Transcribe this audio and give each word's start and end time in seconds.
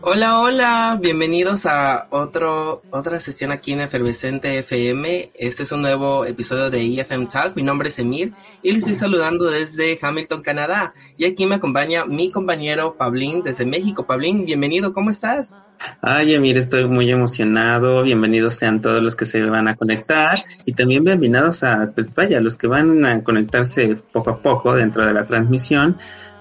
Hola, 0.00 0.38
hola, 0.38 0.98
bienvenidos 1.02 1.66
a 1.66 2.06
otro, 2.10 2.82
otra 2.90 3.18
sesión 3.18 3.50
aquí 3.50 3.72
en 3.72 3.80
Efervescente 3.80 4.56
FM. 4.58 5.30
Este 5.34 5.64
es 5.64 5.72
un 5.72 5.82
nuevo 5.82 6.24
episodio 6.24 6.70
de 6.70 6.80
EFM 6.84 7.26
Talk. 7.26 7.56
Mi 7.56 7.64
nombre 7.64 7.88
es 7.88 7.98
Emir 7.98 8.32
y 8.62 8.70
les 8.70 8.78
estoy 8.78 8.94
saludando 8.94 9.50
desde 9.50 9.98
Hamilton, 10.00 10.42
Canadá. 10.42 10.94
Y 11.16 11.24
aquí 11.24 11.46
me 11.46 11.56
acompaña 11.56 12.06
mi 12.06 12.30
compañero 12.30 12.94
Pablín 12.96 13.42
desde 13.42 13.66
México. 13.66 14.06
Pablín, 14.06 14.46
bienvenido, 14.46 14.92
¿cómo 14.92 15.10
estás? 15.10 15.60
Ay, 16.00 16.32
Emir, 16.32 16.56
estoy 16.58 16.86
muy 16.86 17.10
emocionado. 17.10 18.04
Bienvenidos 18.04 18.54
sean 18.54 18.80
todos 18.80 19.02
los 19.02 19.16
que 19.16 19.26
se 19.26 19.44
van 19.46 19.66
a 19.66 19.74
conectar 19.74 20.44
y 20.64 20.74
también 20.74 21.02
bienvenidos 21.02 21.64
a, 21.64 21.90
pues 21.92 22.14
vaya, 22.14 22.40
los 22.40 22.56
que 22.56 22.68
van 22.68 23.04
a 23.04 23.24
conectarse 23.24 23.96
poco 24.12 24.30
a 24.30 24.42
poco 24.42 24.76
dentro 24.76 25.04
de 25.04 25.12
la 25.12 25.26
transmisión. 25.26 25.98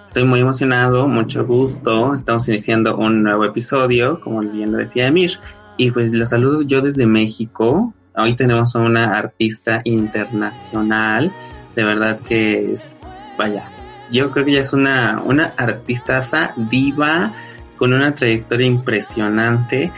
Estoy 0.08 0.24
muy 0.24 0.40
emocionado, 0.40 1.06
mucho 1.10 1.46
gusto. 1.46 2.16
Estamos 2.16 2.48
iniciando 2.48 2.96
un 2.96 3.24
nuevo 3.24 3.44
episodio, 3.44 4.22
como 4.22 4.40
bien 4.40 4.72
lo 4.72 4.78
decía 4.78 5.06
Emir. 5.06 5.38
Y 5.76 5.92
pues 5.92 6.14
los 6.14 6.30
saludo 6.30 6.62
yo 6.62 6.82
desde 6.82 7.06
México. 7.06 7.94
Hoy 8.16 8.34
tenemos 8.34 8.76
a 8.76 8.80
una 8.80 9.18
artista 9.18 9.82
internacional. 9.84 11.34
De 11.76 11.84
verdad 11.84 12.22
que 12.22 12.72
es, 12.72 12.90
vaya, 13.38 13.70
yo 14.10 14.32
creo 14.32 14.46
que 14.46 14.52
ella 14.52 14.62
es 14.62 14.72
una, 14.72 15.22
una 15.24 15.54
artistaza 15.58 16.54
diva 16.56 17.34
con 17.78 17.92
una 17.92 18.16
trayectoria 18.16 18.66
impresionante. 18.66 19.92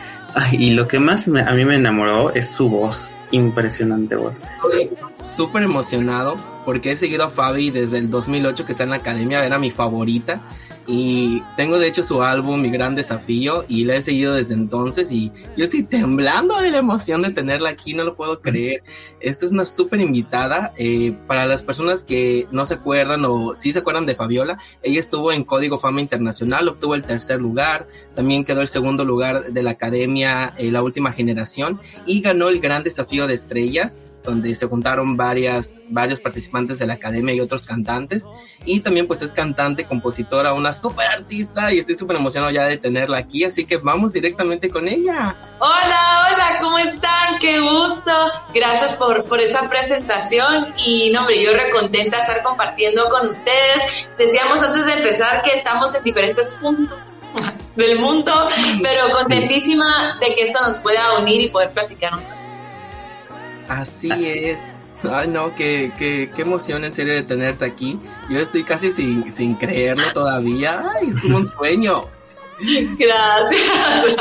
y 0.51 0.71
lo 0.71 0.87
que 0.87 0.99
más 0.99 1.27
a 1.27 1.51
mí 1.53 1.65
me 1.65 1.75
enamoró 1.75 2.33
es 2.33 2.49
su 2.49 2.67
voz 2.67 3.15
impresionante 3.31 4.15
voz. 4.15 4.41
Súper 5.13 5.63
emocionado 5.63 6.35
porque 6.69 6.91
he 6.91 6.95
seguido 6.95 7.23
a 7.23 7.31
Fabi 7.31 7.71
desde 7.71 7.97
el 7.97 8.11
2008 8.11 8.63
que 8.67 8.73
está 8.73 8.83
en 8.83 8.91
la 8.91 8.97
academia, 8.97 9.43
era 9.43 9.57
mi 9.57 9.71
favorita 9.71 10.39
y 10.85 11.41
tengo 11.57 11.79
de 11.79 11.87
hecho 11.87 12.03
su 12.03 12.21
álbum 12.21 12.61
Mi 12.61 12.69
Gran 12.69 12.93
Desafío 12.93 13.65
y 13.67 13.85
la 13.85 13.95
he 13.95 14.03
seguido 14.03 14.35
desde 14.35 14.53
entonces 14.53 15.11
y 15.11 15.31
yo 15.57 15.63
estoy 15.63 15.81
temblando 15.81 16.61
de 16.61 16.69
la 16.69 16.77
emoción 16.77 17.23
de 17.23 17.31
tenerla 17.31 17.71
aquí, 17.71 17.95
no 17.95 18.03
lo 18.03 18.13
puedo 18.15 18.39
creer. 18.39 18.83
Esta 19.19 19.47
es 19.47 19.51
una 19.51 19.65
súper 19.65 19.99
invitada. 19.99 20.71
Eh, 20.77 21.17
para 21.25 21.47
las 21.47 21.63
personas 21.63 22.03
que 22.03 22.47
no 22.51 22.67
se 22.67 22.75
acuerdan 22.75 23.25
o 23.25 23.55
sí 23.55 23.71
se 23.71 23.79
acuerdan 23.79 24.05
de 24.05 24.13
Fabiola, 24.13 24.59
ella 24.83 24.99
estuvo 24.99 25.31
en 25.31 25.45
Código 25.45 25.79
Fama 25.79 26.01
Internacional, 26.01 26.67
obtuvo 26.67 26.93
el 26.93 27.03
tercer 27.03 27.39
lugar, 27.39 27.87
también 28.13 28.45
quedó 28.45 28.61
el 28.61 28.67
segundo 28.67 29.05
lugar 29.05 29.53
de 29.53 29.63
la 29.63 29.71
Academia 29.71 30.53
eh, 30.59 30.71
La 30.71 30.83
Última 30.83 31.13
Generación 31.13 31.81
y 32.05 32.21
ganó 32.21 32.49
el 32.49 32.59
Gran 32.59 32.83
Desafío 32.83 33.25
de 33.25 33.33
Estrellas 33.33 34.03
donde 34.29 34.55
se 34.55 34.67
juntaron 34.67 35.17
varias, 35.17 35.81
varios 35.89 36.19
participantes 36.19 36.79
de 36.79 36.87
la 36.87 36.93
academia 36.93 37.33
y 37.33 37.41
otros 37.41 37.65
cantantes. 37.65 38.29
Y 38.65 38.79
también 38.81 39.07
pues 39.07 39.21
es 39.21 39.33
cantante, 39.33 39.85
compositora, 39.85 40.53
una 40.53 40.73
súper 40.73 41.07
artista 41.07 41.73
y 41.73 41.79
estoy 41.79 41.95
súper 41.95 42.17
emocionado 42.17 42.51
ya 42.51 42.65
de 42.65 42.77
tenerla 42.77 43.17
aquí, 43.17 43.43
así 43.43 43.65
que 43.65 43.77
vamos 43.77 44.13
directamente 44.13 44.69
con 44.69 44.87
ella. 44.87 45.35
Hola, 45.59 46.27
hola, 46.27 46.59
¿cómo 46.61 46.77
están? 46.77 47.39
Qué 47.39 47.59
gusto. 47.59 48.11
Gracias 48.53 48.93
por, 48.93 49.25
por 49.25 49.39
esa 49.39 49.69
presentación 49.69 50.73
y 50.77 51.11
no, 51.11 51.21
hombre, 51.21 51.43
yo 51.43 51.53
recontenta 51.53 52.19
estar 52.19 52.43
compartiendo 52.43 53.09
con 53.09 53.27
ustedes. 53.27 54.05
Decíamos 54.17 54.61
antes 54.61 54.85
de 54.85 54.93
empezar 54.93 55.41
que 55.41 55.51
estamos 55.51 55.93
en 55.95 56.03
diferentes 56.03 56.57
puntos 56.61 56.99
del 57.75 57.99
mundo, 57.99 58.47
pero 58.81 59.09
contentísima 59.11 60.17
de 60.19 60.35
que 60.35 60.43
esto 60.43 60.59
nos 60.61 60.79
pueda 60.79 61.19
unir 61.19 61.41
y 61.41 61.49
poder 61.49 61.71
platicar 61.71 62.13
un 62.13 62.38
Así 63.69 64.09
es. 64.11 64.77
Ay, 65.03 65.29
no, 65.29 65.55
qué, 65.55 65.93
qué, 65.97 66.29
qué 66.35 66.41
emoción 66.41 66.83
en 66.83 66.93
serio 66.93 67.13
de 67.13 67.23
tenerte 67.23 67.63
aquí. 67.63 67.99
Yo 68.29 68.39
estoy 68.39 68.63
casi 68.63 68.91
sin, 68.91 69.31
sin 69.31 69.55
creerlo 69.55 70.11
todavía. 70.13 70.91
Ay, 70.91 71.07
es 71.09 71.19
como 71.21 71.37
un 71.37 71.47
sueño. 71.47 72.05
Gracias. 72.97 74.15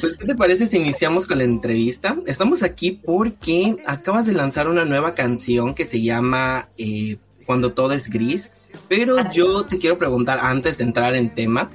Pues, 0.00 0.16
¿qué 0.16 0.26
te 0.26 0.34
parece 0.34 0.66
si 0.66 0.78
iniciamos 0.78 1.26
con 1.26 1.38
la 1.38 1.44
entrevista? 1.44 2.16
Estamos 2.26 2.62
aquí 2.62 2.92
porque 2.92 3.76
acabas 3.86 4.26
de 4.26 4.32
lanzar 4.32 4.68
una 4.68 4.84
nueva 4.84 5.14
canción 5.14 5.74
que 5.74 5.86
se 5.86 6.02
llama 6.02 6.68
eh, 6.78 7.16
Cuando 7.46 7.72
todo 7.72 7.92
es 7.92 8.10
gris. 8.10 8.68
Pero 8.88 9.16
yo 9.30 9.64
te 9.64 9.78
quiero 9.78 9.98
preguntar 9.98 10.40
antes 10.42 10.78
de 10.78 10.84
entrar 10.84 11.14
en 11.14 11.30
tema, 11.30 11.70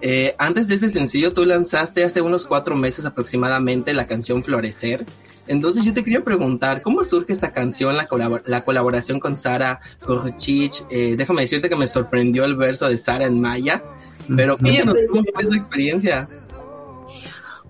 eh, 0.00 0.34
antes 0.38 0.66
de 0.66 0.74
ese 0.74 0.88
sencillo, 0.88 1.32
tú 1.32 1.44
lanzaste 1.44 2.04
hace 2.04 2.20
unos 2.20 2.46
cuatro 2.46 2.76
meses 2.76 3.06
aproximadamente 3.06 3.94
la 3.94 4.06
canción 4.06 4.42
Florecer. 4.42 5.06
Entonces 5.48 5.84
yo 5.84 5.92
te 5.92 6.04
quería 6.04 6.22
preguntar, 6.22 6.82
¿cómo 6.82 7.02
surge 7.02 7.32
esta 7.32 7.52
canción, 7.52 7.96
la, 7.96 8.06
la 8.44 8.64
colaboración 8.64 9.18
con 9.18 9.36
Sara 9.36 9.80
Korchich? 10.04 10.84
Eh, 10.90 11.16
déjame 11.16 11.42
decirte 11.42 11.68
que 11.68 11.76
me 11.76 11.88
sorprendió 11.88 12.44
el 12.44 12.54
verso 12.56 12.88
de 12.88 12.96
Sara 12.96 13.24
en 13.26 13.40
Maya, 13.40 13.82
pero 14.36 14.56
cuéntanos 14.56 14.96
cómo 15.10 15.24
fue 15.34 15.42
esa 15.42 15.56
experiencia. 15.56 16.28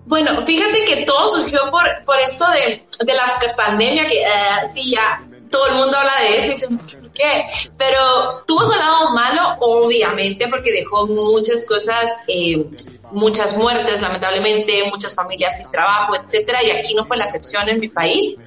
Bueno, 0.05 0.41
fíjate 0.45 0.83
que 0.85 1.05
todo 1.05 1.29
surgió 1.29 1.61
por, 1.71 1.83
por 2.05 2.19
esto 2.19 2.45
de, 2.51 2.85
de 3.05 3.13
la 3.13 3.55
pandemia, 3.55 4.05
que 4.07 4.21
uh, 4.21 4.89
ya 4.89 5.23
todo 5.49 5.67
el 5.67 5.75
mundo 5.75 5.97
habla 5.97 6.11
de 6.27 6.37
eso 6.37 6.51
y 6.51 6.55
se 6.57 6.67
qué, 7.13 7.45
pero 7.77 8.43
tuvo 8.47 8.65
su 8.65 8.73
lado 8.73 9.11
malo, 9.11 9.55
obviamente, 9.59 10.47
porque 10.47 10.71
dejó 10.71 11.07
muchas 11.07 11.65
cosas, 11.65 12.09
eh, 12.27 12.65
muchas 13.11 13.57
muertes, 13.57 14.01
lamentablemente, 14.01 14.89
muchas 14.91 15.15
familias 15.15 15.57
sin 15.57 15.69
trabajo, 15.71 16.15
etcétera, 16.15 16.63
y 16.63 16.71
aquí 16.71 16.93
no 16.93 17.05
fue 17.05 17.17
la 17.17 17.25
excepción 17.25 17.69
en 17.69 17.79
mi 17.79 17.89
país. 17.89 18.37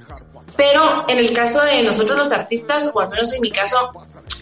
Pero 0.55 1.05
en 1.07 1.19
el 1.19 1.33
caso 1.33 1.61
de 1.61 1.83
nosotros 1.83 2.17
los 2.17 2.31
artistas, 2.31 2.89
o 2.93 2.99
al 2.99 3.09
menos 3.09 3.31
en 3.33 3.41
mi 3.41 3.51
caso, 3.51 3.91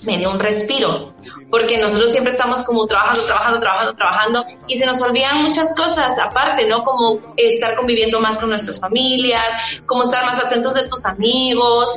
me 0.03 0.17
dio 0.17 0.31
un 0.31 0.39
respiro, 0.39 1.13
porque 1.51 1.77
nosotros 1.77 2.11
siempre 2.11 2.31
estamos 2.31 2.63
como 2.63 2.85
trabajando, 2.87 3.25
trabajando, 3.25 3.59
trabajando, 3.59 3.95
trabajando, 3.95 4.45
y 4.67 4.77
se 4.77 4.85
nos 4.85 5.01
olvidan 5.01 5.43
muchas 5.43 5.75
cosas 5.75 6.17
aparte, 6.19 6.65
¿no? 6.65 6.83
Como 6.83 7.19
estar 7.35 7.75
conviviendo 7.75 8.19
más 8.21 8.37
con 8.37 8.49
nuestras 8.49 8.79
familias, 8.79 9.43
como 9.85 10.03
estar 10.03 10.25
más 10.25 10.39
atentos 10.39 10.75
de 10.75 10.87
tus 10.87 11.05
amigos, 11.05 11.95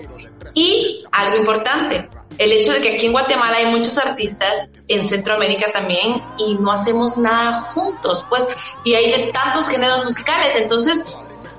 y 0.55 1.05
algo 1.13 1.37
importante, 1.37 2.09
el 2.37 2.53
hecho 2.53 2.73
de 2.73 2.81
que 2.81 2.95
aquí 2.95 3.07
en 3.07 3.13
Guatemala 3.13 3.57
hay 3.57 3.67
muchos 3.67 3.97
artistas, 3.99 4.69
en 4.87 5.03
Centroamérica 5.03 5.73
también, 5.73 6.23
y 6.39 6.55
no 6.57 6.73
hacemos 6.73 7.19
nada 7.19 7.61
juntos, 7.61 8.25
pues, 8.29 8.47
y 8.85 8.95
hay 8.95 9.11
de 9.11 9.33
tantos 9.33 9.69
géneros 9.69 10.05
musicales. 10.05 10.55
Entonces, 10.55 11.05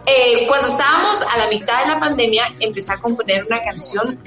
eh, 0.05 0.45
cuando 0.47 0.67
estábamos 0.67 1.21
a 1.21 1.37
la 1.37 1.47
mitad 1.47 1.81
de 1.81 1.87
la 1.87 1.99
pandemia, 1.99 2.53
empecé 2.59 2.93
a 2.93 2.97
componer 2.97 3.45
una 3.45 3.61
canción 3.61 4.17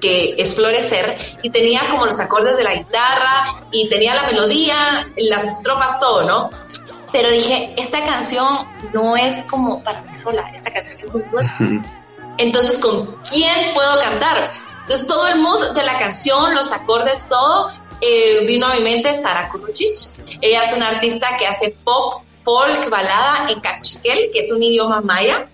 que 0.00 0.36
es 0.38 0.54
Florecer, 0.54 1.18
y 1.42 1.50
tenía 1.50 1.88
como 1.90 2.06
los 2.06 2.20
acordes 2.20 2.56
de 2.56 2.64
la 2.64 2.74
guitarra, 2.74 3.66
y 3.72 3.88
tenía 3.88 4.14
la 4.14 4.22
melodía, 4.22 5.06
las 5.16 5.44
estrofas, 5.44 5.98
todo, 5.98 6.22
¿no? 6.22 6.50
Pero 7.12 7.30
dije, 7.30 7.74
esta 7.76 8.04
canción 8.04 8.66
no 8.92 9.16
es 9.16 9.42
como 9.44 9.82
para 9.82 10.02
mí 10.02 10.14
sola, 10.14 10.50
esta 10.54 10.72
canción 10.72 11.00
es 11.00 11.12
un 11.14 11.30
dueto. 11.30 11.50
Entonces, 12.38 12.78
¿con 12.78 13.16
quién 13.30 13.74
puedo 13.74 14.00
cantar? 14.00 14.52
Entonces 14.82 15.06
todo 15.06 15.26
el 15.28 15.40
mood 15.40 15.72
de 15.72 15.82
la 15.82 15.98
canción, 15.98 16.54
los 16.54 16.72
acordes, 16.72 17.28
todo, 17.28 17.70
eh, 18.00 18.46
vino 18.46 18.66
a 18.66 18.74
mi 18.74 18.82
mente 18.82 19.14
Sara 19.14 19.50
Kuruchich. 19.50 20.24
Ella 20.40 20.62
es 20.62 20.72
una 20.72 20.88
artista 20.88 21.36
que 21.36 21.46
hace 21.46 21.76
pop, 21.84 22.22
folk, 22.42 22.88
balada 22.88 23.46
en 23.50 23.60
cachiquel, 23.60 24.30
que 24.32 24.40
es 24.40 24.50
un 24.50 24.62
idioma 24.62 25.00
maya. 25.00 25.48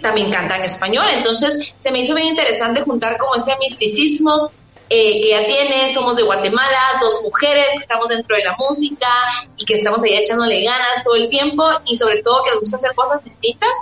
También 0.00 0.30
canta 0.30 0.56
en 0.56 0.62
español, 0.62 1.06
entonces 1.12 1.74
se 1.80 1.90
me 1.90 1.98
hizo 1.98 2.14
bien 2.14 2.28
interesante 2.28 2.82
juntar 2.82 3.18
como 3.18 3.34
ese 3.34 3.56
misticismo 3.58 4.52
eh, 4.88 5.20
que 5.20 5.36
ella 5.36 5.44
tiene, 5.44 5.92
somos 5.92 6.14
de 6.14 6.22
Guatemala, 6.22 6.78
dos 7.00 7.22
mujeres 7.24 7.66
que 7.72 7.78
estamos 7.78 8.06
dentro 8.06 8.36
de 8.36 8.44
la 8.44 8.54
música 8.56 9.08
y 9.56 9.64
que 9.64 9.74
estamos 9.74 10.04
ahí 10.04 10.14
echándole 10.14 10.62
ganas 10.62 11.02
todo 11.02 11.16
el 11.16 11.28
tiempo 11.28 11.68
y 11.84 11.96
sobre 11.96 12.22
todo 12.22 12.44
que 12.44 12.50
nos 12.50 12.60
gusta 12.60 12.76
hacer 12.76 12.94
cosas 12.94 13.24
distintas. 13.24 13.76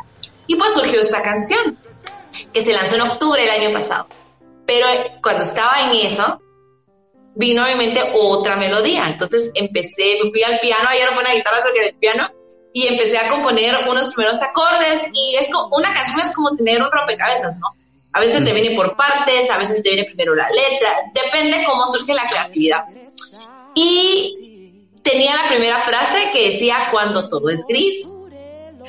Y 0.46 0.56
pues 0.56 0.72
surgió 0.72 1.00
esta 1.00 1.22
canción, 1.22 1.78
que 2.54 2.60
se 2.62 2.72
lanzó 2.72 2.94
en 2.94 3.02
octubre 3.02 3.42
del 3.42 3.50
año 3.50 3.72
pasado. 3.72 4.06
Pero 4.64 4.86
cuando 5.22 5.42
estaba 5.42 5.90
en 5.90 6.06
eso, 6.06 6.40
vino 7.34 7.64
a 7.64 7.68
mi 7.68 7.74
mente 7.74 8.00
otra 8.14 8.56
melodía. 8.56 9.08
Entonces 9.08 9.50
empecé, 9.54 10.18
me 10.22 10.30
fui 10.30 10.42
al 10.42 10.60
piano, 10.60 10.88
ayer 10.88 11.06
no 11.06 11.14
fue 11.14 11.24
una 11.24 11.34
guitarra, 11.34 11.62
que 11.74 11.88
el 11.88 11.94
piano, 11.96 12.30
y 12.72 12.86
empecé 12.86 13.18
a 13.18 13.28
componer 13.28 13.76
unos 13.88 14.14
primeros 14.14 14.40
acordes. 14.42 15.10
Y 15.12 15.36
es 15.36 15.50
como, 15.50 15.76
una 15.76 15.92
canción 15.92 16.20
es 16.20 16.32
como 16.34 16.56
tener 16.56 16.80
un 16.80 16.90
rompecabezas, 16.90 17.58
¿no? 17.58 17.68
A 18.12 18.20
veces 18.20 18.44
te 18.44 18.52
viene 18.52 18.76
por 18.76 18.96
partes, 18.96 19.50
a 19.50 19.58
veces 19.58 19.82
te 19.82 19.90
viene 19.90 20.04
primero 20.04 20.36
la 20.36 20.48
letra, 20.48 21.10
depende 21.12 21.64
cómo 21.66 21.84
surge 21.88 22.14
la 22.14 22.28
creatividad. 22.28 22.84
Y 23.74 24.88
tenía 25.02 25.34
la 25.34 25.48
primera 25.48 25.78
frase 25.82 26.30
que 26.32 26.50
decía, 26.50 26.88
cuando 26.92 27.28
todo 27.28 27.50
es 27.50 27.64
gris. 27.66 28.14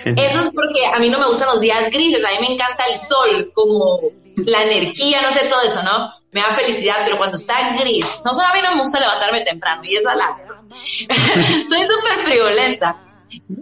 Eso 0.03 0.39
es 0.39 0.51
porque 0.51 0.85
a 0.85 0.99
mí 0.99 1.09
no 1.09 1.19
me 1.19 1.27
gustan 1.27 1.47
los 1.47 1.61
días 1.61 1.89
grises, 1.89 2.23
a 2.25 2.29
mí 2.31 2.37
me 2.39 2.53
encanta 2.53 2.83
el 2.85 2.97
sol, 2.97 3.51
como 3.53 4.01
la 4.37 4.63
energía, 4.63 5.21
no 5.21 5.31
sé, 5.31 5.47
todo 5.47 5.61
eso, 5.61 5.81
¿no? 5.83 6.11
Me 6.31 6.41
da 6.41 6.53
felicidad, 6.55 6.97
pero 7.05 7.17
cuando 7.17 7.37
está 7.37 7.75
gris, 7.75 8.05
no 8.25 8.33
solo 8.33 8.47
a 8.47 8.53
mí 8.53 8.59
no 8.61 8.75
me 8.75 8.81
gusta 8.81 8.99
levantarme 8.99 9.41
temprano, 9.41 9.81
y 9.85 9.95
esa 9.95 10.15
la 10.15 10.25
Soy 11.69 11.87
súper 11.87 12.19
friolenta. 12.25 13.04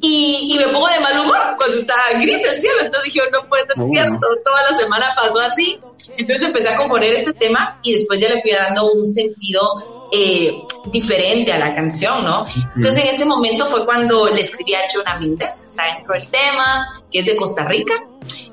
Y, 0.02 0.54
y, 0.54 0.58
me 0.58 0.68
pongo 0.68 0.88
de 0.88 1.00
mal 1.00 1.20
humor 1.20 1.40
cuando 1.58 1.78
está 1.78 1.96
gris 2.20 2.44
el 2.46 2.60
cielo, 2.60 2.78
entonces 2.82 3.14
dije, 3.14 3.22
no 3.32 3.48
puede 3.48 3.66
ser 3.68 3.76
cierto, 3.90 4.28
toda 4.44 4.70
la 4.70 4.76
semana 4.76 5.08
pasó 5.16 5.40
así. 5.40 5.80
Entonces 6.18 6.48
empecé 6.48 6.70
a 6.70 6.76
componer 6.76 7.14
este 7.14 7.34
tema 7.34 7.80
y 7.82 7.94
después 7.94 8.20
ya 8.20 8.30
le 8.30 8.42
fui 8.42 8.52
dando 8.52 8.92
un 8.92 9.06
sentido 9.06 10.10
eh, 10.12 10.62
diferente 10.92 11.52
a 11.52 11.60
la 11.60 11.74
canción, 11.74 12.24
¿no? 12.24 12.46
Entonces 12.76 13.04
en 13.04 13.10
este 13.10 13.26
momento 13.26 13.66
fue 13.68 13.86
cuando 13.86 14.30
le 14.30 14.42
escribí 14.42 14.76
a 14.76 14.82
Jonah 14.94 15.18
Mindes, 15.20 15.60
que 15.60 15.66
está 15.66 15.96
dentro 15.96 16.14
del 16.14 16.28
tema, 16.28 17.04
que 17.12 17.20
es 17.20 17.26
de 17.26 17.36
Costa 17.36 17.66
Rica, 17.66 17.94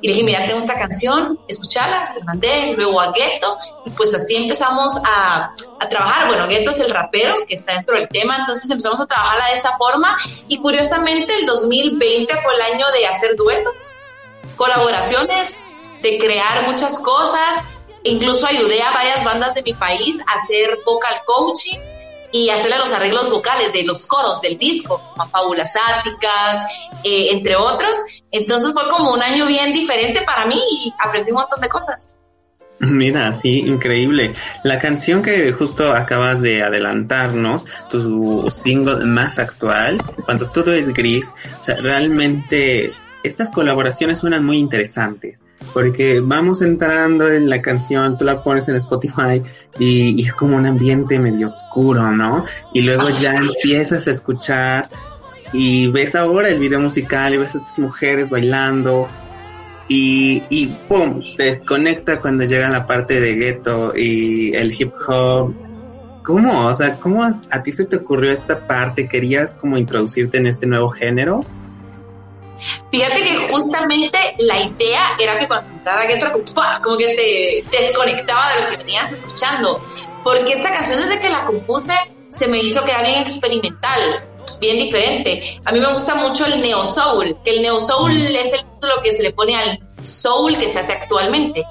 y 0.00 0.08
le 0.08 0.14
dije, 0.14 0.25
mira, 0.25 0.47
tengo 0.47 0.58
esta 0.58 0.79
canción, 0.79 1.38
escúchala, 1.47 2.06
se 2.06 2.19
la 2.20 2.25
mandé, 2.25 2.73
luego 2.76 3.00
a 3.00 3.12
Ghetto, 3.12 3.58
y 3.85 3.91
pues 3.91 4.14
así 4.14 4.37
empezamos 4.37 4.97
a, 5.05 5.50
a, 5.79 5.88
trabajar. 5.88 6.29
Bueno, 6.29 6.47
Ghetto 6.47 6.70
es 6.70 6.81
el 6.81 6.91
rapero 6.91 7.35
que 7.47 7.55
está 7.55 7.75
dentro 7.75 7.97
del 7.97 8.08
tema, 8.08 8.37
entonces 8.38 8.70
empezamos 8.70 9.00
a 9.00 9.06
trabajarla 9.06 9.49
de 9.49 9.55
esa 9.55 9.76
forma, 9.76 10.17
y 10.49 10.58
curiosamente 10.58 11.35
el 11.35 11.47
2020 11.47 12.37
fue 12.43 12.55
el 12.55 12.62
año 12.75 12.87
de 12.93 13.06
hacer 13.06 13.37
duetos, 13.37 13.94
colaboraciones, 14.56 15.56
de 16.03 16.19
crear 16.19 16.67
muchas 16.67 17.00
cosas, 17.00 17.62
Incluso 18.03 18.46
ayudé 18.46 18.82
a 18.82 18.93
varias 18.93 19.25
bandas 19.25 19.55
de 19.55 19.62
mi 19.62 19.75
país 19.75 20.23
a 20.26 20.43
hacer 20.43 20.79
vocal 20.87 21.20
coaching 21.26 21.79
y 22.32 22.50
hacerle 22.50 22.79
los 22.79 22.93
arreglos 22.93 23.31
vocales 23.31 23.73
de 23.73 23.85
los 23.85 24.06
coros 24.06 24.41
del 24.41 24.59
disco, 24.59 25.00
Fábulas 25.31 25.75
Áticas, 25.77 26.65
eh, 27.05 27.29
entre 27.32 27.56
otros. 27.56 27.97
Entonces 28.31 28.73
fue 28.73 28.88
como 28.88 29.12
un 29.12 29.23
año 29.23 29.47
bien 29.47 29.73
diferente 29.73 30.23
para 30.23 30.47
mí 30.47 30.61
y 30.71 30.93
aprendí 30.99 31.31
un 31.31 31.38
montón 31.38 31.61
de 31.61 31.69
cosas. 31.69 32.12
Mira, 32.79 33.38
sí, 33.41 33.59
increíble. 33.67 34.32
La 34.65 34.79
canción 34.79 35.23
que 35.23 35.53
justo 35.53 35.93
acabas 35.93 36.41
de 36.41 36.62
adelantarnos, 36.62 37.67
tu 37.91 38.50
single 38.50 39.05
más 39.05 39.38
actual, 39.38 39.99
cuando 40.25 40.50
todo 40.50 40.73
es 40.73 40.93
gris, 40.94 41.27
o 41.61 41.65
sea, 41.65 41.77
realmente 41.77 42.94
estas 43.23 43.50
colaboraciones 43.50 44.21
suenan 44.21 44.47
muy 44.47 44.56
interesantes 44.56 45.43
porque 45.73 46.21
vamos 46.21 46.62
entrando 46.62 47.29
en 47.31 47.49
la 47.49 47.62
canción, 47.62 48.19
tú 48.19 48.25
la 48.25 48.43
pones 48.43 48.69
en 48.69 48.77
Spotify 48.77 49.43
y, 49.79 50.23
es 50.23 50.33
como 50.33 50.57
un 50.57 50.67
ambiente 50.67 51.19
medio 51.19 51.49
oscuro, 51.49 52.11
¿no? 52.11 52.45
Y 52.75 52.83
luego 52.83 53.09
ya 53.21 53.37
empiezas 53.37 54.07
a 54.09 54.11
escuchar 54.11 54.89
y 55.53 55.89
ves 55.89 56.15
ahora 56.15 56.49
el 56.49 56.59
video 56.59 56.81
musical 56.81 57.35
y 57.35 57.39
ves 57.39 57.55
a 57.55 57.59
estas 57.59 57.79
mujeres 57.79 58.31
bailando 58.31 59.09
y, 59.89 60.43
y 60.49 60.67
¡pum! 60.89 61.21
te 61.37 61.45
desconecta 61.45 62.21
cuando 62.21 62.45
llega 62.45 62.71
la 62.71 62.87
parte 62.87 63.21
de 63.21 63.35
gueto 63.35 63.93
y 63.97 64.55
el 64.55 64.73
hip 64.73 64.93
hop. 65.06 65.53
¿Cómo? 66.23 66.67
O 66.67 66.75
sea, 66.75 66.97
¿cómo 66.97 67.25
a 67.25 67.63
ti 67.63 67.73
se 67.73 67.87
te 67.87 67.97
ocurrió 67.97 68.31
esta 68.31 68.67
parte? 68.67 69.09
¿Querías 69.09 69.55
como 69.55 69.79
introducirte 69.79 70.39
en 70.39 70.47
este 70.47 70.67
nuevo 70.67 70.91
género? 70.91 71.41
Fíjate 72.91 73.23
que 73.23 73.49
justamente 73.51 74.19
la 74.39 74.61
idea 74.61 75.17
era 75.19 75.39
que 75.39 75.49
cuando 75.49 75.71
entrara 75.73 76.03
Getro, 76.03 76.33
como 76.83 76.97
que 76.97 77.65
te 77.71 77.77
desconectaba 77.77 78.55
de 78.55 78.62
lo 78.62 78.71
que 78.71 78.77
venías 78.79 79.12
escuchando. 79.12 79.81
Porque 80.23 80.53
esta 80.53 80.71
canción 80.71 81.01
desde 81.01 81.21
que 81.21 81.31
la 81.31 81.45
compuse 81.47 81.95
se 82.31 82.47
me 82.49 82.59
hizo 82.59 82.85
que 82.85 82.91
era 82.91 83.03
bien 83.03 83.21
experimental, 83.21 84.25
bien 84.61 84.79
diferente. 84.79 85.61
A 85.65 85.73
mí 85.73 85.81
me 85.81 85.93
gusta 85.93 86.15
mucho 86.15 86.47
el 86.47 86.61
neo 86.61 86.85
soul, 86.85 87.37
que 87.45 87.51
el 87.51 87.62
neo 87.62 87.81
soul 87.81 88.12
mm. 88.12 88.37
es 88.37 88.53
el 88.53 88.65
título 88.65 89.03
que 89.03 89.15
se 89.15 89.23
le 89.23 89.33
pone 89.33 89.56
al 89.56 89.81
soul 90.05 90.56
que 90.59 90.69
se 90.69 90.79
hace 90.79 90.93
actualmente, 90.93 91.65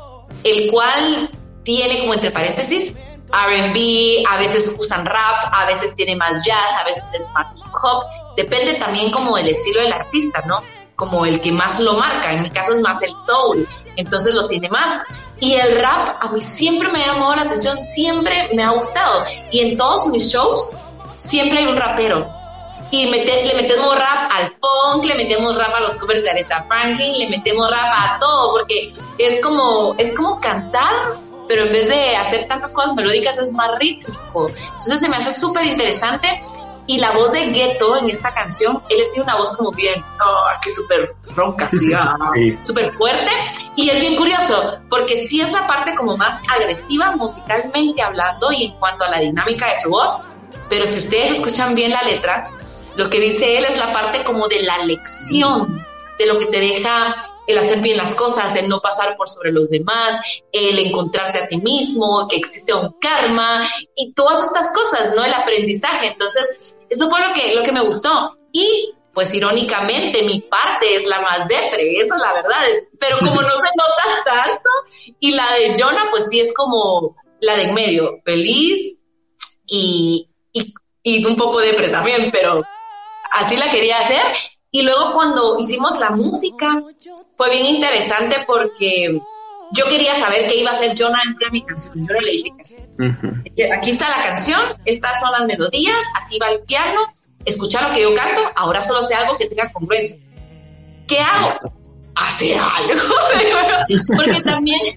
el 0.44 0.71
cual 0.71 1.30
tiene 1.63 2.00
como 2.00 2.13
entre 2.13 2.31
paréntesis 2.31 2.95
RB, 3.31 4.25
a 4.27 4.38
veces 4.38 4.75
usan 4.80 5.06
rap, 5.06 5.53
a 5.53 5.65
veces 5.65 5.95
tiene 5.95 6.15
más 6.15 6.42
jazz, 6.44 6.77
a 6.80 6.83
veces 6.83 7.13
es 7.13 7.31
más 7.33 7.47
hip 7.56 7.74
hop, 7.81 8.03
depende 8.35 8.74
también 8.75 9.12
como 9.12 9.38
del 9.38 9.50
estilo 9.50 9.81
del 9.81 9.94
artista, 9.94 10.42
¿no? 10.47 10.63
Como 10.99 11.25
el 11.25 11.39
que 11.39 11.53
más 11.53 11.79
lo 11.79 11.93
marca, 11.93 12.33
en 12.33 12.43
mi 12.43 12.49
caso 12.49 12.73
es 12.73 12.81
más 12.81 13.01
el 13.01 13.15
soul, 13.25 13.65
entonces 13.95 14.35
lo 14.35 14.49
tiene 14.49 14.69
más. 14.69 15.01
Y 15.39 15.53
el 15.53 15.79
rap 15.79 16.17
a 16.19 16.27
mí 16.27 16.41
siempre 16.41 16.89
me 16.89 17.01
ha 17.01 17.13
llamado 17.13 17.35
la 17.35 17.43
atención, 17.43 17.79
siempre 17.79 18.49
me 18.53 18.63
ha 18.63 18.71
gustado. 18.71 19.23
Y 19.49 19.61
en 19.61 19.77
todos 19.77 20.07
mis 20.07 20.29
shows 20.29 20.75
siempre 21.15 21.59
hay 21.59 21.67
un 21.67 21.77
rapero. 21.77 22.29
Y 22.91 23.05
le 23.05 23.53
metemos 23.55 23.97
rap 23.97 24.29
al 24.31 24.49
funk, 24.59 25.05
le 25.05 25.15
metemos 25.15 25.55
rap 25.55 25.73
a 25.73 25.79
los 25.79 25.95
covers 25.97 26.23
de 26.23 26.31
Aretha 26.31 26.65
Franklin, 26.67 27.17
le 27.17 27.29
metemos 27.29 27.71
rap 27.71 27.93
a 27.93 28.19
todo, 28.19 28.51
porque 28.51 28.93
es 29.17 29.41
como, 29.41 29.95
es 29.97 30.13
como 30.17 30.41
cantar, 30.41 31.13
pero 31.47 31.63
en 31.63 31.71
vez 31.71 31.87
de 31.87 32.17
hacer 32.17 32.45
tantas 32.47 32.73
cosas 32.73 32.93
melódicas 32.93 33.39
es 33.39 33.53
más 33.53 33.71
rítmico. 33.79 34.49
Entonces 34.49 35.01
me 35.01 35.15
hace 35.15 35.31
súper 35.31 35.65
interesante 35.65 36.43
y 36.89 36.97
la 36.97 37.12
voz 37.12 37.33
de 37.33 37.51
Ghetto 37.51 37.97
en 37.97 38.09
esta 38.09 38.33
canción, 38.33 38.83
él 38.89 39.03
tiene 39.12 39.21
una 39.25 39.36
voz 39.36 39.56
como 39.56 39.71
bien, 39.71 40.03
oh, 40.25 40.59
que 40.59 40.71
súper 40.71 41.15
ronca, 41.36 41.69
ah, 41.95 42.18
súper 42.63 42.91
fuerte. 42.94 43.30
Y 43.75 43.91
es 43.91 44.01
bien 44.01 44.15
curioso, 44.15 44.80
porque 44.89 45.15
sí 45.15 45.39
es 45.39 45.51
la 45.51 45.68
parte 45.68 45.94
como 45.94 46.18
más 46.18 46.41
agresiva 46.50 47.15
musicalmente 47.15 48.01
hablando 48.01 48.51
y 48.51 48.65
en 48.65 48.74
cuanto 48.77 49.06
a 49.06 49.09
la 49.12 49.19
dinámica 49.19 49.69
de 49.69 49.80
su 49.80 49.91
voz, 49.91 50.18
pero 50.68 50.88
si 50.88 50.97
ustedes 50.97 51.33
escuchan 51.33 51.75
bien 51.75 51.91
la 51.91 52.01
letra, 52.01 52.50
lo 52.95 53.07
que 53.12 53.19
dice 53.19 53.59
él 53.59 53.65
es 53.65 53.77
la 53.77 53.94
parte 53.94 54.24
como 54.24 54.47
de 54.47 54.63
la 54.63 54.80
lección, 54.80 55.85
de 56.18 56.25
lo 56.25 56.39
que 56.39 56.47
te 56.47 56.59
deja 56.59 57.15
el 57.49 57.57
hacer 57.57 57.79
bien 57.79 57.97
las 57.97 58.13
cosas, 58.13 58.55
el 58.55 58.69
no 58.69 58.79
pasar 58.79 59.17
por 59.17 59.27
sobre 59.27 59.51
los 59.51 59.71
demás, 59.71 60.21
el 60.51 60.77
encontrarte 60.77 61.39
a 61.39 61.47
ti 61.47 61.57
mismo, 61.57 62.27
que 62.29 62.35
existe 62.35 62.75
un 62.75 62.91
karma 63.01 63.67
y 63.95 64.13
todas 64.13 64.43
estas 64.43 64.71
cosas, 64.71 65.15
¿no? 65.15 65.25
El 65.25 65.33
aprendizaje. 65.33 66.09
Entonces, 66.09 66.77
eso 66.87 67.09
fue 67.09 67.19
lo 67.27 67.33
que, 67.33 67.55
lo 67.55 67.63
que 67.63 67.71
me 67.71 67.83
gustó. 67.83 68.37
Y 68.51 68.93
pues 69.15 69.33
irónicamente 69.33 70.21
mi 70.21 70.41
parte 70.41 70.95
es 70.95 71.07
la 71.07 71.21
más 71.21 71.47
depre, 71.47 71.99
eso 71.99 72.13
es 72.13 72.21
la 72.21 72.33
verdad. 72.33 72.65
Pero 72.99 73.17
como 73.17 73.41
no 73.41 73.49
se 73.49 73.71
nota 73.75 74.23
tanto, 74.25 74.69
y 75.19 75.31
la 75.31 75.51
de 75.55 75.73
Jonah, 75.75 76.07
pues 76.11 76.27
sí 76.29 76.39
es 76.39 76.53
como 76.53 77.15
la 77.41 77.55
de 77.55 77.63
en 77.63 77.73
medio, 77.73 78.15
feliz 78.23 79.03
y, 79.65 80.29
y, 80.53 80.71
y 81.01 81.25
un 81.25 81.35
poco 81.35 81.61
depre 81.61 81.89
también, 81.89 82.29
pero 82.31 82.61
así 83.31 83.57
la 83.57 83.71
quería 83.71 84.01
hacer. 84.01 84.21
Y 84.71 84.83
luego 84.83 85.13
cuando 85.13 85.57
hicimos 85.60 86.00
la 86.00 86.12
música, 86.12 86.83
fue 87.36 87.50
bien 87.50 87.66
interesante 87.66 88.44
porque 88.45 89.19
yo 89.71 89.86
quería 89.86 90.13
saber 90.16 90.48
qué 90.48 90.57
iba 90.57 90.71
a 90.71 90.74
hacer 90.74 90.95
Jonah 90.98 91.21
entre 91.25 91.50
mi 91.50 91.63
canción. 91.63 92.07
Yo 92.07 92.13
no 92.13 92.21
le 92.21 92.31
dije 92.31 92.51
que 93.56 93.74
Aquí 93.74 93.92
está 93.92 94.10
la 94.10 94.24
canción, 94.25 94.62
estas 94.86 95.19
son 95.19 95.31
las 95.31 95.45
melodías, 95.45 96.06
así 96.21 96.38
va 96.39 96.50
el 96.50 96.62
piano, 96.62 97.01
escucha 97.45 97.88
lo 97.88 97.94
que 97.94 98.01
yo 98.01 98.13
canto, 98.13 98.42
ahora 98.56 98.81
solo 98.81 99.01
sé 99.01 99.16
algo 99.16 99.38
que 99.38 99.48
tenga 99.48 99.71
congruencia. 99.71 100.18
¿Qué 101.07 101.19
hago? 101.19 101.74
Hacer 102.16 102.60
algo. 102.60 103.01
Porque 104.18 104.42
también 104.42 104.80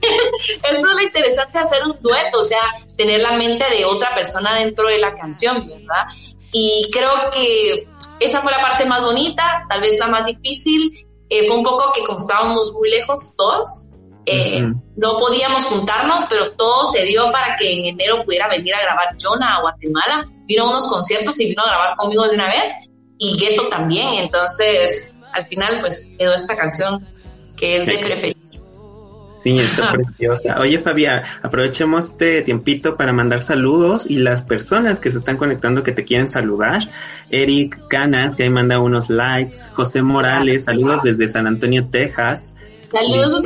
eso 0.65 0.77
es 0.77 0.83
lo 0.83 1.01
interesante 1.01 1.59
de 1.59 1.65
hacer 1.65 1.83
un 1.85 1.97
dueto, 2.01 2.41
o 2.41 2.45
sea, 2.45 2.61
tener 2.97 3.21
la 3.21 3.33
mente 3.33 3.65
de 3.71 3.85
otra 3.85 4.15
persona 4.15 4.55
dentro 4.55 4.89
de 4.89 4.99
la 4.99 5.15
canción, 5.15 5.67
¿verdad? 5.67 6.05
Y 6.51 6.91
creo 6.93 7.31
que 7.33 7.89
esa 8.25 8.43
fue 8.43 8.53
la 8.53 8.61
parte 8.61 8.85
más 8.87 9.03
bonita, 9.03 9.67
tal 9.69 9.81
vez 9.81 9.99
la 9.99 10.09
más 10.09 10.25
difícil. 10.25 11.07
Eh, 11.29 11.47
fue 11.47 11.57
un 11.57 11.65
poco 11.65 11.93
que 11.95 12.05
como 12.05 12.19
estábamos 12.19 12.73
muy 12.75 12.91
lejos 12.91 13.35
todos, 13.37 13.89
eh, 14.27 14.63
no 14.97 15.19
podíamos 15.19 15.65
juntarnos, 15.65 16.27
pero 16.29 16.53
todo 16.53 16.85
se 16.93 17.05
dio 17.05 17.33
para 17.33 17.57
que 17.57 17.73
en 17.73 17.87
enero 17.87 18.25
pudiera 18.25 18.49
venir 18.49 18.75
a 18.75 18.83
grabar 18.83 19.09
Jonah 19.21 19.57
a 19.57 19.61
Guatemala. 19.63 20.29
Vino 20.47 20.65
a 20.65 20.71
unos 20.71 20.87
conciertos 20.87 21.41
y 21.41 21.49
vino 21.49 21.63
a 21.63 21.69
grabar 21.69 21.97
conmigo 21.97 22.25
de 22.25 22.35
una 22.35 22.49
vez 22.49 22.91
y 23.19 23.39
Gueto 23.39 23.69
también. 23.69 24.09
Entonces, 24.15 25.13
al 25.33 25.47
final, 25.47 25.81
pues 25.81 26.13
quedó 26.19 26.35
esta 26.35 26.57
canción 26.57 27.07
que 27.57 27.79
es 27.79 27.87
de 27.87 27.99
preferencia. 27.99 28.42
Sí, 29.43 29.59
está 29.59 29.93
preciosa. 29.93 30.61
Oye, 30.61 30.79
Fabián, 30.79 31.23
aprovechemos 31.43 32.11
este 32.11 32.43
tiempito 32.43 32.97
para 32.97 33.13
mandar 33.13 33.43
saludos 33.43 34.07
y 34.09 34.19
las 34.19 34.43
personas 34.43 35.01
que 35.01 35.11
se 35.11 35.19
están 35.19 35.37
conectando 35.37 35.83
que 35.83 35.93
te 35.93 36.05
quieren 36.05 36.29
saludar. 36.29 36.89
Eric 37.31 37.89
Canas, 37.89 38.37
que 38.37 38.45
ahí 38.45 38.51
manda 38.51 38.79
unos 38.79 39.11
likes. 39.11 39.57
José 39.73 40.03
Morales, 40.03 40.65
saludos 40.65 41.03
desde 41.03 41.29
San 41.29 41.47
Antonio, 41.47 41.87
Texas. 41.89 42.53
Saludos, 42.91 43.43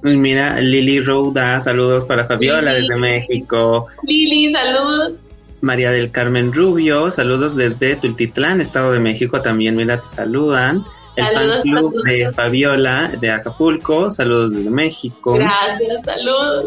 Mira, 0.00 0.60
Lili 0.60 1.00
Rouda, 1.00 1.60
saludos 1.60 2.04
para 2.04 2.26
Fabiola 2.26 2.72
desde 2.72 2.96
México. 2.96 3.88
Lili, 4.04 4.52
saludos. 4.52 5.14
María 5.60 5.90
del 5.90 6.12
Carmen 6.12 6.52
Rubio, 6.52 7.10
saludos 7.10 7.56
desde 7.56 7.96
Tultitlán, 7.96 8.60
Estado 8.60 8.92
de 8.92 9.00
México, 9.00 9.42
también, 9.42 9.74
mira, 9.74 10.00
te 10.00 10.06
saludan. 10.06 10.84
El 11.18 11.26
fan 11.26 11.62
club 11.62 12.02
de 12.04 12.32
Fabiola 12.32 13.10
de 13.20 13.32
Acapulco, 13.32 14.10
saludos 14.10 14.50
desde 14.52 14.70
México. 14.70 15.34
Gracias, 15.34 16.04
saludos. 16.04 16.66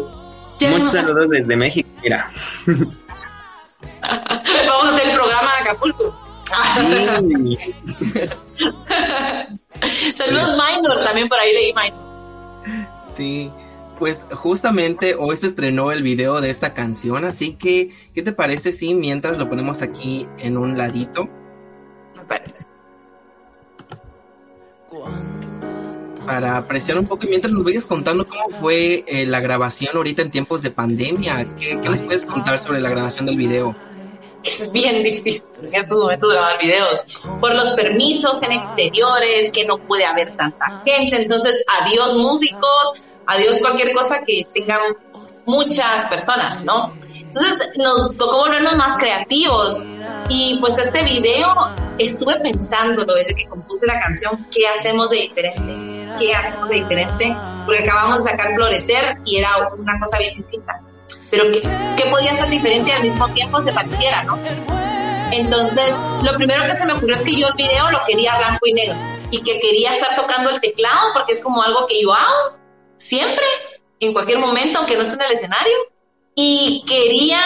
Muchos 0.60 0.92
saludos 0.92 1.30
desde 1.30 1.56
México, 1.56 1.88
mira. 2.02 2.30
Vamos 2.66 2.94
a 4.02 4.88
hacer 4.88 5.08
el 5.08 5.16
programa 5.16 5.50
de 5.54 5.60
Acapulco. 5.70 6.14
saludos 10.14 10.52
Minor, 10.52 11.02
también 11.02 11.30
por 11.30 11.38
ahí 11.38 11.54
leí 11.54 11.72
Minor. 11.72 11.98
Sí, 13.06 13.50
pues 13.98 14.26
justamente 14.32 15.14
hoy 15.18 15.34
se 15.36 15.46
estrenó 15.46 15.92
el 15.92 16.02
video 16.02 16.42
de 16.42 16.50
esta 16.50 16.74
canción, 16.74 17.24
así 17.24 17.54
que, 17.54 17.88
¿qué 18.14 18.22
te 18.22 18.32
parece 18.32 18.70
si 18.70 18.92
mientras 18.94 19.38
lo 19.38 19.48
ponemos 19.48 19.80
aquí 19.80 20.28
en 20.40 20.58
un 20.58 20.76
ladito? 20.76 21.30
Me 22.16 22.24
parece. 22.24 22.71
Para 26.26 26.56
apreciar 26.56 26.98
un 26.98 27.06
poco 27.06 27.26
mientras 27.28 27.52
nos 27.52 27.64
vayas 27.64 27.86
contando 27.86 28.26
cómo 28.26 28.48
fue 28.48 29.04
eh, 29.06 29.26
la 29.26 29.40
grabación 29.40 29.96
ahorita 29.96 30.22
en 30.22 30.30
tiempos 30.30 30.62
de 30.62 30.70
pandemia. 30.70 31.46
¿Qué, 31.56 31.80
¿Qué, 31.80 31.88
nos 31.88 32.02
puedes 32.02 32.26
contar 32.26 32.60
sobre 32.60 32.80
la 32.80 32.90
grabación 32.90 33.26
del 33.26 33.36
video? 33.36 33.74
Es 34.44 34.70
bien 34.72 35.02
difícil 35.02 35.42
en 35.62 35.74
estos 35.74 35.98
momentos 35.98 36.30
grabar 36.30 36.58
videos 36.60 37.04
por 37.40 37.54
los 37.54 37.72
permisos 37.72 38.42
en 38.42 38.52
exteriores, 38.52 39.52
que 39.52 39.64
no 39.64 39.78
puede 39.78 40.04
haber 40.04 40.36
tanta 40.36 40.82
gente. 40.84 41.22
Entonces, 41.22 41.64
adiós 41.82 42.14
músicos, 42.14 42.92
adiós 43.26 43.58
cualquier 43.60 43.92
cosa 43.92 44.22
que 44.26 44.44
tengan 44.52 44.80
muchas 45.46 46.06
personas, 46.08 46.64
¿no? 46.64 46.92
Entonces 47.34 47.70
nos 47.76 48.14
tocó 48.18 48.40
volvernos 48.40 48.76
más 48.76 48.98
creativos 48.98 49.82
y 50.28 50.58
pues 50.60 50.76
este 50.76 51.02
video 51.02 51.48
estuve 51.96 52.38
pensándolo 52.40 53.14
desde 53.14 53.34
que 53.34 53.48
compuse 53.48 53.86
la 53.86 53.98
canción, 54.00 54.46
¿qué 54.50 54.68
hacemos 54.68 55.08
de 55.08 55.16
diferente? 55.16 56.14
¿Qué 56.18 56.34
hacemos 56.34 56.68
de 56.68 56.74
diferente? 56.74 57.34
Porque 57.64 57.84
acabamos 57.84 58.18
de 58.22 58.30
sacar 58.30 58.54
Florecer 58.54 59.16
y 59.24 59.38
era 59.38 59.48
una 59.78 59.98
cosa 59.98 60.18
bien 60.18 60.34
distinta. 60.34 60.78
Pero 61.30 61.44
¿qué, 61.50 62.04
podía 62.10 62.34
ser 62.36 62.50
diferente 62.50 62.92
al 62.92 63.02
mismo 63.02 63.26
tiempo 63.32 63.60
se 63.60 63.72
pareciera, 63.72 64.24
no? 64.24 64.38
Entonces, 65.32 65.94
lo 66.22 66.36
primero 66.36 66.64
que 66.64 66.74
se 66.74 66.84
me 66.84 66.92
ocurrió 66.92 67.14
es 67.14 67.22
que 67.22 67.34
yo 67.34 67.46
el 67.46 67.54
video 67.54 67.90
lo 67.90 68.00
quería 68.06 68.36
blanco 68.36 68.66
y 68.66 68.74
negro 68.74 68.96
y 69.30 69.42
que 69.42 69.58
quería 69.58 69.94
estar 69.94 70.14
tocando 70.16 70.50
el 70.50 70.60
teclado 70.60 71.14
porque 71.14 71.32
es 71.32 71.40
como 71.40 71.62
algo 71.62 71.86
que 71.86 72.02
yo 72.02 72.12
hago 72.12 72.58
siempre, 72.98 73.46
en 74.00 74.12
cualquier 74.12 74.38
momento, 74.38 74.80
aunque 74.80 74.96
no 74.96 75.02
esté 75.02 75.14
en 75.14 75.22
el 75.22 75.32
escenario 75.32 75.91
y 76.34 76.84
quería 76.86 77.40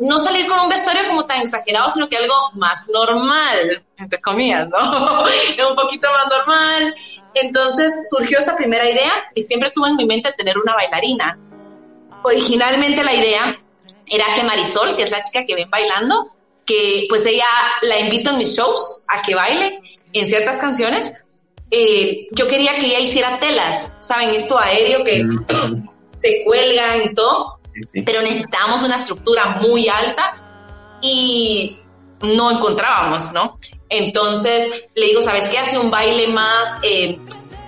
no 0.00 0.18
salir 0.18 0.46
con 0.46 0.60
un 0.60 0.68
vestuario 0.68 1.08
como 1.08 1.26
tan 1.26 1.42
exagerado, 1.42 1.90
sino 1.90 2.08
que 2.08 2.16
algo 2.16 2.34
más 2.54 2.88
normal, 2.92 3.84
entre 3.96 4.20
comillas, 4.20 4.68
¿no? 4.68 5.24
un 5.70 5.76
poquito 5.76 6.08
más 6.08 6.28
normal. 6.28 6.94
Entonces 7.34 8.08
surgió 8.08 8.38
esa 8.38 8.56
primera 8.56 8.88
idea 8.88 9.12
y 9.34 9.42
siempre 9.42 9.70
tuve 9.72 9.88
en 9.88 9.96
mi 9.96 10.06
mente 10.06 10.32
tener 10.36 10.58
una 10.58 10.74
bailarina. 10.74 11.38
Originalmente 12.22 13.02
la 13.02 13.14
idea 13.14 13.60
era 14.06 14.26
que 14.34 14.44
Marisol, 14.44 14.96
que 14.96 15.02
es 15.02 15.10
la 15.10 15.22
chica 15.22 15.44
que 15.46 15.54
ven 15.54 15.70
bailando, 15.70 16.28
que 16.66 17.06
pues 17.08 17.26
ella 17.26 17.46
la 17.82 17.98
invito 17.98 18.30
en 18.30 18.38
mis 18.38 18.56
shows 18.56 19.04
a 19.08 19.22
que 19.22 19.34
baile 19.34 19.80
en 20.12 20.26
ciertas 20.26 20.58
canciones. 20.58 21.24
Eh, 21.72 22.26
yo 22.32 22.48
quería 22.48 22.76
que 22.76 22.86
ella 22.86 22.98
hiciera 22.98 23.38
telas, 23.38 23.94
¿saben? 24.00 24.30
Esto 24.30 24.58
aéreo 24.58 25.04
que 25.04 25.24
se 26.18 26.42
cuelgan 26.44 27.04
y 27.04 27.14
todo 27.14 27.59
pero 28.04 28.22
necesitábamos 28.22 28.82
una 28.82 28.96
estructura 28.96 29.58
muy 29.60 29.88
alta 29.88 30.98
y 31.00 31.78
no 32.22 32.50
encontrábamos, 32.50 33.32
¿no? 33.32 33.54
Entonces 33.88 34.88
le 34.94 35.06
digo, 35.06 35.22
¿sabes 35.22 35.48
qué? 35.48 35.58
Hace 35.58 35.78
un 35.78 35.90
baile 35.90 36.28
más, 36.28 36.76
eh, 36.82 37.18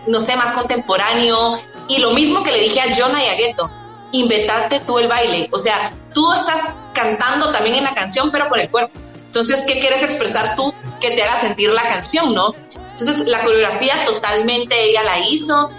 no 0.06 0.20
sé, 0.20 0.36
más 0.36 0.52
contemporáneo. 0.52 1.60
Y 1.88 1.98
lo 1.98 2.12
mismo 2.12 2.42
que 2.42 2.52
le 2.52 2.60
dije 2.60 2.80
a 2.80 2.94
Jonah 2.94 3.24
y 3.24 3.28
a 3.28 3.34
Ghetto, 3.34 3.70
inventate 4.12 4.80
tú 4.80 4.98
el 4.98 5.08
baile. 5.08 5.48
O 5.52 5.58
sea, 5.58 5.92
tú 6.14 6.32
estás 6.32 6.76
cantando 6.94 7.50
también 7.50 7.76
en 7.76 7.84
la 7.84 7.94
canción, 7.94 8.30
pero 8.30 8.48
con 8.48 8.60
el 8.60 8.70
cuerpo. 8.70 8.92
Entonces, 9.26 9.64
¿qué 9.66 9.80
quieres 9.80 10.02
expresar 10.02 10.56
tú 10.56 10.72
que 11.00 11.10
te 11.12 11.22
haga 11.22 11.40
sentir 11.40 11.72
la 11.72 11.82
canción, 11.84 12.34
no? 12.34 12.54
Entonces, 12.74 13.26
la 13.26 13.42
coreografía 13.42 14.04
totalmente 14.04 14.80
ella 14.80 15.02
la 15.02 15.18
hizo. 15.20 15.70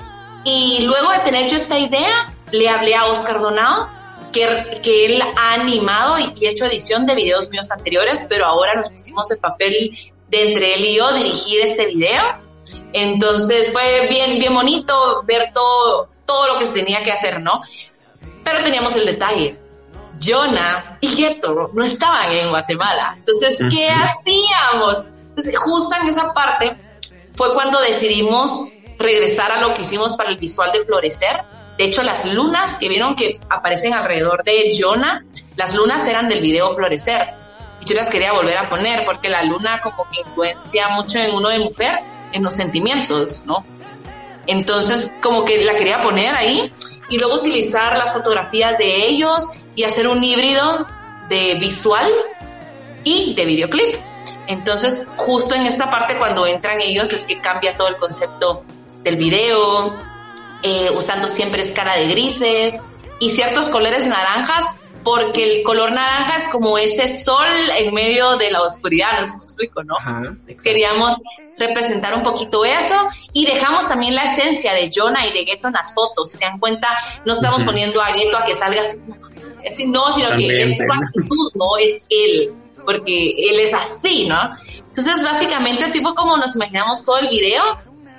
Y 0.44 0.84
luego 0.86 1.12
de 1.12 1.20
tener 1.20 1.48
yo 1.48 1.56
esta 1.56 1.78
idea, 1.78 2.34
le 2.52 2.68
hablé 2.68 2.96
a 2.96 3.06
Oscar 3.06 3.40
Donado 3.40 3.90
que, 4.34 5.06
él 5.06 5.22
ha 5.22 5.54
animado 5.54 6.20
y, 6.20 6.46
hecho 6.46 6.66
edición 6.66 7.06
de 7.06 7.16
videos 7.16 7.50
míos 7.50 7.72
anteriores, 7.72 8.28
pero 8.30 8.46
ahora 8.46 8.76
nos 8.76 8.90
pusimos 8.90 9.32
el 9.32 9.38
papel 9.38 9.98
de 10.30 10.50
entre 10.50 10.76
él 10.76 10.86
y 10.86 10.98
yo 10.98 11.14
dirigir 11.14 11.62
este 11.62 11.86
video. 11.88 12.22
Entonces 12.92 13.72
fue 13.72 14.08
bien, 14.10 14.40
bien 14.40 14.54
bonito 14.54 15.24
ver 15.26 15.52
todo, 15.54 16.10
todo 16.26 16.48
lo 16.48 16.60
que 16.60 16.66
se 16.66 16.74
tenía 16.74 17.04
que 17.04 17.12
hacer, 17.12 17.42
¿no? 17.42 17.62
Pero 18.44 18.64
teníamos 18.64 18.96
el 18.96 19.06
detalle. 19.06 19.58
Jonah 20.22 20.98
y 21.02 21.08
Geto 21.10 21.72
no 21.74 21.84
estaban 21.84 22.32
en 22.32 22.50
Guatemala. 22.50 23.16
Entonces, 23.18 23.66
¿qué 23.70 23.90
hacíamos? 23.90 25.06
Entonces, 25.30 25.58
justo 25.60 25.96
en 26.02 26.08
esa 26.08 26.34
parte 26.34 26.76
fue 27.36 27.54
cuando 27.54 27.80
decidimos 27.82 28.72
regresar 28.98 29.52
a 29.52 29.62
lo 29.62 29.74
que 29.74 29.82
hicimos 29.82 30.16
para 30.16 30.30
el 30.30 30.38
visual 30.38 30.72
de 30.72 30.86
Florecer, 30.86 31.44
de 31.78 31.86
hecho, 31.86 32.04
las 32.04 32.32
lunas 32.34 32.78
que 32.78 32.88
vieron 32.88 33.16
que 33.16 33.40
aparecen 33.50 33.94
alrededor 33.94 34.44
de 34.44 34.72
Jonah, 34.78 35.26
las 35.56 35.74
lunas 35.74 36.06
eran 36.08 36.30
del 36.30 36.42
video 36.42 36.74
Florecer. 36.76 37.30
Y 37.82 37.86
yo 37.86 37.96
las 37.96 38.10
quería 38.10 38.32
volver 38.32 38.58
a 38.58 38.70
poner 38.70 39.06
porque 39.06 39.30
la 39.30 39.44
luna 39.44 39.82
como 39.82 40.08
que 40.10 40.22
influencia 40.22 40.90
mucho 40.90 41.18
en 41.18 41.34
uno 41.34 41.50
de 41.50 41.60
mujer, 41.60 42.00
en 42.32 42.44
los 42.44 42.54
sentimientos, 42.54 43.46
¿no? 43.48 43.66
Entonces, 44.46 45.12
como 45.22 45.46
que 45.46 45.64
la 45.64 45.76
quería 45.76 46.02
poner 46.02 46.36
ahí 46.36 46.72
y 47.10 47.18
luego 47.18 47.36
utilizar 47.36 47.98
las 47.98 48.14
fotografías 48.14 48.78
de 48.78 49.08
ellos 49.08 49.52
y 49.76 49.84
hacer 49.84 50.08
un 50.08 50.24
híbrido 50.24 50.86
de 51.30 51.56
visual 51.56 52.08
y 53.04 53.34
de 53.34 53.46
videoclip. 53.46 53.96
Entonces, 54.48 55.08
justo 55.18 55.56
en 55.56 55.66
esta 55.66 55.90
parte 55.90 56.18
cuando 56.18 56.46
entran 56.46 56.82
ellos 56.82 57.12
es 57.14 57.26
que 57.26 57.42
cambia 57.42 57.78
todo 57.78 57.88
el 57.88 57.98
concepto 57.98 58.64
del 59.04 59.18
video, 59.18 60.13
eh, 60.64 60.90
usando 60.96 61.28
siempre 61.28 61.62
escala 61.62 61.96
de 61.96 62.08
grises 62.08 62.82
y 63.20 63.30
ciertos 63.30 63.70
colores 63.70 64.08
naranjas, 64.08 64.78
porque 65.04 65.58
el 65.58 65.64
color 65.64 65.92
naranja 65.92 66.38
es 66.38 66.48
como 66.48 66.78
ese 66.78 67.10
sol 67.10 67.46
en 67.78 67.94
medio 67.94 68.38
de 68.38 68.52
la 68.52 68.62
oscuridad, 68.62 69.20
no 69.20 69.28
sé 69.28 69.32
si 69.32 69.38
me 69.38 69.44
explico, 69.44 69.84
¿no? 69.84 69.96
Queríamos 70.64 71.18
representar 71.58 72.16
un 72.16 72.24
poquito 72.24 72.64
eso 72.66 72.96
y 73.34 73.46
dejamos 73.46 73.88
también 73.90 74.16
la 74.16 74.24
esencia 74.24 74.74
de 74.74 74.90
Jonah 74.94 75.28
y 75.28 75.34
de 75.34 75.44
Ghetto 75.46 75.68
en 75.68 75.74
las 75.74 75.94
fotos. 75.94 76.30
Si 76.32 76.38
se 76.38 76.46
dan 76.46 76.60
cuenta, 76.60 76.88
no 77.26 77.34
estamos 77.34 77.64
poniendo 77.64 78.02
a 78.02 78.12
Ghetto 78.12 78.38
a 78.38 78.46
que 78.46 78.56
salga 78.56 78.82
así, 79.68 79.86
no, 79.88 80.14
sino 80.14 80.30
que 80.38 80.64
es 80.64 80.78
su 80.78 80.84
actitud, 80.92 81.52
no 81.56 81.78
es 81.78 82.04
él, 82.10 82.54
porque 82.86 83.36
él 83.50 83.60
es 83.60 83.74
así, 83.74 84.28
¿no? 84.28 84.38
Entonces, 84.78 85.24
básicamente, 85.24 85.84
así 85.84 86.02
fue 86.02 86.14
como 86.16 86.38
nos 86.38 86.56
imaginamos 86.56 87.04
todo 87.04 87.18
el 87.18 87.28
video 87.28 87.62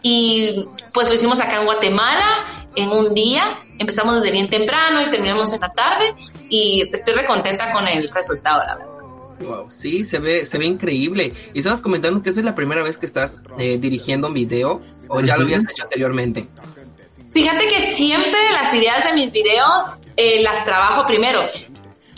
y 0.07 0.67
pues 0.93 1.09
lo 1.09 1.15
hicimos 1.15 1.41
acá 1.41 1.57
en 1.61 1.65
Guatemala 1.65 2.69
en 2.77 2.91
un 2.91 3.15
día. 3.15 3.43
Empezamos 3.79 4.17
desde 4.17 4.33
bien 4.33 4.51
temprano 4.51 5.01
y 5.01 5.11
terminamos 5.11 5.51
en 5.55 5.63
la 5.63 5.73
tarde 5.73 6.15
y 6.51 6.83
estoy 6.93 7.15
recontenta 7.15 7.73
con 7.73 7.89
el 7.89 8.11
resultado, 8.11 8.63
la 8.67 8.77
verdad. 8.77 8.93
Wow, 9.41 9.71
sí, 9.71 10.05
se 10.05 10.19
ve, 10.19 10.45
se 10.45 10.59
ve 10.59 10.67
increíble. 10.67 11.33
Y 11.55 11.59
estabas 11.59 11.81
comentando 11.81 12.23
que 12.23 12.29
esa 12.29 12.41
es 12.41 12.45
la 12.45 12.55
primera 12.55 12.83
vez 12.83 12.99
que 12.99 13.07
estás 13.07 13.41
eh, 13.59 13.79
dirigiendo 13.79 14.29
un 14.29 14.35
video 14.35 14.83
o 15.09 15.21
ya 15.21 15.39
lo 15.39 15.45
habías 15.45 15.67
hecho 15.69 15.85
anteriormente. 15.85 16.49
Fíjate 17.33 17.67
que 17.67 17.81
siempre 17.81 18.39
las 18.53 18.75
ideas 18.75 19.05
de 19.07 19.15
mis 19.15 19.33
videos 19.33 19.85
eh, 20.19 20.43
las 20.43 20.67
trabajo 20.67 21.07
primero. 21.07 21.41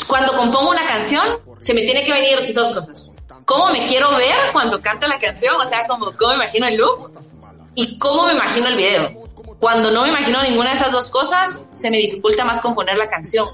Cuando 0.08 0.32
compongo 0.32 0.70
una 0.70 0.84
canción, 0.88 1.24
se 1.60 1.72
me 1.72 1.82
tiene 1.82 2.04
que 2.04 2.12
venir 2.12 2.52
dos 2.52 2.72
cosas. 2.72 3.12
¿Cómo 3.44 3.70
me 3.70 3.86
quiero 3.86 4.10
ver 4.16 4.34
cuando 4.52 4.80
canta 4.80 5.06
la 5.06 5.20
canción? 5.20 5.54
O 5.60 5.66
sea, 5.66 5.86
como 5.86 6.06
cómo 6.16 6.30
me 6.30 6.34
imagino 6.34 6.66
el 6.66 6.76
look 6.78 7.12
y 7.76 7.98
cómo 7.98 8.26
me 8.26 8.32
imagino 8.32 8.66
el 8.68 8.76
video. 8.76 9.22
Cuando 9.60 9.90
no 9.92 10.02
me 10.02 10.08
imagino 10.08 10.42
ninguna 10.42 10.70
de 10.70 10.76
esas 10.76 10.90
dos 10.90 11.10
cosas, 11.10 11.62
se 11.72 11.90
me 11.90 11.98
dificulta 11.98 12.44
más 12.44 12.60
componer 12.60 12.98
la 12.98 13.08
canción. 13.08 13.48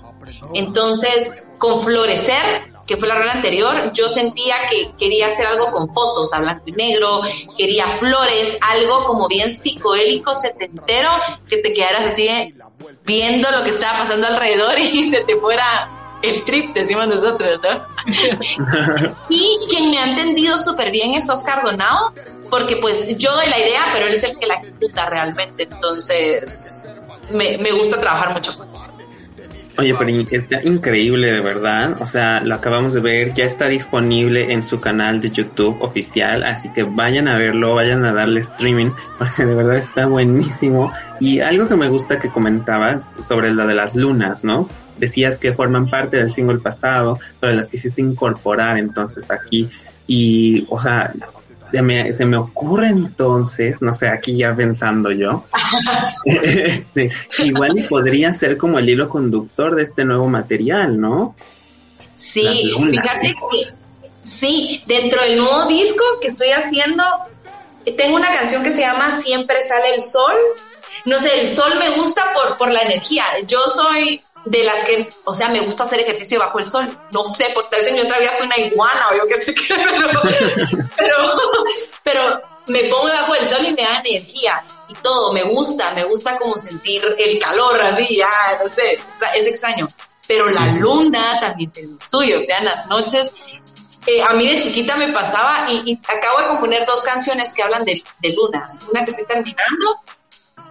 Entonces, 0.55 1.33
con 1.59 1.81
Florecer, 1.83 2.73
que 2.87 2.97
fue 2.97 3.09
la 3.09 3.15
regla 3.15 3.33
anterior, 3.33 3.93
yo 3.93 4.09
sentía 4.09 4.57
que 4.71 4.93
quería 4.99 5.29
hacer 5.29 5.47
algo 5.47 5.71
con 5.71 5.89
fotos 5.93 6.33
a 6.33 6.41
blanco 6.41 6.65
y 6.67 6.73
negro, 6.73 7.21
quería 7.57 7.97
flores, 7.99 8.59
algo 8.61 9.05
como 9.05 9.29
bien 9.29 9.53
psicodélico, 9.53 10.35
setentero, 10.35 11.11
que 11.49 11.59
te 11.59 11.73
quedaras 11.73 12.07
así 12.07 12.29
viendo 13.05 13.51
lo 13.51 13.63
que 13.63 13.71
estaba 13.71 14.01
pasando 14.01 14.27
alrededor 14.27 14.79
y 14.79 15.05
se 15.11 15.21
te 15.21 15.37
fuera 15.37 15.89
el 16.23 16.45
trip, 16.45 16.75
decimos 16.75 17.09
nosotros, 17.09 17.61
¿no? 17.63 17.87
y 19.29 19.59
quien 19.69 19.91
me 19.91 19.99
ha 19.99 20.05
entendido 20.11 20.57
súper 20.57 20.91
bien 20.91 21.15
es 21.15 21.29
Oscar 21.29 21.65
Donado, 21.65 22.13
porque 22.53 22.77
pues 22.77 23.17
yo 23.17 23.33
doy 23.33 23.49
la 23.49 23.59
idea, 23.59 23.81
pero 23.95 24.09
él 24.09 24.13
es 24.13 24.25
el 24.25 24.39
que 24.39 24.47
la 24.47 24.57
ejecuta 24.57 25.09
realmente, 25.09 25.63
entonces 25.63 26.87
me, 27.33 27.57
me 27.57 27.73
gusta 27.73 27.99
trabajar 27.99 28.35
mucho. 28.35 28.53
Oye, 29.79 29.95
pero 29.95 30.11
está 30.31 30.63
increíble 30.63 31.33
de 31.33 31.41
verdad. 31.41 31.97
O 31.99 32.05
sea, 32.05 32.43
lo 32.45 32.55
acabamos 32.55 32.93
de 32.93 33.01
ver, 33.01 33.33
ya 33.33 33.47
está 33.47 33.69
disponible 33.69 34.53
en 34.53 34.63
su 34.63 34.83
canal 34.83 35.23
de 35.23 35.31
YouTube 35.31 35.81
oficial, 35.81 36.43
así 36.43 36.71
que 36.75 36.83
vayan 36.83 37.27
a 37.27 37.39
verlo, 37.39 37.75
vayan 37.75 38.05
a 38.05 38.13
darle 38.13 38.41
streaming, 38.41 38.91
porque 39.19 39.47
de 39.47 39.55
verdad 39.55 39.79
está 39.79 40.05
buenísimo. 40.05 40.93
Y 41.21 41.41
algo 41.41 41.69
que 41.69 41.77
me 41.77 41.89
gusta 41.89 42.19
que 42.19 42.29
comentabas 42.29 43.13
sobre 43.27 43.51
lo 43.51 43.67
de 43.67 43.77
las 43.77 43.95
lunas, 43.95 44.45
¿no? 44.45 44.69
Decías 44.99 45.39
que 45.39 45.55
forman 45.55 45.89
parte 45.89 46.19
del 46.19 46.31
single 46.31 46.59
pasado, 46.59 47.19
pero 47.41 47.55
las 47.55 47.69
quisiste 47.69 48.03
incorporar 48.03 48.77
entonces 48.77 49.31
aquí. 49.31 49.71
Y, 50.07 50.67
o 50.69 50.79
sea, 50.79 51.15
se 51.73 51.83
me, 51.83 52.13
se 52.13 52.25
me 52.25 52.37
ocurre 52.37 52.89
entonces, 52.89 53.81
no 53.81 53.93
sé, 53.93 54.09
aquí 54.09 54.37
ya 54.37 54.55
pensando 54.55 55.11
yo, 55.11 55.45
este, 56.25 57.11
igual 57.39 57.87
podría 57.89 58.33
ser 58.33 58.57
como 58.57 58.79
el 58.79 58.89
hilo 58.89 59.09
conductor 59.09 59.75
de 59.75 59.83
este 59.83 60.05
nuevo 60.05 60.29
material, 60.29 61.01
¿no? 61.01 61.35
Sí, 62.15 62.71
fíjate 62.91 63.35
que 63.35 63.73
sí, 64.23 64.85
dentro 64.87 65.23
del 65.23 65.39
nuevo 65.39 65.67
disco 65.67 66.05
que 66.21 66.29
estoy 66.29 66.51
haciendo, 66.51 67.03
tengo 67.97 68.17
una 68.17 68.33
canción 68.33 68.63
que 68.63 68.71
se 68.71 68.83
llama 68.83 69.11
Siempre 69.11 69.63
sale 69.63 69.95
el 69.95 70.03
sol 70.03 70.37
no 71.05 71.19
sé, 71.19 71.41
el 71.41 71.49
sol 71.49 71.73
me 71.79 71.91
gusta 71.91 72.33
por, 72.33 72.57
por 72.57 72.71
la 72.71 72.83
energía. 72.83 73.25
Yo 73.47 73.59
soy 73.67 74.23
de 74.45 74.65
las 74.65 74.85
que, 74.85 75.09
o 75.25 75.35
sea, 75.35 75.49
me 75.49 75.61
gusta 75.61 75.85
hacer 75.85 76.01
ejercicio 76.01 76.39
bajo 76.39 76.59
el 76.59 76.67
sol. 76.67 76.99
No 77.11 77.25
sé, 77.25 77.51
porque 77.55 77.71
tal 77.71 77.81
vez 77.81 77.89
en 77.89 77.95
mi 77.95 78.01
otra 78.01 78.19
vida 78.19 78.33
fui 78.37 78.47
una 78.47 78.59
iguana 78.59 79.11
o 79.11 79.17
yo 79.17 79.27
qué 79.27 79.41
sé 79.41 79.55
qué, 79.55 79.75
pero, 80.97 81.17
pero, 82.03 82.43
me 82.67 82.85
pongo 82.85 83.09
bajo 83.09 83.35
el 83.35 83.49
sol 83.49 83.65
y 83.67 83.73
me 83.73 83.83
da 83.83 84.01
energía 84.05 84.65
y 84.89 84.95
todo, 84.95 85.33
me 85.33 85.43
gusta, 85.45 85.93
me 85.95 86.05
gusta 86.05 86.39
como 86.39 86.57
sentir 86.59 87.03
el 87.19 87.39
calor 87.41 87.81
así, 87.81 88.17
ya, 88.17 88.61
no 88.63 88.69
sé, 88.69 89.01
es 89.35 89.47
extraño. 89.47 89.89
Pero 90.29 90.49
la 90.49 90.67
luna 90.75 91.41
también 91.41 91.71
tiene 91.73 91.97
suyo, 92.09 92.39
o 92.39 92.43
sea, 92.43 92.59
en 92.59 92.67
las 92.67 92.87
noches 92.87 93.33
eh, 94.07 94.23
a 94.23 94.33
mí 94.35 94.49
de 94.49 94.61
chiquita 94.61 94.97
me 94.97 95.09
pasaba 95.09 95.71
y, 95.71 95.99
acabo 96.09 96.41
de 96.41 96.47
componer 96.49 96.85
dos 96.87 97.03
canciones 97.03 97.55
que 97.55 97.63
hablan 97.63 97.85
de, 97.85 98.03
de, 98.21 98.33
lunas. 98.33 98.85
Una 98.91 99.05
que 99.05 99.11
estoy 99.11 99.27
terminando 99.27 99.97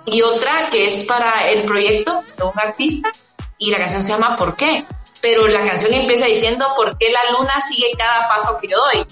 y 0.06 0.22
otra 0.22 0.70
que 0.70 0.88
es 0.88 1.06
para 1.06 1.50
el 1.50 1.64
proyecto 1.64 2.24
de 2.38 2.44
un 2.44 2.60
artista 2.60 3.12
y 3.62 3.70
la 3.70 3.78
canción 3.78 4.04
se 4.04 4.12
llama 4.12 4.36
¿Por 4.38 4.56
qué? 4.56 4.86
Pero 5.22 5.48
la 5.48 5.64
canción 5.64 5.94
empieza 5.94 6.26
diciendo 6.26 6.66
¿Por 6.76 6.98
qué 6.98 7.12
la 7.12 7.22
luna 7.38 7.62
sigue 7.62 7.92
cada 7.96 8.28
paso 8.28 8.58
que 8.60 8.68
yo 8.68 8.78
doy? 8.78 9.06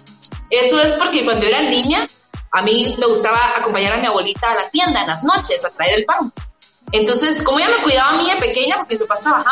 Eso 0.50 0.82
es 0.82 0.94
porque 0.94 1.24
cuando 1.24 1.46
era 1.46 1.62
niña, 1.62 2.08
a 2.52 2.64
mí 2.64 2.96
me 3.00 3.06
gustaba 3.06 3.56
acompañar 3.56 3.94
a 3.94 3.98
mi 3.98 4.08
abuelita 4.08 4.52
a 4.52 4.56
la 4.56 4.70
tienda 4.70 5.02
en 5.02 5.08
las 5.08 5.24
noches 5.24 5.64
a 5.64 5.70
traer 5.70 6.00
el 6.00 6.06
pan. 6.06 6.34
Entonces, 6.92 7.44
como 7.44 7.60
ella 7.60 7.70
me 7.78 7.84
cuidaba 7.84 8.10
a 8.10 8.18
mí 8.18 8.28
de 8.28 8.38
pequeña, 8.38 8.78
porque 8.78 8.98
me 8.98 9.06
pasaba, 9.06 9.46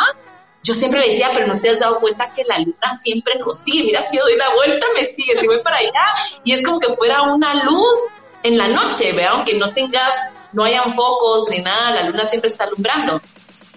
yo 0.63 0.73
siempre 0.73 1.01
le 1.01 1.09
decía, 1.09 1.29
pero 1.31 1.45
no 1.45 1.61
te 1.61 1.69
has 1.69 1.79
dado 1.79 1.99
cuenta 1.99 2.33
que 2.33 2.43
la 2.45 2.57
luna 2.57 2.95
siempre 2.99 3.35
nos 3.35 3.59
sigue. 3.59 3.83
Mira, 3.83 4.01
si 4.01 4.17
yo 4.17 4.23
doy 4.23 4.35
la 4.35 4.49
vuelta, 4.55 4.87
me 4.95 5.05
sigue, 5.05 5.39
si 5.39 5.45
voy 5.45 5.59
para 5.59 5.77
allá. 5.77 6.41
Y 6.43 6.53
es 6.53 6.63
como 6.63 6.79
que 6.79 6.95
fuera 6.95 7.21
una 7.21 7.63
luz 7.63 7.99
en 8.41 8.57
la 8.57 8.67
noche, 8.67 9.13
¿vea? 9.13 9.29
aunque 9.29 9.53
no 9.53 9.71
tengas, 9.71 10.31
no 10.53 10.63
hayan 10.63 10.91
focos 10.95 11.47
ni 11.49 11.59
nada, 11.59 11.91
la 11.91 12.09
luna 12.09 12.25
siempre 12.25 12.49
está 12.49 12.63
alumbrando. 12.63 13.21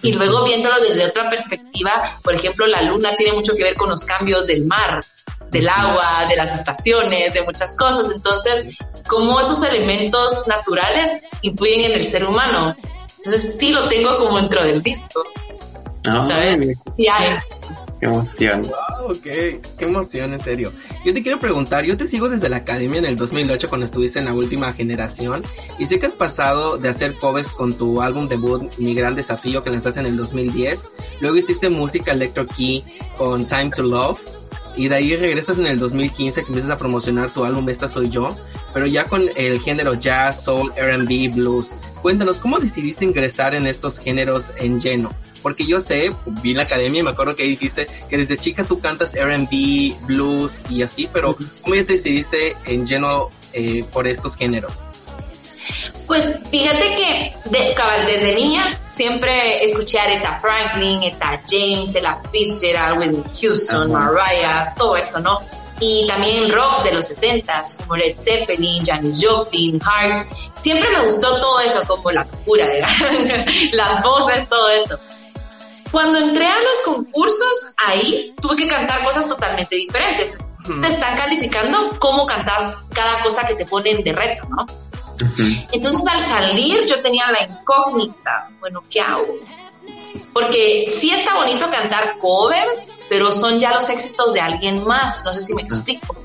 Y 0.03 0.13
luego 0.13 0.43
viéndolo 0.43 0.79
desde 0.79 1.05
otra 1.05 1.29
perspectiva, 1.29 1.91
por 2.23 2.33
ejemplo, 2.33 2.65
la 2.67 2.81
luna 2.81 3.15
tiene 3.15 3.33
mucho 3.33 3.53
que 3.55 3.63
ver 3.63 3.75
con 3.75 3.89
los 3.89 4.03
cambios 4.03 4.47
del 4.47 4.65
mar, 4.65 5.03
del 5.51 5.69
agua, 5.69 6.25
de 6.27 6.35
las 6.35 6.55
estaciones, 6.55 7.33
de 7.33 7.43
muchas 7.43 7.75
cosas. 7.75 8.09
Entonces, 8.13 8.65
cómo 9.07 9.39
esos 9.39 9.63
elementos 9.63 10.47
naturales 10.47 11.21
influyen 11.41 11.91
en 11.91 11.93
el 11.93 12.05
ser 12.05 12.25
humano. 12.25 12.75
Entonces, 13.17 13.57
sí 13.59 13.71
lo 13.71 13.87
tengo 13.89 14.17
como 14.17 14.37
dentro 14.37 14.63
del 14.63 14.81
disco. 14.81 15.23
Ah, 16.05 16.27
Sí 16.97 17.07
hay. 17.07 17.37
Qué 17.99 18.07
emoción. 18.07 18.61
Wow, 18.63 19.21
qué, 19.21 19.61
qué 19.77 19.85
emoción, 19.85 20.33
en 20.33 20.39
serio. 20.39 20.71
Yo 21.03 21.15
te 21.15 21.23
quiero 21.23 21.39
preguntar, 21.39 21.83
yo 21.83 21.97
te 21.97 22.05
sigo 22.05 22.29
desde 22.29 22.47
la 22.47 22.57
academia 22.57 22.99
en 22.99 23.05
el 23.05 23.15
2008 23.15 23.69
cuando 23.69 23.85
estuviste 23.85 24.19
en 24.19 24.25
la 24.25 24.35
última 24.35 24.71
generación 24.73 25.43
y 25.79 25.87
sé 25.87 25.99
que 25.99 26.05
has 26.05 26.13
pasado 26.13 26.77
de 26.77 26.89
hacer 26.89 27.15
covers 27.17 27.49
con 27.51 27.73
tu 27.73 28.03
álbum 28.03 28.27
debut 28.27 28.71
Mi 28.77 28.93
Gran 28.93 29.15
Desafío 29.15 29.63
que 29.63 29.71
lanzaste 29.71 30.01
en 30.01 30.05
el 30.05 30.15
2010, 30.15 30.89
luego 31.19 31.37
hiciste 31.37 31.71
música 31.71 32.11
Electro 32.11 32.45
Key 32.45 32.83
con 33.17 33.45
Time 33.45 33.71
to 33.71 33.81
Love 33.81 34.21
y 34.75 34.89
de 34.89 34.95
ahí 34.95 35.15
regresas 35.15 35.57
en 35.57 35.65
el 35.65 35.79
2015 35.79 36.43
que 36.43 36.47
empiezas 36.47 36.71
a 36.71 36.77
promocionar 36.77 37.31
tu 37.31 37.43
álbum 37.43 37.67
Esta 37.69 37.87
Soy 37.87 38.09
Yo, 38.09 38.35
pero 38.71 38.85
ya 38.85 39.07
con 39.07 39.23
el 39.35 39.59
género 39.59 39.95
jazz, 39.95 40.43
soul, 40.43 40.71
R&B, 40.75 41.29
blues. 41.29 41.73
Cuéntanos, 42.03 42.37
¿cómo 42.37 42.59
decidiste 42.59 43.05
ingresar 43.05 43.55
en 43.55 43.65
estos 43.65 43.97
géneros 43.97 44.51
en 44.57 44.79
lleno? 44.79 45.11
Porque 45.41 45.65
yo 45.65 45.79
sé, 45.79 46.13
vi 46.25 46.53
la 46.53 46.63
academia 46.63 46.99
y 46.99 47.03
me 47.03 47.11
acuerdo 47.11 47.35
que 47.35 47.43
dijiste 47.43 47.87
que 48.09 48.17
desde 48.17 48.37
chica 48.37 48.63
tú 48.63 48.79
cantas 48.79 49.15
R&B, 49.15 49.95
blues 50.01 50.63
y 50.69 50.83
así, 50.83 51.09
pero 51.11 51.35
¿cómo 51.61 51.75
ya 51.75 51.85
te 51.85 51.93
decidiste 51.93 52.55
en 52.65 52.85
lleno 52.85 53.29
eh, 53.53 53.83
por 53.91 54.07
estos 54.07 54.35
géneros? 54.35 54.83
Pues 56.07 56.39
fíjate 56.49 56.95
que 56.95 57.35
de, 57.49 57.73
cabal, 57.73 58.05
desde 58.05 58.35
niña 58.35 58.77
siempre 58.87 59.63
escuché 59.63 59.99
a 59.99 60.03
Aretha 60.03 60.39
Franklin, 60.41 60.97
Aretha 60.99 61.41
James, 61.47 61.95
Ella 61.95 62.21
Fitzgerald, 62.31 62.99
Whitney 62.99 63.23
Houston, 63.41 63.91
Mariah, 63.91 64.73
todo 64.75 64.97
esto, 64.97 65.19
¿no? 65.19 65.39
Y 65.79 66.05
también 66.07 66.51
rock 66.51 66.83
de 66.83 66.93
los 66.93 67.09
70s, 67.09 67.77
como 67.77 67.95
Led 67.95 68.15
Zeppelin, 68.19 68.85
Janis 68.85 69.25
Joplin, 69.25 69.79
Heart. 69.79 70.27
Siempre 70.55 70.89
me 70.91 71.05
gustó 71.05 71.39
todo 71.39 71.59
eso, 71.61 71.83
como 71.87 72.11
la 72.11 72.25
cura, 72.25 72.67
las 73.71 74.03
voces, 74.03 74.47
todo 74.47 74.69
eso. 74.69 74.99
Cuando 75.91 76.19
entré 76.19 76.47
a 76.47 76.57
los 76.57 76.81
concursos, 76.85 77.73
ahí 77.85 78.33
tuve 78.41 78.55
que 78.55 78.67
cantar 78.67 79.03
cosas 79.03 79.27
totalmente 79.27 79.75
diferentes. 79.75 80.47
Te 80.81 80.87
están 80.87 81.17
calificando 81.17 81.97
cómo 81.99 82.25
cantas 82.25 82.85
cada 82.93 83.21
cosa 83.23 83.45
que 83.47 83.55
te 83.55 83.65
ponen 83.65 84.03
de 84.03 84.13
reto, 84.13 84.47
¿no? 84.49 84.65
Entonces 85.71 86.01
al 86.07 86.19
salir 86.19 86.85
yo 86.85 87.01
tenía 87.01 87.29
la 87.31 87.43
incógnita, 87.43 88.49
bueno, 88.59 88.83
¿qué 88.89 89.01
hago? 89.01 89.27
Porque 90.33 90.85
sí 90.87 91.11
está 91.11 91.35
bonito 91.35 91.69
cantar 91.69 92.17
covers, 92.19 92.93
pero 93.09 93.31
son 93.31 93.59
ya 93.59 93.73
los 93.73 93.89
éxitos 93.89 94.33
de 94.33 94.39
alguien 94.39 94.83
más, 94.85 95.23
no 95.25 95.33
sé 95.33 95.41
si 95.41 95.53
me 95.53 95.63
explico. 95.63 96.15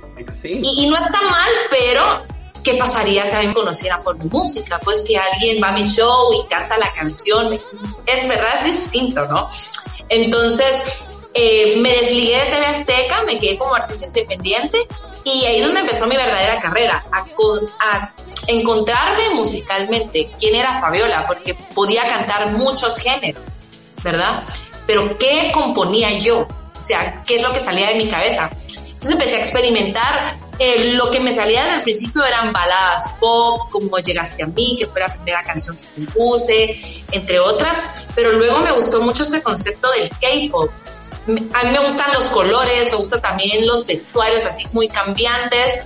Y, 0.45 0.85
y, 0.85 0.89
no 0.89 0.97
está 0.97 1.21
mal, 1.23 1.51
pero 1.71 2.25
¿qué 2.67 2.75
pasaría 2.75 3.25
si 3.25 3.37
alguien 3.37 3.55
conociera 3.55 4.03
por 4.03 4.19
mi 4.19 4.29
música? 4.29 4.81
Pues 4.83 5.05
que 5.05 5.17
alguien 5.17 5.63
va 5.63 5.69
a 5.69 5.73
mi 5.73 5.85
show 5.85 6.33
y 6.33 6.49
canta 6.49 6.77
la 6.77 6.93
canción, 6.93 7.57
es 8.07 8.29
verdad, 8.29 8.57
es 8.57 8.65
distinto, 8.65 9.25
¿no? 9.27 9.49
Entonces 10.09 10.83
eh, 11.33 11.77
me 11.77 11.91
desligué 11.93 12.45
de 12.45 12.51
TV 12.51 12.67
Azteca, 12.67 13.23
me 13.23 13.39
quedé 13.39 13.57
como 13.57 13.77
artista 13.77 14.07
independiente 14.07 14.79
y 15.23 15.45
ahí 15.45 15.59
es 15.59 15.65
donde 15.65 15.81
empezó 15.81 16.09
mi 16.09 16.17
verdadera 16.17 16.59
carrera, 16.59 17.07
a, 17.13 17.25
a 17.79 18.15
encontrarme 18.49 19.31
musicalmente 19.31 20.29
quién 20.41 20.57
era 20.57 20.81
Fabiola, 20.81 21.25
porque 21.25 21.55
podía 21.55 22.09
cantar 22.09 22.51
muchos 22.51 22.97
géneros, 22.97 23.63
¿verdad? 24.03 24.43
Pero 24.89 25.17
¿qué 25.19 25.53
componía 25.55 26.11
yo? 26.19 26.41
O 26.41 26.81
sea, 26.81 27.23
¿qué 27.25 27.37
es 27.37 27.43
lo 27.43 27.53
que 27.53 27.61
salía 27.61 27.91
de 27.91 27.95
mi 27.95 28.09
cabeza? 28.09 28.51
Entonces 28.77 29.11
empecé 29.11 29.37
a 29.37 29.41
experimentar. 29.41 30.37
Eh, 30.59 30.95
lo 30.95 31.11
que 31.11 31.21
me 31.21 31.33
salía 31.33 31.65
desde 31.65 31.77
el 31.77 31.83
principio 31.83 32.25
eran 32.25 32.53
baladas 32.53 33.19
pop, 33.21 33.71
como 33.71 33.99
Llegaste 33.99 34.43
a 34.43 34.47
mí, 34.47 34.77
que 34.79 34.87
fue 34.87 35.01
la 35.01 35.13
primera 35.13 35.43
canción 35.45 35.77
que 35.77 35.87
compuse, 35.95 37.03
entre 37.11 37.39
otras. 37.39 38.05
Pero 38.15 38.33
luego 38.33 38.61
me 38.61 38.73
gustó 38.73 39.03
mucho 39.03 39.23
este 39.23 39.43
concepto 39.43 39.91
del 39.93 40.09
K-pop. 40.11 40.71
A 41.29 41.65
mí 41.65 41.71
me 41.73 41.79
gustan 41.81 42.13
los 42.15 42.27
colores, 42.27 42.91
me 42.91 42.97
gustan 42.99 43.21
también 43.21 43.67
los 43.67 43.85
vestuarios 43.87 44.47
así 44.47 44.67
muy 44.73 44.89
cambiantes. 44.89 45.81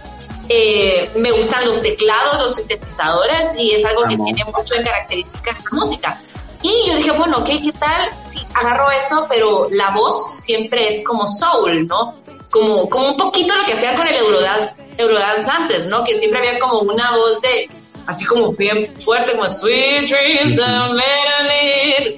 Eh, 0.48 1.08
me 1.16 1.30
gustan 1.30 1.64
los 1.64 1.80
teclados, 1.80 2.38
los 2.40 2.54
sintetizadores 2.56 3.54
y 3.56 3.72
es 3.72 3.84
algo 3.84 4.02
que 4.02 4.16
tiene 4.16 4.44
mucho 4.44 4.74
en 4.74 4.84
características 4.84 5.58
esta 5.58 5.70
música. 5.70 6.20
Y 6.62 6.88
yo 6.88 6.96
dije, 6.96 7.10
bueno, 7.12 7.38
ok, 7.38 7.46
¿qué 7.46 7.72
tal 7.78 8.10
si 8.20 8.46
agarro 8.52 8.90
eso, 8.90 9.26
pero 9.30 9.68
la 9.70 9.90
voz 9.90 10.34
siempre 10.44 10.88
es 10.88 11.02
como 11.04 11.26
soul, 11.26 11.86
¿no? 11.86 12.19
Como, 12.50 12.88
como 12.88 13.10
un 13.10 13.16
poquito 13.16 13.54
lo 13.54 13.64
que 13.64 13.74
hacía 13.74 13.94
con 13.94 14.06
el 14.06 14.16
Eurodance, 14.16 14.82
Eurodance 14.98 15.50
antes, 15.50 15.86
¿no? 15.86 16.02
Que 16.04 16.14
siempre 16.14 16.40
había 16.40 16.58
como 16.58 16.80
una 16.80 17.12
voz 17.12 17.40
de, 17.42 17.70
así 18.06 18.24
como 18.24 18.52
bien 18.52 18.92
fuerte, 19.00 19.32
como 19.32 19.48
Sweet 19.48 20.08
Dreams 20.08 20.58
and 20.58 21.00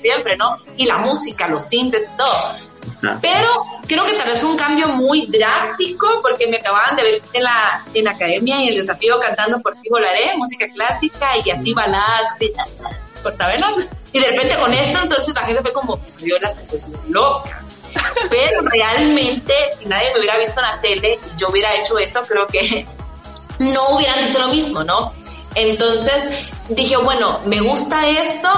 siempre, 0.01 0.37
¿no? 0.37 0.55
Y 0.77 0.87
la 0.87 0.99
música, 0.99 1.49
los 1.49 1.65
sintes 1.65 2.09
y 2.13 2.17
todo. 2.17 2.73
Pero 3.21 3.65
creo 3.87 4.05
que 4.05 4.15
tal 4.15 4.29
vez 4.29 4.43
un 4.45 4.57
cambio 4.57 4.89
muy 4.89 5.27
drástico 5.27 6.07
porque 6.23 6.47
me 6.47 6.57
acababan 6.57 6.97
de 6.97 7.03
ver 7.03 7.23
en 7.33 7.43
la, 7.43 7.85
en 7.95 8.05
la 8.05 8.13
academia 8.13 8.63
y 8.63 8.69
el 8.69 8.77
desafío 8.77 9.19
cantando 9.19 9.61
por 9.61 9.75
ti 9.81 9.89
volaré, 9.89 10.37
música 10.37 10.69
clásica 10.69 11.33
y 11.45 11.51
así 11.51 11.75
baladas, 11.75 12.31
así, 12.35 12.53
cortavenas. 13.23 13.75
Y 14.13 14.21
de 14.21 14.27
repente 14.27 14.57
con 14.57 14.73
esto, 14.73 14.99
entonces 15.03 15.35
la 15.35 15.43
gente 15.43 15.63
fue 15.63 15.73
como, 15.73 16.01
Viola 16.21 16.51
se 16.51 16.65
fue 16.67 16.81
loca. 17.09 17.62
Pero 18.31 18.61
realmente, 18.63 19.55
si 19.79 19.87
nadie 19.87 20.13
me 20.13 20.21
hubiera 20.21 20.39
visto 20.39 20.61
en 20.61 20.67
la 20.67 20.81
tele 20.81 21.19
y 21.23 21.41
yo 21.41 21.49
hubiera 21.51 21.75
hecho 21.77 21.99
eso, 21.99 22.25
creo 22.27 22.47
que 22.47 22.87
no 23.59 23.97
hubieran 23.97 24.27
dicho 24.27 24.41
lo 24.41 24.49
mismo, 24.49 24.83
¿no? 24.85 25.13
Entonces 25.55 26.29
dije, 26.69 26.97
bueno, 26.97 27.41
me 27.47 27.61
gusta 27.61 28.09
esto, 28.09 28.49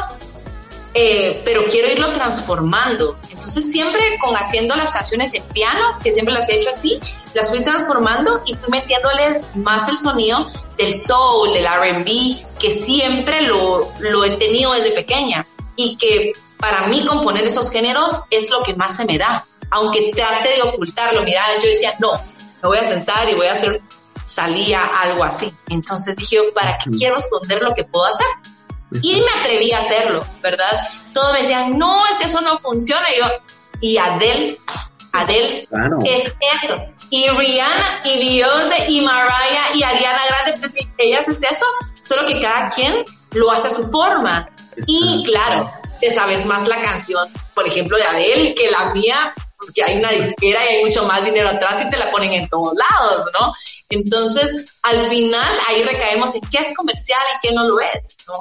eh, 0.94 1.42
pero 1.44 1.64
quiero 1.64 1.90
irlo 1.90 2.12
transformando. 2.12 3.16
Entonces 3.30 3.70
siempre 3.70 4.00
con 4.20 4.34
haciendo 4.36 4.74
las 4.76 4.92
canciones 4.92 5.34
en 5.34 5.42
piano, 5.44 5.98
que 6.02 6.12
siempre 6.12 6.34
las 6.34 6.48
he 6.48 6.60
hecho 6.60 6.70
así, 6.70 7.00
las 7.34 7.50
fui 7.50 7.62
transformando 7.64 8.42
y 8.46 8.54
fui 8.54 8.68
metiéndole 8.70 9.42
más 9.56 9.88
el 9.88 9.96
sonido 9.96 10.50
del 10.78 10.94
soul, 10.94 11.52
del 11.52 11.66
RB, 11.66 12.58
que 12.58 12.70
siempre 12.70 13.42
lo, 13.42 13.92
lo 13.98 14.24
he 14.24 14.30
tenido 14.36 14.72
desde 14.72 14.92
pequeña 14.92 15.46
y 15.76 15.96
que 15.96 16.32
para 16.58 16.86
mí 16.86 17.04
componer 17.04 17.44
esos 17.44 17.70
géneros 17.70 18.24
es 18.30 18.50
lo 18.50 18.62
que 18.62 18.74
más 18.74 18.96
se 18.96 19.04
me 19.04 19.18
da. 19.18 19.44
Aunque 19.70 20.12
trate 20.14 20.50
de 20.50 20.62
ocultarlo, 20.62 21.22
mira, 21.22 21.42
yo 21.60 21.68
decía, 21.68 21.94
no, 21.98 22.12
me 22.62 22.68
voy 22.68 22.78
a 22.78 22.84
sentar 22.84 23.28
y 23.28 23.34
voy 23.34 23.46
a 23.46 23.52
hacer, 23.52 23.82
salía 24.24 24.84
algo 25.02 25.24
así. 25.24 25.52
Entonces 25.68 26.16
dije, 26.16 26.38
¿para 26.54 26.78
qué 26.78 26.90
quiero 26.90 27.16
esconder 27.16 27.62
lo 27.62 27.74
que 27.74 27.84
puedo 27.84 28.06
hacer? 28.06 28.26
Y 29.02 29.20
me 29.20 29.40
atreví 29.40 29.72
a 29.72 29.78
hacerlo, 29.78 30.24
¿verdad? 30.40 30.88
Todos 31.12 31.32
me 31.32 31.40
decían, 31.40 31.76
no, 31.76 32.06
es 32.06 32.16
que 32.18 32.26
eso 32.26 32.40
no 32.40 32.58
funciona. 32.60 33.04
Y 33.12 33.18
yo, 33.18 33.26
y 33.80 33.98
Adele, 33.98 34.58
Adele 35.12 35.68
es 36.04 36.32
eso. 36.62 36.76
Y 37.10 37.28
Rihanna, 37.28 38.00
y 38.04 38.18
Beyoncé, 38.18 38.86
y 38.88 39.00
Mariah, 39.00 39.74
y 39.74 39.82
Ariana 39.82 40.20
Grande, 40.26 40.58
pues 40.58 40.72
ellas 40.98 41.28
es 41.28 41.42
eso, 41.42 41.66
solo 42.02 42.26
que 42.26 42.40
cada 42.40 42.70
quien 42.70 43.04
lo 43.32 43.50
hace 43.50 43.68
a 43.68 43.70
su 43.70 43.86
forma. 43.88 44.48
Y 44.86 45.24
claro, 45.26 45.70
te 46.04 46.10
sabes 46.10 46.44
más 46.44 46.68
la 46.68 46.80
canción, 46.82 47.26
por 47.54 47.66
ejemplo, 47.66 47.96
de 47.96 48.04
Adele 48.04 48.54
que 48.54 48.70
la 48.70 48.92
mía, 48.92 49.34
porque 49.58 49.82
hay 49.82 49.96
una 49.96 50.10
disquera 50.10 50.62
y 50.62 50.74
hay 50.74 50.84
mucho 50.84 51.04
más 51.04 51.24
dinero 51.24 51.48
atrás 51.48 51.82
y 51.82 51.88
te 51.88 51.96
la 51.96 52.10
ponen 52.10 52.34
en 52.34 52.48
todos 52.50 52.74
lados, 52.74 53.24
¿no? 53.32 53.54
Entonces, 53.88 54.66
al 54.82 55.08
final 55.08 55.58
ahí 55.66 55.82
recaemos 55.82 56.34
en 56.34 56.42
qué 56.42 56.58
es 56.58 56.74
comercial 56.76 57.22
y 57.36 57.48
qué 57.48 57.54
no 57.54 57.66
lo 57.66 57.80
es, 57.80 58.16
¿no? 58.26 58.34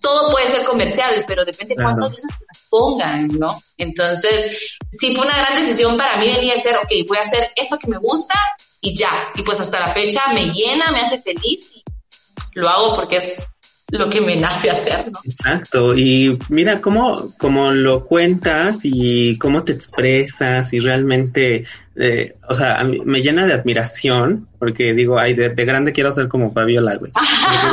Todo 0.00 0.30
puede 0.30 0.46
ser 0.46 0.64
comercial, 0.64 1.24
pero 1.26 1.44
depende 1.44 1.74
de 1.74 1.82
cuántas 1.82 2.12
veces 2.12 2.30
te 2.38 2.58
pongan, 2.70 3.26
¿no? 3.36 3.52
Entonces, 3.76 4.76
sí 4.92 5.16
fue 5.16 5.26
una 5.26 5.36
gran 5.36 5.56
decisión 5.56 5.96
para 5.96 6.18
mí 6.18 6.28
venir 6.28 6.52
a 6.52 6.58
ser, 6.58 6.76
ok, 6.76 6.92
voy 7.08 7.18
a 7.18 7.22
hacer 7.22 7.50
eso 7.56 7.78
que 7.78 7.88
me 7.88 7.98
gusta 7.98 8.38
y 8.80 8.96
ya. 8.96 9.32
Y 9.34 9.42
pues 9.42 9.58
hasta 9.58 9.80
la 9.80 9.92
fecha 9.92 10.22
me 10.32 10.50
llena, 10.50 10.92
me 10.92 11.00
hace 11.00 11.20
feliz 11.20 11.72
y 11.74 11.82
lo 12.52 12.68
hago 12.68 12.94
porque 12.94 13.16
es 13.16 13.42
lo 13.92 14.10
que 14.10 14.20
me 14.20 14.36
nace 14.36 14.68
hacer, 14.68 15.12
¿no? 15.12 15.20
Exacto, 15.24 15.94
y 15.94 16.36
mira 16.48 16.80
cómo, 16.80 17.32
cómo 17.38 17.70
lo 17.70 18.04
cuentas 18.04 18.80
y 18.82 19.38
cómo 19.38 19.62
te 19.62 19.72
expresas 19.72 20.72
y 20.72 20.80
realmente, 20.80 21.64
eh, 21.94 22.34
o 22.48 22.54
sea, 22.54 22.80
a 22.80 22.84
mí 22.84 23.00
me 23.04 23.22
llena 23.22 23.46
de 23.46 23.52
admiración 23.52 24.48
porque 24.58 24.92
digo, 24.92 25.20
ay, 25.20 25.34
de, 25.34 25.50
grande 25.50 25.92
quiero 25.92 26.10
ser 26.10 26.26
como 26.26 26.50
Fabiola, 26.50 26.96
güey. 26.96 27.12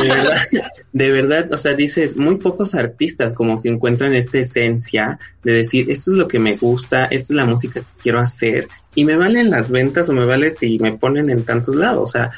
De 0.03 0.07
verdad, 0.07 0.37
de 0.93 1.11
verdad, 1.11 1.51
o 1.51 1.57
sea, 1.57 1.73
dices, 1.73 2.15
muy 2.15 2.37
pocos 2.37 2.75
artistas 2.75 3.33
como 3.33 3.59
que 3.59 3.69
encuentran 3.69 4.13
esta 4.13 4.37
esencia 4.37 5.17
de 5.43 5.53
decir, 5.53 5.89
esto 5.89 6.11
es 6.11 6.17
lo 6.17 6.27
que 6.27 6.37
me 6.37 6.57
gusta, 6.57 7.05
esta 7.05 7.33
es 7.33 7.35
la 7.35 7.45
música 7.45 7.79
que 7.79 8.01
quiero 8.03 8.19
hacer 8.19 8.67
y 8.93 9.05
me 9.05 9.15
valen 9.15 9.49
las 9.49 9.71
ventas 9.71 10.09
o 10.09 10.13
me 10.13 10.25
vale 10.25 10.51
si 10.51 10.77
me 10.77 10.93
ponen 10.93 11.31
en 11.31 11.43
tantos 11.43 11.75
lados, 11.75 12.03
o 12.03 12.11
sea, 12.11 12.31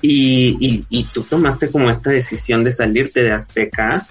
y, 0.00 0.56
y, 0.60 0.84
y 0.88 1.04
tú 1.04 1.22
tomaste 1.22 1.70
como 1.70 1.90
esta 1.90 2.10
decisión 2.10 2.64
de 2.64 2.72
salirte 2.72 3.22
de 3.22 3.32
Azteca 3.32 4.06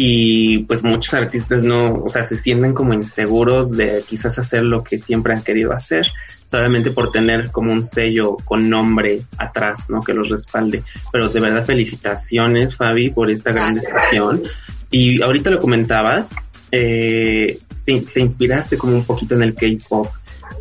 y 0.00 0.60
pues 0.60 0.84
muchos 0.84 1.12
artistas 1.14 1.62
no, 1.62 1.94
o 1.94 2.08
sea, 2.08 2.22
se 2.22 2.36
sienten 2.36 2.72
como 2.72 2.92
inseguros 2.92 3.76
de 3.76 4.04
quizás 4.06 4.38
hacer 4.38 4.62
lo 4.62 4.84
que 4.84 4.98
siempre 4.98 5.32
han 5.32 5.42
querido 5.42 5.72
hacer, 5.72 6.06
solamente 6.46 6.90
por 6.90 7.10
tener 7.10 7.50
como 7.50 7.72
un 7.72 7.82
sello 7.82 8.36
con 8.44 8.70
nombre 8.70 9.22
atrás, 9.38 9.90
¿no? 9.90 10.00
Que 10.02 10.14
los 10.14 10.28
respalde. 10.28 10.84
Pero 11.10 11.28
de 11.30 11.40
verdad 11.40 11.66
felicitaciones, 11.66 12.76
Fabi, 12.76 13.10
por 13.10 13.30
esta 13.30 13.50
gran 13.50 13.74
decisión. 13.74 14.42
Y 14.90 15.20
ahorita 15.20 15.50
lo 15.50 15.60
comentabas, 15.60 16.34
eh, 16.70 17.58
te, 17.84 18.20
inspiraste 18.20 18.78
como 18.78 18.94
un 18.94 19.04
poquito 19.04 19.34
en 19.34 19.42
el 19.42 19.54
K-pop. 19.54 20.08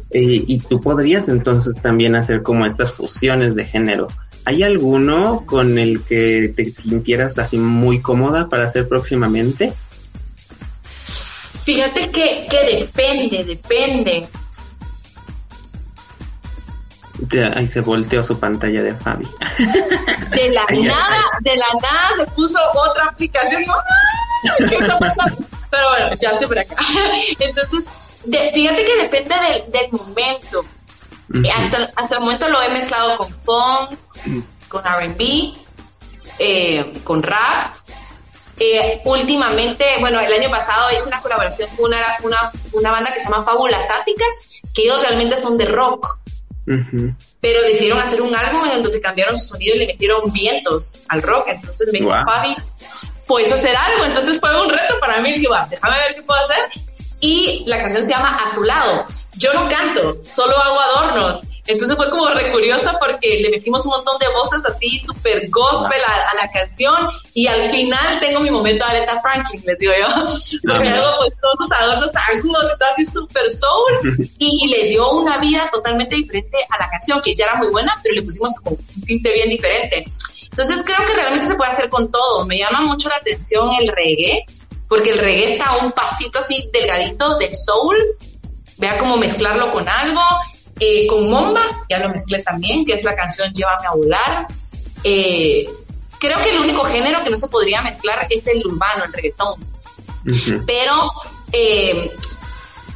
Eh, 0.10 0.44
y 0.48 0.60
tú 0.60 0.82
podrías 0.82 1.30
entonces 1.30 1.80
también 1.82 2.16
hacer 2.16 2.42
como 2.42 2.66
estas 2.66 2.92
fusiones 2.92 3.56
de 3.56 3.66
género. 3.66 4.08
¿Hay 4.48 4.64
alguno 4.64 5.44
con 5.46 5.78
el 5.78 6.02
que 6.04 6.54
te 6.56 6.72
sintieras 6.72 7.38
así 7.38 7.58
muy 7.58 8.02
cómoda 8.02 8.48
para 8.48 8.64
hacer 8.64 8.88
próximamente? 8.88 9.74
Fíjate 11.66 12.10
que, 12.12 12.48
que 12.50 12.80
depende, 12.80 13.44
depende. 13.44 14.30
ahí 17.58 17.68
se 17.68 17.82
volteó 17.82 18.24
su 18.24 18.40
pantalla 18.40 18.84
de 18.84 18.96
Fabi. 18.96 19.28
De 20.30 20.50
la 20.52 20.64
nada, 20.82 21.24
de 21.42 21.58
la 21.58 21.68
nada 21.82 22.10
se 22.16 22.28
puso 22.28 22.58
otra 22.90 23.08
aplicación. 23.08 23.66
Pero 25.70 25.90
bueno, 25.90 26.16
ya 26.22 26.30
estoy 26.30 26.48
por 26.48 26.60
acá. 26.60 26.76
Entonces, 27.40 27.84
fíjate 28.54 28.86
que 28.86 28.96
depende 29.02 29.36
del, 29.74 29.92
momento. 29.92 30.64
Hasta, 31.54 31.92
hasta 31.96 32.16
el 32.16 32.22
momento 32.22 32.48
lo 32.50 32.62
he 32.62 32.70
mezclado 32.70 33.18
con 33.18 33.34
funk, 33.44 33.98
con 34.68 34.84
RB, 34.84 35.54
eh, 36.40 36.94
con 37.04 37.24
rap. 37.24 37.76
Eh, 38.60 39.02
últimamente, 39.06 39.86
bueno, 40.00 40.20
el 40.20 40.34
año 40.34 40.50
pasado 40.50 40.90
hice 40.92 41.08
una 41.08 41.22
colaboración 41.22 41.70
con 41.76 41.86
una, 41.86 41.98
una, 42.24 42.52
una 42.74 42.92
banda 42.92 43.14
que 43.14 43.20
se 43.20 43.30
llama 43.30 43.44
Fábulas 43.44 43.88
Áticas, 43.92 44.42
que 44.74 44.84
ellos 44.84 45.02
realmente 45.02 45.38
son 45.38 45.58
de 45.58 45.66
rock. 45.66 46.20
Pero 47.40 47.62
decidieron 47.62 48.00
hacer 48.00 48.22
un 48.22 48.36
álbum 48.36 48.66
en 48.70 48.84
donde 48.84 49.00
cambiaron 49.00 49.38
su 49.38 49.50
sonido 49.50 49.76
y 49.76 49.80
le 49.80 49.88
metieron 49.88 50.32
vientos 50.34 51.02
al 51.08 51.22
rock. 51.22 51.46
Entonces 51.48 51.88
me 51.94 52.00
dijo, 52.00 52.12
Fabi, 52.12 52.56
puedes 53.26 53.52
hacer 53.52 53.76
algo. 53.76 54.06
Entonces 54.06 54.40
fue 54.40 54.60
un 54.60 54.70
reto 54.70 55.00
para 55.00 55.22
mí. 55.22 55.32
dije, 55.34 55.48
va, 55.48 55.68
déjame 55.70 55.98
ver 55.98 56.16
qué 56.16 56.24
puedo 56.24 56.42
hacer. 56.42 56.70
Y 57.20 57.64
la 57.68 57.80
canción 57.80 58.04
se 58.04 58.10
llama 58.10 58.38
A 58.44 58.50
su 58.50 58.64
lado. 58.64 59.06
Yo 59.38 59.54
no 59.54 59.70
canto, 59.70 60.18
solo 60.28 60.58
hago 60.58 60.80
adornos. 60.80 61.44
Entonces 61.68 61.98
fue 61.98 62.10
como 62.10 62.30
recurioso 62.30 62.92
porque 63.00 63.40
le 63.40 63.50
metimos 63.50 63.86
un 63.86 63.92
montón 63.92 64.18
de 64.20 64.28
voces 64.30 64.66
así, 64.66 65.00
súper 65.00 65.50
gospel 65.50 66.00
a, 66.08 66.36
la 66.36 66.50
canción 66.52 67.10
y 67.34 67.48
al 67.48 67.70
final 67.72 68.20
tengo 68.22 68.40
mi 68.40 68.50
momento 68.50 68.86
de 68.86 68.98
Aretha 68.98 69.22
Franklin, 69.22 69.62
les 69.66 69.78
digo 69.78 69.92
yo, 70.00 70.08
porque 70.74 70.90
hago 70.90 71.18
pues 71.18 71.34
todos 71.42 71.56
los 71.60 71.82
adornos 71.82 72.12
ángulos, 72.32 72.64
así 72.94 73.06
súper 73.06 73.52
soul 73.52 74.30
y, 74.38 74.68
le 74.68 74.86
dio 74.86 75.10
una 75.12 75.40
vida 75.40 75.70
totalmente 75.72 76.16
diferente 76.16 76.58
a 76.70 76.84
la 76.84 76.90
canción, 76.90 77.22
que 77.22 77.36
ya 77.36 77.46
era 77.46 77.56
muy 77.56 77.68
buena, 77.68 78.00
pero 78.02 78.16
le 78.16 78.22
pusimos 78.22 78.54
como 78.56 78.78
un 78.78 79.02
tinte 79.02 79.34
bien 79.34 79.50
diferente. 79.50 80.06
Entonces 80.50 80.82
creo 80.86 81.06
que 81.06 81.14
realmente 81.14 81.48
se 81.48 81.56
puede 81.56 81.72
hacer 81.72 81.90
con 81.90 82.10
todo. 82.10 82.46
Me 82.46 82.58
llama 82.58 82.82
mucho 82.82 83.10
la 83.10 83.18
atención 83.18 83.72
el 83.80 83.90
reggae, 83.90 84.46
porque 84.88 85.12
el 85.12 85.20
reggae 85.20 85.46
está 85.46 85.78
un 85.84 85.92
pasito 85.92 86.40
así 86.40 86.70
delgadito 86.74 87.38
del 87.38 87.56
soul. 87.56 87.98
Vea 88.78 88.98
cómo 88.98 89.18
mezclarlo 89.18 89.72
con 89.72 89.88
algo 89.90 90.22
eh, 90.80 91.08
con 91.08 91.30
Momba, 91.30 91.64
ya 91.90 92.00
lo 92.00 92.10
mezclé 92.10 92.44
también, 92.44 92.86
que 92.86 92.94
es 92.94 93.04
la 93.04 93.16
canción 93.16 93.52
Llévame 93.52 93.88
a 93.88 93.92
volar. 93.92 94.48
Eh, 95.04 95.68
creo 96.20 96.40
que 96.40 96.52
el 96.52 96.60
único 96.60 96.84
género 96.84 97.24
que 97.24 97.30
no 97.30 97.38
se 97.38 97.48
podría 97.48 97.82
mezclar 97.82 98.28
es 98.30 98.46
el 98.48 98.66
urbano, 98.66 99.06
el 99.06 99.14
reggaetón. 99.14 99.66
Pero 100.68 101.12
eh, 101.52 102.12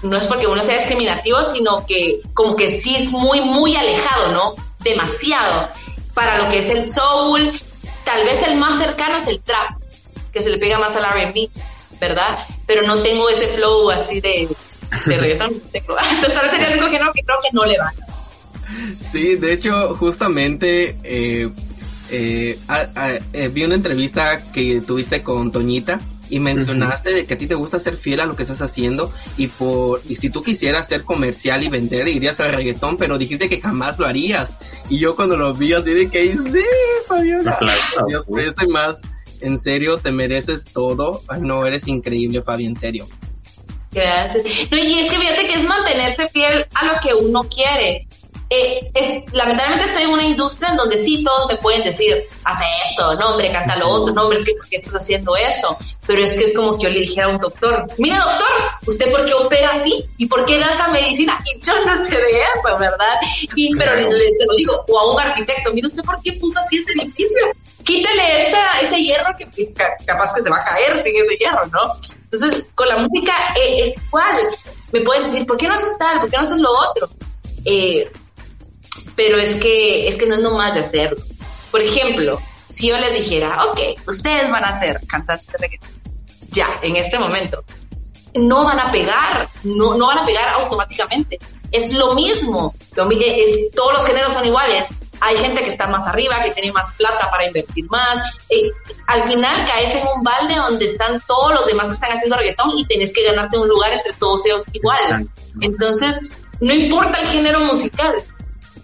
no 0.03 0.17
es 0.17 0.27
porque 0.27 0.47
uno 0.47 0.61
sea 0.61 0.77
discriminativo, 0.77 1.43
sino 1.43 1.85
que 1.85 2.21
como 2.33 2.55
que 2.55 2.69
sí 2.69 2.95
es 2.95 3.11
muy, 3.11 3.41
muy 3.41 3.75
alejado, 3.75 4.31
¿no? 4.31 4.55
Demasiado. 4.79 5.69
Para 6.13 6.37
lo 6.37 6.49
que 6.49 6.59
es 6.59 6.69
el 6.69 6.85
soul, 6.85 7.59
tal 8.03 8.23
vez 8.25 8.43
el 8.43 8.57
más 8.57 8.77
cercano 8.77 9.15
es 9.15 9.27
el 9.27 9.41
trap, 9.41 9.71
que 10.31 10.43
se 10.43 10.49
le 10.49 10.57
pega 10.57 10.77
más 10.77 10.95
al 10.95 11.05
RB, 11.05 11.49
¿verdad? 11.99 12.45
Pero 12.67 12.85
no 12.85 13.01
tengo 13.01 13.29
ese 13.29 13.47
flow 13.47 13.89
así 13.89 14.19
de, 14.19 14.49
de 15.05 15.17
reggaetón. 15.17 15.61
Entonces 15.73 16.33
tal 16.33 16.43
vez 16.43 16.51
sería 16.51 16.67
el 16.67 16.73
único 16.73 16.91
género 16.91 17.13
que 17.13 17.23
creo 17.23 17.37
que 17.41 17.49
no 17.53 17.65
le 17.65 17.77
va. 17.77 17.93
Sí, 18.97 19.35
de 19.35 19.53
hecho, 19.53 19.95
justamente 19.97 20.97
eh, 21.03 21.49
eh, 22.09 22.59
eh, 23.33 23.47
vi 23.49 23.63
una 23.63 23.75
entrevista 23.75 24.43
que 24.53 24.81
tuviste 24.81 25.23
con 25.23 25.51
Toñita 25.51 25.99
y 26.29 26.39
mencionaste 26.39 27.13
de 27.13 27.25
que 27.25 27.33
a 27.33 27.37
ti 27.37 27.45
te 27.45 27.55
gusta 27.55 27.77
ser 27.77 27.97
fiel 27.97 28.21
a 28.21 28.25
lo 28.25 28.35
que 28.35 28.43
estás 28.43 28.61
haciendo 28.61 29.11
y 29.35 29.47
por 29.47 30.01
y 30.07 30.15
si 30.15 30.29
tú 30.29 30.43
quisieras 30.43 30.87
ser 30.87 31.03
comercial 31.03 31.61
y 31.63 31.69
vender 31.69 32.07
irías 32.07 32.39
al 32.39 32.53
reggaetón 32.53 32.95
pero 32.95 33.17
dijiste 33.17 33.49
que 33.49 33.59
jamás 33.59 33.99
lo 33.99 34.07
harías 34.07 34.55
y 34.89 34.97
yo 34.97 35.17
cuando 35.17 35.35
lo 35.35 35.53
vi 35.53 35.73
así 35.73 35.91
de 35.91 36.09
que 36.09 36.31
sí 36.31 36.63
Fabiola 37.05 37.59
Dios 38.07 38.25
sí. 38.57 38.67
más 38.67 39.01
en 39.41 39.57
serio 39.57 39.97
te 39.97 40.13
mereces 40.13 40.63
todo 40.63 41.21
Ay, 41.27 41.41
no 41.41 41.65
eres 41.65 41.89
increíble 41.89 42.41
Fabi 42.41 42.65
en 42.65 42.77
serio 42.77 43.09
Gracias. 43.91 44.43
No, 44.71 44.77
y 44.77 44.99
es 44.99 45.09
que 45.09 45.17
fíjate 45.17 45.47
que 45.47 45.53
es 45.53 45.63
mantenerse 45.63 46.29
fiel 46.29 46.65
a 46.73 46.85
lo 46.85 46.99
que 47.01 47.13
uno 47.13 47.43
quiere. 47.43 48.07
Eh, 48.53 48.91
es, 48.93 49.33
lamentablemente 49.33 49.85
estoy 49.85 50.03
en 50.03 50.09
una 50.09 50.25
industria 50.25 50.71
en 50.71 50.75
donde 50.75 50.97
sí 50.97 51.23
todos 51.23 51.47
me 51.47 51.55
pueden 51.55 51.85
decir, 51.85 52.21
hace 52.43 52.65
esto, 52.83 53.15
no 53.15 53.29
hombre, 53.29 53.49
canta 53.49 53.77
lo 53.77 53.87
otro, 53.87 54.13
no 54.13 54.23
hombre, 54.23 54.39
es 54.39 54.43
que 54.43 54.55
¿por 54.55 54.67
qué 54.67 54.75
estás 54.75 54.93
haciendo 54.93 55.37
esto? 55.37 55.77
Pero 56.05 56.21
es 56.25 56.37
que 56.37 56.43
es 56.43 56.53
como 56.53 56.77
que 56.77 56.83
yo 56.83 56.89
le 56.89 56.99
dijera 56.99 57.27
a 57.27 57.29
un 57.29 57.37
doctor, 57.37 57.87
mire 57.97 58.17
doctor, 58.17 58.49
¿usted 58.87 59.09
por 59.09 59.25
qué 59.25 59.33
opera 59.35 59.71
así? 59.75 60.03
¿Y 60.17 60.25
por 60.25 60.43
qué 60.43 60.59
da 60.59 60.69
esa 60.69 60.89
medicina? 60.89 61.41
Y 61.45 61.65
yo 61.65 61.85
no 61.85 61.97
sé 61.97 62.13
de 62.13 62.41
eso, 62.41 62.77
¿verdad? 62.77 63.15
Y, 63.55 63.73
pero 63.77 63.95
le, 63.95 64.33
se 64.33 64.45
lo 64.45 64.53
digo, 64.53 64.83
o 64.85 64.99
a 64.99 65.13
un 65.13 65.19
arquitecto, 65.21 65.71
mire 65.73 65.87
usted 65.87 66.03
por 66.03 66.21
qué 66.21 66.33
puso 66.33 66.59
así 66.59 66.79
este 66.79 66.91
edificio, 66.91 67.53
quítele 67.83 68.41
esa, 68.41 68.79
ese 68.81 69.01
hierro 69.01 69.35
que 69.37 69.47
capaz 70.05 70.33
que 70.33 70.41
se 70.41 70.49
va 70.49 70.57
a 70.57 70.65
caer 70.65 71.03
sin 71.03 71.15
ese 71.15 71.35
hierro, 71.37 71.65
¿no? 71.67 71.93
Entonces, 72.31 72.65
con 72.75 72.87
la 72.87 72.97
música 72.97 73.33
eh, 73.55 73.85
es 73.85 73.97
igual. 73.97 74.37
Me 74.91 75.01
pueden 75.01 75.23
decir, 75.23 75.45
¿por 75.45 75.57
qué 75.57 75.67
no 75.67 75.73
haces 75.73 75.97
tal? 75.97 76.19
¿Por 76.21 76.29
qué 76.29 76.37
no 76.37 76.43
haces 76.43 76.59
lo 76.59 76.71
otro? 76.71 77.09
Eh, 77.65 78.11
pero 79.15 79.37
es 79.37 79.55
que, 79.55 80.07
es 80.07 80.17
que 80.17 80.25
no 80.25 80.35
es 80.35 80.41
nomás 80.41 80.75
de 80.75 80.81
hacerlo. 80.81 81.23
Por 81.69 81.81
ejemplo, 81.81 82.41
si 82.69 82.87
yo 82.87 82.97
les 82.97 83.13
dijera, 83.13 83.65
ok, 83.65 83.79
ustedes 84.07 84.49
van 84.49 84.65
a 84.65 84.73
ser 84.73 84.99
cantantes 85.07 85.47
de 85.47 85.57
reggaetón, 85.57 85.89
ya, 86.49 86.67
en 86.81 86.95
este 86.97 87.17
momento, 87.17 87.63
no 88.33 88.63
van 88.63 88.79
a 88.79 88.91
pegar, 88.91 89.49
no, 89.63 89.95
no 89.95 90.07
van 90.07 90.19
a 90.19 90.25
pegar 90.25 90.49
automáticamente. 90.49 91.39
Es 91.71 91.93
lo 91.93 92.13
mismo, 92.13 92.75
lo, 92.95 93.09
es, 93.09 93.71
todos 93.73 93.93
los 93.93 94.05
géneros 94.05 94.33
son 94.33 94.45
iguales, 94.45 94.89
hay 95.21 95.37
gente 95.37 95.63
que 95.63 95.69
está 95.69 95.87
más 95.87 96.07
arriba, 96.07 96.43
que 96.43 96.51
tiene 96.51 96.71
más 96.71 96.93
plata 96.93 97.29
para 97.29 97.45
invertir 97.45 97.85
más. 97.89 98.19
Eh, 98.49 98.71
al 99.07 99.23
final 99.25 99.65
caes 99.67 99.95
en 99.95 100.03
un 100.15 100.23
balde 100.23 100.55
donde 100.55 100.85
están 100.85 101.21
todos 101.27 101.51
los 101.51 101.65
demás 101.67 101.87
que 101.87 101.93
están 101.93 102.11
haciendo 102.11 102.35
reggaetón 102.37 102.77
y 102.77 102.85
tenés 102.85 103.13
que 103.13 103.23
ganarte 103.23 103.57
un 103.57 103.67
lugar 103.67 103.93
entre 103.93 104.13
todos 104.13 104.45
ellos 104.47 104.63
igual. 104.73 105.29
Entonces, 105.61 106.21
no 106.59 106.73
importa 106.73 107.19
el 107.19 107.27
género 107.27 107.59
musical, 107.59 108.15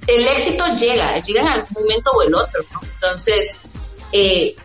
el 0.06 0.28
éxito 0.28 0.64
llega, 0.76 1.20
llega 1.20 1.42
en 1.42 1.48
algún 1.48 1.84
momento 1.84 2.12
o 2.12 2.22
el 2.22 2.36
otro. 2.36 2.64
Entonces, 2.84 3.74
eh, 4.12 4.56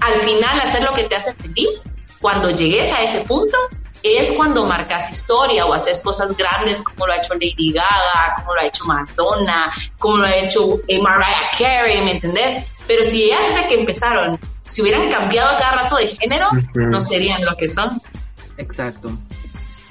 al 0.00 0.14
final 0.22 0.60
hacer 0.60 0.82
lo 0.82 0.92
que 0.92 1.04
te 1.04 1.14
hace 1.14 1.34
feliz, 1.34 1.84
cuando 2.20 2.50
llegues 2.50 2.90
a 2.92 3.02
ese 3.02 3.20
punto, 3.20 3.56
es 4.02 4.32
cuando 4.32 4.64
marcas 4.66 5.10
historia 5.10 5.66
o 5.66 5.72
haces 5.72 6.02
cosas 6.02 6.36
grandes 6.36 6.82
como 6.82 7.06
lo 7.06 7.12
ha 7.12 7.16
hecho 7.16 7.34
Lady 7.34 7.72
Gaga, 7.72 8.34
como 8.36 8.54
lo 8.54 8.60
ha 8.60 8.66
hecho 8.66 8.84
Madonna, 8.84 9.72
como 9.98 10.18
lo 10.18 10.26
ha 10.26 10.34
hecho 10.34 10.80
eh, 10.88 11.00
Mariah 11.00 11.50
Carey, 11.58 12.04
¿me 12.04 12.12
entendés? 12.12 12.64
Pero 12.86 13.02
si 13.02 13.28
ya 13.28 13.40
desde 13.40 13.68
que 13.68 13.80
empezaron, 13.80 14.38
si 14.62 14.82
hubieran 14.82 15.10
cambiado 15.10 15.56
cada 15.58 15.82
rato 15.82 15.96
de 15.96 16.08
género, 16.08 16.48
no 16.74 17.00
serían 17.00 17.44
lo 17.44 17.56
que 17.56 17.68
son. 17.68 18.02
Exacto. 18.56 19.10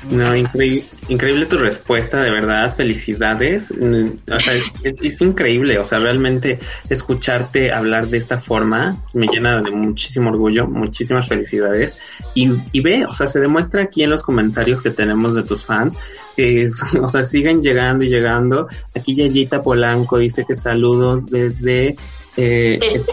No, 0.10 0.36
increíble, 0.36 1.46
tu 1.46 1.58
respuesta, 1.58 2.22
de 2.24 2.32
verdad, 2.32 2.76
felicidades. 2.76 3.72
Mm, 3.72 4.08
o 4.32 4.40
sea, 4.40 4.54
es, 4.84 5.22
increíble, 5.22 5.78
o 5.78 5.86
sea, 5.86 6.00
realmente 6.00 6.60
escucharte 6.90 7.72
hablar 7.72 8.08
de 8.08 8.18
esta 8.18 8.40
forma 8.40 9.04
me 9.14 9.28
llena 9.28 9.62
de 9.62 9.72
muchísimo 9.72 10.32
orgullo, 10.32 10.68
muchísimas 10.68 11.28
felicidades. 11.28 11.98
Y, 12.34 12.50
y 12.72 12.82
ve, 12.82 13.06
o 13.06 13.14
sea, 13.14 13.28
se 13.28 13.40
demuestra 13.40 13.84
aquí 13.84 14.02
en 14.02 14.10
los 14.10 14.24
comentarios 14.24 14.82
que 14.82 14.90
tenemos 14.90 15.36
de 15.36 15.44
tus 15.44 15.66
fans, 15.66 15.96
que, 16.36 16.70
o 17.02 17.08
sea, 17.08 17.24
siguen 17.24 17.62
llegando 17.62 18.04
y 18.04 18.10
llegando. 18.10 18.68
Aquí 18.96 19.16
Yayita 19.16 19.62
Polanco 19.62 20.18
dice 20.18 20.46
que 20.48 20.56
saludos 20.56 21.28
desde 21.28 21.96
eh, 22.38 22.80
es, 22.82 23.06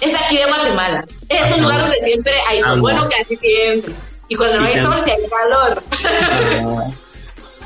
es 0.00 0.20
aquí 0.20 0.36
de 0.36 0.44
Guatemala. 0.46 1.06
Es 1.28 1.52
un 1.56 1.62
lugar 1.62 1.80
donde 1.80 1.96
siempre 2.04 2.32
hay 2.46 2.60
sol, 2.60 2.80
bueno, 2.80 3.08
casi 3.08 3.36
siempre. 3.36 3.94
Y 4.28 4.36
cuando 4.36 4.60
no 4.60 4.66
hay 4.66 4.78
sol, 4.78 4.96
si 5.02 5.10
hay 5.10 5.28
calor. 5.28 5.82
Ah, 6.04 6.90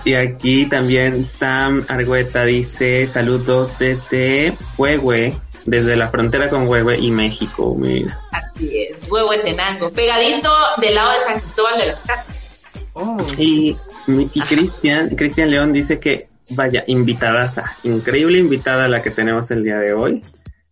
y 0.04 0.14
aquí 0.14 0.66
también 0.66 1.24
Sam 1.24 1.84
Argueta 1.88 2.44
dice 2.44 3.06
saludos 3.06 3.78
desde 3.78 4.56
Huehue, 4.76 5.38
desde 5.66 5.96
la 5.96 6.08
frontera 6.08 6.48
con 6.48 6.66
Huehue 6.66 6.98
y 6.98 7.10
México. 7.10 7.74
Mira. 7.76 8.18
Así 8.32 8.86
es, 8.90 9.10
Huehuetenango, 9.10 9.90
pegadito 9.90 10.50
del 10.80 10.94
lado 10.94 11.12
de 11.12 11.20
San 11.20 11.40
Cristóbal 11.40 11.78
de 11.78 11.86
las 11.86 12.04
Casas. 12.04 12.56
Oh. 12.94 13.18
Y, 13.36 13.76
y 14.06 14.40
Cristian, 14.40 15.14
Cristian 15.14 15.50
León 15.50 15.72
dice 15.72 16.00
que, 16.00 16.28
vaya, 16.50 16.84
invitadaza, 16.86 17.76
increíble 17.82 18.38
invitada 18.38 18.88
la 18.88 19.02
que 19.02 19.10
tenemos 19.10 19.50
el 19.50 19.62
día 19.62 19.78
de 19.78 19.92
hoy. 19.92 20.24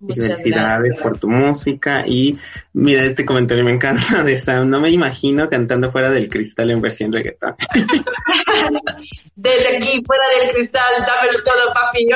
Felicidades 0.09 0.97
por 0.99 1.19
tu 1.19 1.29
música 1.29 2.05
y 2.07 2.39
mira 2.73 3.03
este 3.05 3.25
comentario 3.25 3.65
me 3.65 3.73
encanta 3.73 4.23
de 4.25 4.39
Sam. 4.39 4.69
No 4.69 4.81
me 4.81 4.91
imagino 4.91 5.49
cantando 5.49 5.91
fuera 5.91 6.11
del 6.11 6.29
cristal 6.29 6.71
en 6.71 6.81
versión 6.81 7.13
reggaetón. 7.13 7.55
Desde 9.37 9.77
aquí 9.77 10.03
fuera 10.05 10.25
del 10.41 10.55
cristal, 10.55 11.07
dámelo 11.07 11.43
todo, 11.43 11.75
papi 11.75 12.07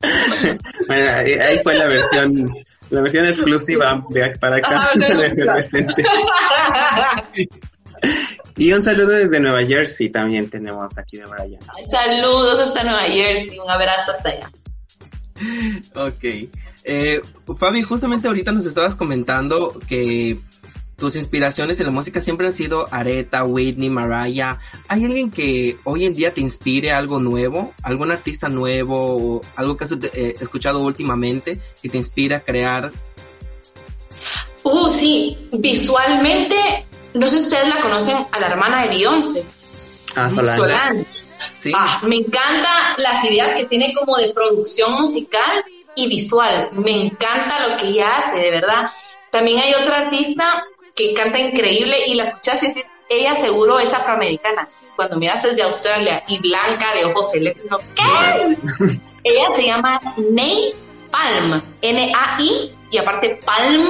bueno, 0.86 1.10
ahí 1.16 1.58
fue 1.62 1.74
la 1.74 1.88
versión, 1.88 2.54
la 2.90 3.00
versión 3.00 3.26
exclusiva 3.26 4.04
de 4.10 4.30
para 4.38 4.56
acá. 4.56 4.90
y 8.56 8.72
un 8.72 8.82
saludo 8.82 9.08
desde 9.08 9.40
Nueva 9.40 9.64
Jersey 9.64 10.10
también 10.10 10.48
tenemos 10.48 10.96
aquí 10.98 11.16
de 11.16 11.26
Brian. 11.26 11.60
Saludos 11.90 12.60
hasta 12.60 12.84
Nueva 12.84 13.02
Jersey, 13.02 13.58
un 13.58 13.70
abrazo 13.70 14.12
hasta 14.12 14.28
allá. 14.28 14.48
Ok. 15.94 16.24
Eh, 16.84 17.20
Fabi, 17.58 17.82
justamente 17.82 18.28
ahorita 18.28 18.52
nos 18.52 18.66
estabas 18.66 18.94
comentando 18.94 19.78
que 19.86 20.38
tus 20.98 21.14
inspiraciones 21.14 21.78
en 21.78 21.86
la 21.86 21.92
música 21.92 22.20
siempre 22.20 22.48
han 22.48 22.52
sido 22.52 22.88
Aretha, 22.90 23.44
Whitney, 23.44 23.88
Mariah. 23.88 24.58
¿Hay 24.88 25.04
alguien 25.04 25.30
que 25.30 25.78
hoy 25.84 26.06
en 26.06 26.14
día 26.14 26.34
te 26.34 26.40
inspire 26.40 26.90
algo 26.90 27.20
nuevo? 27.20 27.72
¿Algún 27.82 28.10
artista 28.10 28.48
nuevo? 28.48 29.36
O 29.36 29.40
algo 29.54 29.76
que 29.76 29.84
has 29.84 29.92
eh, 29.92 30.34
escuchado 30.40 30.80
últimamente 30.80 31.60
que 31.80 31.88
te 31.88 31.98
inspira 31.98 32.38
a 32.38 32.40
crear? 32.40 32.90
Uh, 34.64 34.88
sí. 34.88 35.38
Visualmente, 35.52 36.56
no 37.14 37.28
sé 37.28 37.38
si 37.38 37.44
ustedes 37.44 37.68
la 37.68 37.80
conocen 37.80 38.16
a 38.32 38.40
la 38.40 38.48
hermana 38.48 38.82
de 38.82 38.88
Beyoncé. 38.88 39.44
Ah, 40.24 40.30
Solange. 40.30 41.28
Ah, 41.74 42.00
me 42.02 42.16
encanta 42.16 42.70
las 42.96 43.24
ideas 43.24 43.54
que 43.54 43.64
tiene 43.64 43.94
como 43.94 44.16
de 44.16 44.32
producción 44.32 44.92
musical 44.92 45.64
y 45.94 46.08
visual. 46.08 46.70
Me 46.72 47.06
encanta 47.06 47.68
lo 47.68 47.76
que 47.76 47.88
ella 47.88 48.16
hace, 48.16 48.38
de 48.38 48.50
verdad. 48.50 48.90
También 49.30 49.58
hay 49.58 49.74
otra 49.74 50.02
artista 50.02 50.64
que 50.94 51.14
canta 51.14 51.38
increíble 51.38 51.96
y 52.06 52.14
la 52.14 52.24
escuchas 52.24 52.62
y 52.62 52.74
ella 53.08 53.36
seguro 53.36 53.78
es 53.78 53.92
afroamericana. 53.92 54.68
Cuando 54.96 55.16
miras 55.16 55.44
es 55.44 55.56
de 55.56 55.62
Australia 55.62 56.24
y 56.26 56.38
blanca, 56.38 56.92
de 56.94 57.04
ojos 57.04 57.30
celestes, 57.30 57.64
¿no? 57.70 57.78
¿qué? 57.78 59.00
ella 59.24 59.54
se 59.54 59.66
llama 59.66 60.00
Ney 60.16 60.74
Palm, 61.10 61.62
N-A-I, 61.80 62.74
y 62.90 62.98
aparte 62.98 63.40
Palm, 63.44 63.88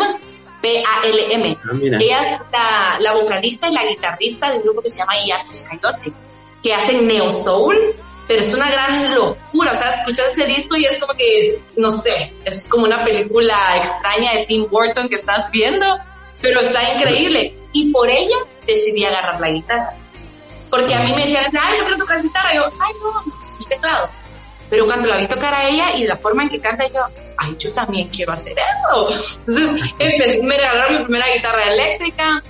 P-A-L-M. 0.61 1.59
Ah, 1.64 1.77
ella 2.01 2.21
es 2.21 2.38
la, 2.53 2.97
la, 3.01 3.12
vocalista 3.14 3.68
y 3.68 3.73
la 3.73 3.87
guitarrista 3.87 4.51
de 4.51 4.59
un 4.59 4.64
grupo 4.64 4.83
que 4.83 4.90
se 4.90 4.99
llama 4.99 5.18
Iatus 5.25 5.62
Coyote 5.62 6.12
que 6.62 6.75
hacen 6.75 7.07
neo 7.07 7.31
soul, 7.31 7.77
pero 8.27 8.42
es 8.42 8.53
una 8.55 8.71
gran 8.71 9.14
locura, 9.14 9.73
o 9.73 9.75
sea, 9.75 9.90
escuchas 9.90 10.33
ese 10.33 10.47
disco 10.47 10.77
y 10.77 10.85
es 10.85 10.99
como 10.99 11.14
que, 11.14 11.61
no 11.77 11.90
sé, 11.90 12.33
es 12.44 12.68
como 12.68 12.85
una 12.85 13.05
película 13.05 13.57
extraña 13.77 14.35
de 14.35 14.47
Tim 14.47 14.68
Burton 14.68 15.09
que 15.09 15.14
estás 15.14 15.51
viendo, 15.51 15.87
pero 16.40 16.61
está 16.61 16.92
increíble. 16.94 17.57
Y 17.73 17.92
por 17.92 18.09
ella 18.09 18.37
decidí 18.66 19.05
agarrar 19.05 19.40
la 19.40 19.51
guitarra. 19.51 19.90
Porque 20.71 20.94
a 20.94 21.01
mí 21.01 21.12
me 21.12 21.23
decían, 21.23 21.47
ay, 21.59 21.79
yo 21.79 21.85
quiero 21.85 21.99
tocar 21.99 22.23
guitarra, 22.23 22.53
y 22.53 22.57
yo, 22.57 22.64
ay, 22.64 22.92
no, 23.03 23.33
el 23.61 23.66
teclado. 23.66 24.11
Pero 24.70 24.87
cuando 24.87 25.09
la 25.09 25.16
vi 25.16 25.26
tocar 25.26 25.54
a 25.54 25.68
ella 25.68 25.94
y 25.96 26.04
la 26.04 26.16
forma 26.16 26.42
en 26.42 26.48
que 26.50 26.61
canta, 26.61 26.87
yo, 26.88 27.00
ay, 27.37 27.57
yo 27.59 27.72
también 27.72 28.09
quiero 28.09 28.33
hacer 28.33 28.57
eso. 28.59 29.09
Entonces, 29.46 29.90
empecé, 29.98 30.42
me 30.42 30.57
regalaron 30.57 30.98
mi 30.98 31.04
primera 31.04 31.26
guitarra 31.35 31.72
eléctrica, 31.72 32.42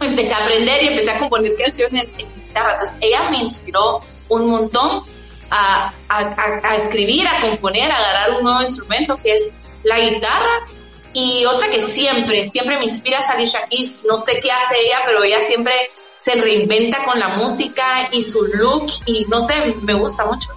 empecé 0.00 0.32
a 0.32 0.44
aprender 0.44 0.82
y 0.82 0.88
empecé 0.88 1.10
a 1.10 1.18
componer 1.18 1.54
canciones 1.56 2.10
entonces 2.54 2.98
ella 3.02 3.30
me 3.30 3.38
inspiró 3.38 4.00
un 4.28 4.50
montón 4.50 5.02
a, 5.50 5.92
a, 6.08 6.76
escribir, 6.76 7.26
a 7.26 7.40
componer, 7.40 7.90
a 7.90 7.96
agarrar 7.96 8.38
un 8.38 8.44
nuevo 8.44 8.62
instrumento 8.62 9.16
que 9.16 9.34
es 9.34 9.50
la 9.82 9.98
guitarra. 9.98 10.66
Y 11.14 11.44
otra 11.46 11.68
que 11.68 11.80
siempre, 11.80 12.46
siempre 12.46 12.76
me 12.76 12.84
inspira 12.84 13.18
a 13.18 13.32
Alicia 13.32 13.66
Keys. 13.68 14.04
No 14.06 14.18
sé 14.18 14.40
qué 14.40 14.52
hace 14.52 14.74
ella, 14.78 15.00
pero 15.06 15.22
ella 15.24 15.40
siempre 15.40 15.72
se 16.20 16.32
reinventa 16.32 17.04
con 17.04 17.18
la 17.18 17.28
música 17.28 18.08
y 18.12 18.22
su 18.22 18.44
look 18.44 18.90
y 19.06 19.24
no 19.28 19.40
sé, 19.40 19.54
me 19.82 19.94
gusta 19.94 20.26
mucho. 20.26 20.48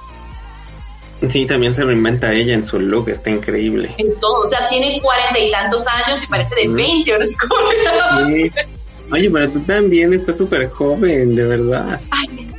Sí, 1.30 1.46
también 1.46 1.76
se 1.76 1.84
reinventa 1.84 2.34
ella 2.34 2.54
en 2.54 2.66
su 2.66 2.80
look, 2.80 3.10
está 3.10 3.30
increíble. 3.30 3.94
En 3.98 4.20
todo, 4.20 4.40
o 4.42 4.48
sea, 4.48 4.68
tiene 4.68 5.00
cuarenta 5.02 5.40
y 5.40 5.52
tantos 5.52 5.86
años 5.88 6.24
y 6.24 6.28
parece 6.28 6.56
de 6.56 6.68
veinte, 6.68 7.14
cómo. 7.40 7.70
Sí. 8.28 8.52
Oye, 9.12 9.30
pero 9.30 9.52
tú 9.52 9.60
también 9.62 10.14
estás 10.14 10.38
súper 10.38 10.70
joven, 10.70 11.36
de 11.36 11.46
verdad. 11.46 12.00
Ay, 12.10 12.50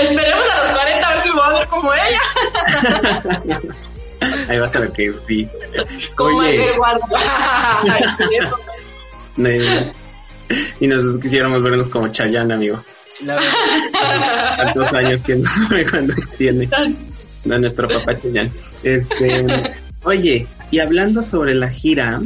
esperemos 0.00 0.44
a 0.48 0.58
los 0.58 0.68
40 0.68 1.08
a 1.08 1.14
ver 1.14 1.22
si 1.22 1.30
voy 1.30 1.40
a 1.42 1.48
ver 1.50 1.68
como 1.68 1.92
ella. 1.94 2.20
Ahí 4.48 4.58
vas 4.58 4.74
a 4.74 4.80
ver 4.80 4.92
que 4.92 5.12
sí. 5.26 5.48
Como 6.14 6.38
Oye. 6.38 6.72
y 10.80 10.86
nos 10.86 11.18
quisiéramos 11.20 11.62
vernos 11.62 11.88
como 11.88 12.08
Chayanne, 12.08 12.52
amigo. 12.54 12.82
Tantos 14.56 14.92
años 14.92 15.22
que 15.22 15.36
no 15.36 15.50
sabe 15.68 15.88
cuántos 15.88 16.30
tiene. 16.36 16.68
No, 17.48 17.58
nuestro 17.58 17.88
papá 17.88 18.14
Chayanne. 18.14 18.52
Este, 18.82 19.46
oye, 20.02 20.46
y 20.70 20.78
hablando 20.80 21.22
sobre 21.22 21.54
la 21.54 21.70
gira, 21.70 22.20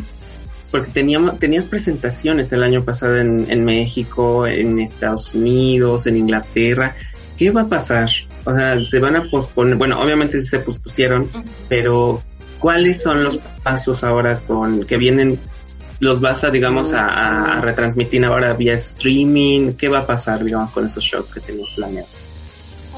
porque 0.73 0.91
teníamos, 0.91 1.39
tenías 1.39 1.67
presentaciones 1.67 2.53
el 2.53 2.65
año 2.65 2.83
pasado 2.85 3.19
en, 3.19 3.47
en 3.49 3.65
México, 3.65 4.47
en 4.47 4.81
Estados 4.81 5.33
Unidos, 5.33 6.09
en 6.09 6.17
Inglaterra. 6.17 6.97
¿Qué 7.37 7.53
va 7.53 7.63
a 7.63 7.69
pasar? 7.69 8.11
O 8.45 8.55
sea, 8.55 8.85
se 8.85 8.99
van 8.99 9.15
a 9.15 9.31
posponer, 9.31 9.77
bueno, 9.77 10.01
obviamente 10.01 10.43
se 10.43 10.59
pospusieron, 10.59 11.31
pero 11.69 12.21
¿cuáles 12.59 13.01
son 13.01 13.23
los 13.23 13.39
pasos 13.63 14.03
ahora 14.03 14.41
con 14.41 14.85
que 14.85 14.97
vienen? 14.97 15.39
¿Los 16.01 16.21
vas 16.21 16.43
a, 16.43 16.51
digamos, 16.51 16.93
a, 16.95 17.59
a 17.59 17.61
retransmitir 17.61 18.25
ahora 18.25 18.55
vía 18.55 18.75
streaming? 18.75 19.75
¿Qué 19.75 19.89
va 19.89 20.01
a 20.01 20.07
pasar, 20.07 20.43
digamos, 20.43 20.73
con 20.73 20.85
esos 20.85 21.05
shows 21.05 21.33
que 21.33 21.39
tenías 21.39 21.71
planeados? 21.77 22.11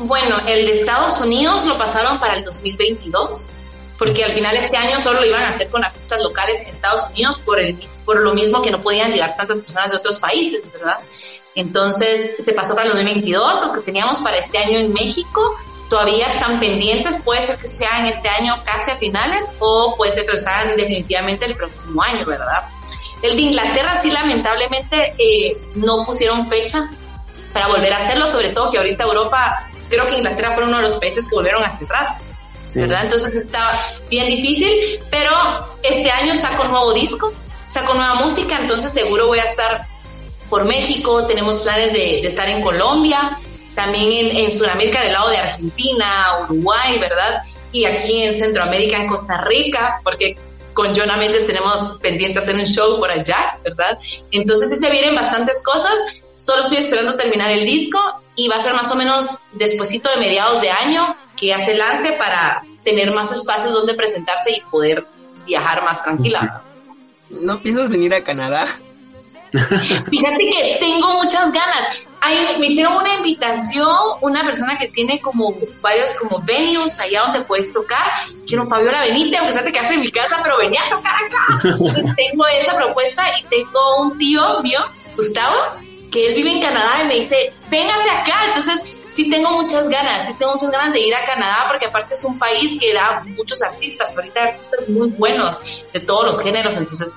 Bueno, 0.00 0.36
el 0.46 0.66
de 0.66 0.72
Estados 0.72 1.20
Unidos 1.20 1.66
lo 1.66 1.78
pasaron 1.78 2.18
para 2.18 2.34
el 2.34 2.44
2022 2.44 3.52
porque 3.98 4.24
al 4.24 4.32
final 4.32 4.56
este 4.56 4.76
año 4.76 4.98
solo 4.98 5.20
lo 5.20 5.26
iban 5.26 5.44
a 5.44 5.48
hacer 5.48 5.70
con 5.70 5.84
artistas 5.84 6.20
locales 6.20 6.60
en 6.62 6.68
Estados 6.68 7.08
Unidos 7.10 7.40
por, 7.44 7.60
el, 7.60 7.76
por 8.04 8.20
lo 8.20 8.34
mismo 8.34 8.60
que 8.60 8.70
no 8.70 8.82
podían 8.82 9.12
llegar 9.12 9.36
tantas 9.36 9.58
personas 9.60 9.92
de 9.92 9.98
otros 9.98 10.18
países, 10.18 10.70
¿verdad? 10.72 10.98
Entonces 11.54 12.36
se 12.44 12.52
pasó 12.52 12.74
para 12.74 12.86
el 12.86 12.92
2022, 12.92 13.60
los 13.60 13.72
que 13.72 13.80
teníamos 13.82 14.18
para 14.20 14.36
este 14.36 14.58
año 14.58 14.78
en 14.78 14.92
México 14.92 15.56
todavía 15.88 16.26
están 16.26 16.58
pendientes, 16.58 17.20
puede 17.22 17.42
ser 17.42 17.58
que 17.58 17.68
sean 17.68 18.06
este 18.06 18.28
año 18.28 18.58
casi 18.64 18.90
a 18.90 18.96
finales 18.96 19.54
o 19.60 19.94
puede 19.96 20.12
ser 20.12 20.26
que 20.26 20.36
sean 20.36 20.76
definitivamente 20.76 21.44
el 21.44 21.56
próximo 21.56 22.02
año, 22.02 22.24
¿verdad? 22.24 22.64
El 23.22 23.36
de 23.36 23.42
Inglaterra 23.42 24.00
sí 24.00 24.10
lamentablemente 24.10 25.14
eh, 25.18 25.56
no 25.76 26.04
pusieron 26.04 26.46
fecha 26.48 26.90
para 27.52 27.68
volver 27.68 27.92
a 27.92 27.98
hacerlo, 27.98 28.26
sobre 28.26 28.48
todo 28.48 28.70
que 28.70 28.78
ahorita 28.78 29.04
Europa, 29.04 29.68
creo 29.94 30.06
que 30.06 30.16
Inglaterra 30.16 30.54
fue 30.54 30.64
uno 30.64 30.78
de 30.78 30.82
los 30.82 30.96
países 30.96 31.28
que 31.28 31.34
volvieron 31.34 31.62
a 31.62 31.76
cerrar. 31.76 32.18
¿verdad? 32.74 33.04
Entonces 33.04 33.34
está 33.36 33.80
bien 34.10 34.26
difícil, 34.26 34.68
pero 35.08 35.30
este 35.82 36.10
año 36.10 36.34
saco 36.34 36.64
nuevo 36.64 36.92
disco, 36.92 37.32
saco 37.68 37.94
nueva 37.94 38.14
música, 38.16 38.58
entonces 38.60 38.92
seguro 38.92 39.28
voy 39.28 39.38
a 39.38 39.44
estar 39.44 39.86
por 40.50 40.64
México, 40.64 41.24
tenemos 41.26 41.62
planes 41.62 41.92
de, 41.92 42.26
estar 42.26 42.48
en 42.48 42.62
Colombia, 42.62 43.38
también 43.76 44.10
en, 44.10 44.36
en 44.38 44.50
Sudamérica 44.50 45.02
del 45.02 45.12
lado 45.12 45.30
de 45.30 45.36
Argentina, 45.36 46.06
Uruguay, 46.48 46.98
¿verdad? 46.98 47.42
Y 47.70 47.84
aquí 47.84 48.24
en 48.24 48.34
Centroamérica, 48.34 48.96
en 48.96 49.06
Costa 49.06 49.40
Rica, 49.42 50.00
porque 50.02 50.36
con 50.74 50.92
Jonah 50.94 51.16
Méndez 51.16 51.46
tenemos 51.46 51.98
pendiente 52.02 52.40
hacer 52.40 52.56
un 52.56 52.66
show 52.66 52.98
por 52.98 53.10
allá, 53.10 53.58
¿verdad? 53.62 53.98
Entonces 54.32 54.70
sí 54.70 54.78
se 54.78 54.90
vienen 54.90 55.14
bastantes 55.14 55.62
cosas, 55.62 56.00
solo 56.36 56.62
estoy 56.62 56.78
esperando 56.78 57.16
terminar 57.16 57.50
el 57.50 57.64
disco 57.64 58.00
y 58.36 58.48
va 58.48 58.56
a 58.56 58.60
ser 58.60 58.74
más 58.74 58.90
o 58.90 58.96
menos 58.96 59.40
despuesito 59.52 60.08
de 60.10 60.16
mediados 60.16 60.60
de 60.60 60.70
año 60.70 61.16
que 61.36 61.46
ya 61.48 61.58
se 61.58 61.74
lance 61.74 62.12
para 62.12 62.62
tener 62.82 63.12
más 63.12 63.32
espacios 63.32 63.72
donde 63.72 63.94
presentarse 63.94 64.52
y 64.52 64.60
poder 64.70 65.06
viajar 65.46 65.82
más 65.82 66.02
tranquila. 66.02 66.62
¿No 67.30 67.58
piensas 67.60 67.88
venir 67.88 68.14
a 68.14 68.22
Canadá? 68.22 68.66
Fíjate 70.10 70.50
que 70.50 70.76
tengo 70.80 71.14
muchas 71.14 71.52
ganas. 71.52 72.00
me 72.58 72.66
hicieron 72.66 72.96
una 72.96 73.14
invitación, 73.14 73.96
una 74.20 74.44
persona 74.44 74.78
que 74.78 74.88
tiene 74.88 75.20
como 75.20 75.54
varios 75.80 76.14
como 76.16 76.42
venues 76.44 76.98
allá 76.98 77.22
donde 77.22 77.42
puedes 77.42 77.72
tocar. 77.72 78.04
Quiero 78.46 78.66
Fabiola, 78.66 79.02
venite, 79.02 79.36
aunque 79.36 79.52
sea 79.52 79.64
te 79.64 79.72
quedas 79.72 79.90
en 79.90 80.00
mi 80.00 80.10
casa, 80.10 80.40
pero 80.42 80.58
venía 80.58 80.80
a 80.84 80.90
tocar 80.90 81.14
acá. 81.24 82.14
tengo 82.16 82.46
esa 82.46 82.76
propuesta 82.76 83.24
y 83.38 83.44
tengo 83.44 84.02
un 84.02 84.18
tío 84.18 84.60
mío, 84.62 84.80
Gustavo, 85.16 85.56
que 86.14 86.28
él 86.28 86.34
vive 86.36 86.52
en 86.52 86.60
Canadá 86.60 87.02
y 87.02 87.08
me 87.08 87.14
dice, 87.14 87.52
véngase 87.68 88.08
acá. 88.08 88.46
Entonces, 88.46 88.84
sí 89.12 89.28
tengo 89.28 89.50
muchas 89.50 89.88
ganas, 89.88 90.26
sí 90.26 90.34
tengo 90.38 90.52
muchas 90.52 90.70
ganas 90.70 90.92
de 90.92 91.00
ir 91.00 91.12
a 91.12 91.26
Canadá 91.26 91.66
porque 91.68 91.86
aparte 91.86 92.14
es 92.14 92.24
un 92.24 92.38
país 92.38 92.78
que 92.78 92.94
da 92.94 93.24
muchos 93.36 93.60
artistas, 93.62 94.16
ahorita 94.16 94.44
artistas 94.44 94.88
muy 94.88 95.08
buenos 95.10 95.84
de 95.92 95.98
todos 95.98 96.24
los 96.24 96.40
géneros, 96.40 96.76
entonces 96.76 97.16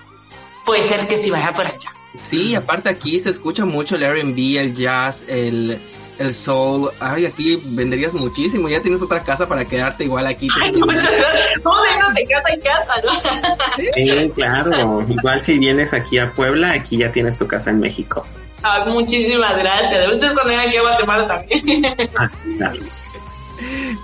puede 0.66 0.84
ser 0.84 1.08
que 1.08 1.22
sí 1.22 1.30
vaya 1.30 1.54
por 1.54 1.68
allá. 1.68 1.94
Sí, 2.20 2.56
aparte 2.56 2.90
aquí 2.90 3.20
se 3.20 3.30
escucha 3.30 3.66
mucho 3.66 3.96
el 3.96 4.04
R&B, 4.04 4.60
el 4.60 4.74
jazz, 4.74 5.26
el, 5.28 5.80
el 6.20 6.34
soul. 6.34 6.90
Ay, 7.00 7.26
aquí 7.26 7.62
venderías 7.64 8.14
muchísimo. 8.14 8.70
Ya 8.70 8.82
tienes 8.82 9.02
otra 9.02 9.24
casa 9.24 9.48
para 9.48 9.66
quedarte 9.66 10.04
igual 10.04 10.28
aquí. 10.28 10.48
Ay, 10.62 10.74
muchas 10.74 11.18
gracias. 11.18 11.64
No, 11.64 12.14
de 12.14 12.26
casa 12.26 12.50
en 12.50 12.62
casa, 12.62 13.02
¿no? 13.04 13.94
Sí, 13.94 14.32
claro. 14.36 15.06
Igual 15.08 15.42
si 15.42 15.60
vienes 15.60 15.94
aquí 15.94 16.18
a 16.18 16.32
Puebla, 16.34 16.72
aquí 16.72 16.98
ya 16.98 17.12
tienes 17.12 17.38
tu 17.38 17.48
casa 17.48 17.70
en 17.70 17.80
México. 17.80 18.26
Ah, 18.64 18.84
muchísimas 18.88 19.58
gracias. 19.58 20.12
Ustedes 20.12 20.34
cuando 20.34 20.60
aquí 20.60 20.78
a 20.78 20.82
Guatemala 20.82 21.28
también. 21.28 21.86
Ah, 22.18 22.30
claro. 22.58 22.80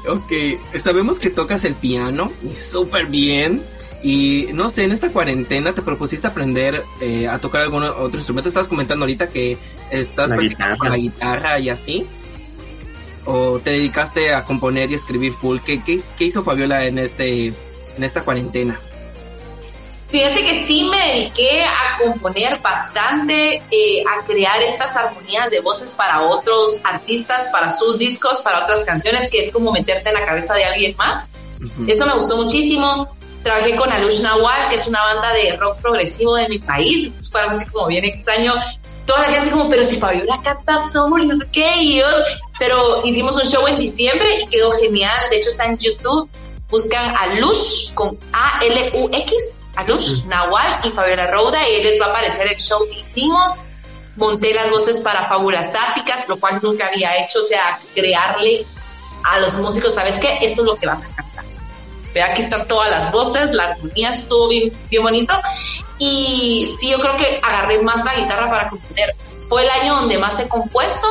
ok, 0.10 0.32
sabemos 0.76 1.20
que 1.20 1.30
tocas 1.30 1.64
el 1.64 1.76
piano 1.76 2.32
y 2.44 2.56
súper 2.56 3.08
bien. 3.08 3.64
Y 4.04 4.50
no 4.54 4.70
sé, 4.70 4.84
en 4.84 4.92
esta 4.92 5.12
cuarentena 5.14 5.74
te 5.74 5.82
propusiste 5.82 6.28
aprender 6.28 6.84
eh, 7.00 7.30
a 7.30 7.40
tocar 7.40 7.62
algún 7.62 7.84
otro 7.84 8.18
instrumento. 8.18 8.50
Estabas 8.50 8.68
comentando 8.68 9.06
ahorita 9.06 9.30
que 9.30 9.58
estás 9.90 10.34
practicando 10.34 10.78
con 10.78 10.90
la 10.90 10.98
guitarra 10.98 11.58
y 11.60 11.70
así. 11.70 12.06
¿O 13.26 13.60
te 13.60 13.72
dedicaste 13.72 14.34
a 14.34 14.44
componer 14.44 14.92
y 14.92 14.96
escribir 14.96 15.32
full? 15.32 15.60
¿Qué, 15.66 15.82
qué, 15.82 16.26
hizo 16.26 16.44
Fabiola 16.44 16.86
en, 16.86 17.00
este, 17.00 17.48
en 17.48 18.04
esta 18.04 18.24
cuarentena? 18.24 18.78
Fíjate 20.10 20.44
que 20.44 20.66
sí 20.66 20.84
me 20.92 21.08
dediqué 21.08 21.64
a 21.64 21.98
componer 22.04 22.60
bastante, 22.60 23.64
eh, 23.72 24.04
a 24.06 24.26
crear 24.26 24.62
estas 24.62 24.98
armonías 24.98 25.50
de 25.50 25.62
voces 25.62 25.94
para 25.94 26.22
otros 26.22 26.82
artistas, 26.84 27.50
para 27.52 27.72
sus 27.72 27.98
discos, 27.98 28.42
para 28.42 28.64
otras 28.64 28.84
canciones, 28.84 29.32
que 29.32 29.40
es 29.40 29.50
como 29.50 29.72
meterte 29.72 30.10
en 30.10 30.16
la 30.16 30.26
cabeza 30.26 30.56
de 30.56 30.66
alguien 30.66 30.94
más. 30.98 31.30
Eso 31.88 32.06
me 32.06 32.14
gustó 32.14 32.36
muchísimo 32.36 33.08
trabajé 33.44 33.76
con 33.76 33.92
Alush 33.92 34.22
Nawal, 34.22 34.70
que 34.70 34.76
es 34.76 34.88
una 34.88 35.04
banda 35.04 35.34
de 35.34 35.56
rock 35.58 35.78
progresivo 35.82 36.36
de 36.36 36.50
mi 36.50 36.60
país, 36.60 37.06
entonces 37.06 37.32
fue 37.32 37.42
algo 37.42 37.52
así 37.52 37.66
como 37.68 37.88
bien 37.88 38.06
extraño. 38.06 38.54
Toda 39.06 39.20
la 39.20 39.26
gente 39.26 39.40
así 39.42 39.52
como, 39.52 39.70
pero 39.70 39.84
si 39.84 39.98
Fabiola 39.98 40.40
canta 40.42 40.80
soul 40.90 41.28
no 41.28 41.36
sé 41.36 41.46
qué, 41.52 41.78
y 41.80 42.00
yo, 42.00 42.06
pero 42.58 43.06
hicimos 43.06 43.36
un 43.36 43.44
show 43.44 43.68
en 43.68 43.78
diciembre 43.78 44.42
y 44.42 44.48
quedó 44.48 44.72
genial, 44.80 45.30
de 45.30 45.38
hecho 45.38 45.50
está 45.50 45.66
en 45.66 45.78
YouTube, 45.78 46.30
buscan 46.70 47.14
Alush 47.18 47.94
con 47.94 48.18
A-L-U-X, 48.32 49.58
Alush 49.76 50.26
Nawal 50.26 50.80
y 50.86 50.92
Fabiola 50.92 51.28
Rouda 51.28 51.68
y 51.68 51.84
les 51.84 52.00
va 52.00 52.06
a 52.06 52.10
aparecer 52.10 52.48
el 52.48 52.58
show 52.58 52.88
que 52.90 53.00
hicimos. 53.00 53.54
Monté 54.16 54.54
las 54.54 54.70
voces 54.70 55.00
para 55.00 55.28
Fábulas 55.28 55.74
Áticas, 55.74 56.28
lo 56.30 56.40
cual 56.40 56.60
nunca 56.62 56.86
había 56.86 57.18
hecho, 57.18 57.40
o 57.40 57.42
sea, 57.42 57.80
crearle 57.96 58.64
a 59.24 59.40
los 59.40 59.56
músicos, 59.56 59.96
¿sabes 59.96 60.20
qué? 60.20 60.38
Esto 60.42 60.62
es 60.62 60.68
lo 60.68 60.76
que 60.76 60.86
vas 60.86 61.04
a 61.04 61.08
cantar 61.16 61.53
aquí 62.22 62.42
están 62.42 62.68
todas 62.68 62.90
las 62.92 63.12
voces, 63.12 63.54
la 63.54 63.66
armonía 63.66 64.10
estuvo 64.10 64.50
bien, 64.50 64.72
bien 64.90 65.04
bonito. 65.04 65.34
Y 65.98 66.74
sí, 66.80 66.90
yo 66.90 67.00
creo 67.00 67.16
que 67.18 67.40
agarré 67.42 67.82
más 67.82 68.04
la 68.04 68.16
guitarra 68.16 68.50
para 68.50 68.70
componer. 68.70 69.16
Fue 69.46 69.64
el 69.64 69.70
año 69.70 69.96
donde 69.96 70.18
más 70.18 70.40
he 70.40 70.48
compuesto, 70.48 71.08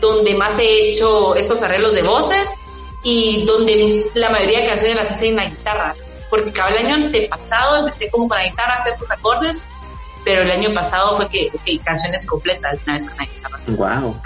donde 0.00 0.34
más 0.34 0.58
he 0.58 0.90
hecho 0.90 1.34
esos 1.34 1.62
arreglos 1.62 1.94
de 1.94 2.02
voces 2.02 2.54
y 3.02 3.44
donde 3.44 4.06
la 4.14 4.30
mayoría 4.30 4.60
de 4.60 4.66
canciones 4.66 4.96
las 4.96 5.10
hice 5.12 5.28
en 5.28 5.36
la 5.36 5.44
guitarra. 5.46 5.94
Porque 6.30 6.52
cada 6.52 6.70
el 6.70 6.86
año 6.86 6.94
antepasado 6.94 7.78
empecé 7.78 8.10
como 8.10 8.28
con 8.28 8.38
la 8.38 8.44
guitarra 8.44 8.74
a 8.74 8.76
hacer 8.76 8.96
tus 8.96 9.10
acordes, 9.10 9.68
pero 10.24 10.42
el 10.42 10.50
año 10.50 10.72
pasado 10.74 11.16
fue 11.16 11.28
que, 11.28 11.50
que 11.64 11.78
canciones 11.78 12.26
completas 12.26 12.78
una 12.84 12.94
vez 12.94 13.06
con 13.06 13.16
la 13.18 13.24
guitarra. 13.24 13.60
Wow. 13.68 14.20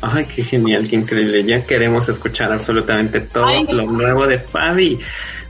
Ay, 0.00 0.26
qué 0.26 0.42
genial, 0.42 0.88
qué 0.88 0.96
increíble. 0.96 1.44
Ya 1.44 1.64
queremos 1.64 2.08
escuchar 2.08 2.52
absolutamente 2.52 3.20
todo 3.20 3.62
lo 3.72 3.84
nuevo 3.84 4.26
de 4.26 4.38
Fabi. 4.38 4.98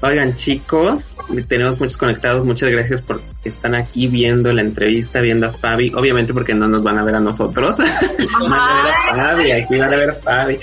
Oigan, 0.05 0.35
chicos, 0.35 1.15
tenemos 1.47 1.79
muchos 1.79 1.97
conectados. 1.97 2.45
Muchas 2.45 2.71
gracias 2.71 3.01
por 3.01 3.21
que 3.41 3.49
están 3.49 3.77
aquí 3.77 4.09
viendo 4.09 4.53
la 4.53 4.61
entrevista, 4.61 5.21
viendo 5.21 5.47
a 5.47 5.53
Fabi. 5.53 5.93
Obviamente 5.95 6.35
porque 6.35 6.55
no 6.55 6.67
nos 6.67 6.83
van 6.83 6.99
a 6.99 7.05
ver 7.05 7.15
a 7.15 7.21
nosotros. 7.21 7.77
van 8.41 8.53
a 8.53 8.83
ver 8.83 8.93
a 8.93 9.15
Fabi, 9.15 9.53
aquí 9.53 9.79
van 9.79 9.93
a 9.93 9.97
ver 9.97 10.11
a 10.11 10.15
Fabi. 10.15 10.59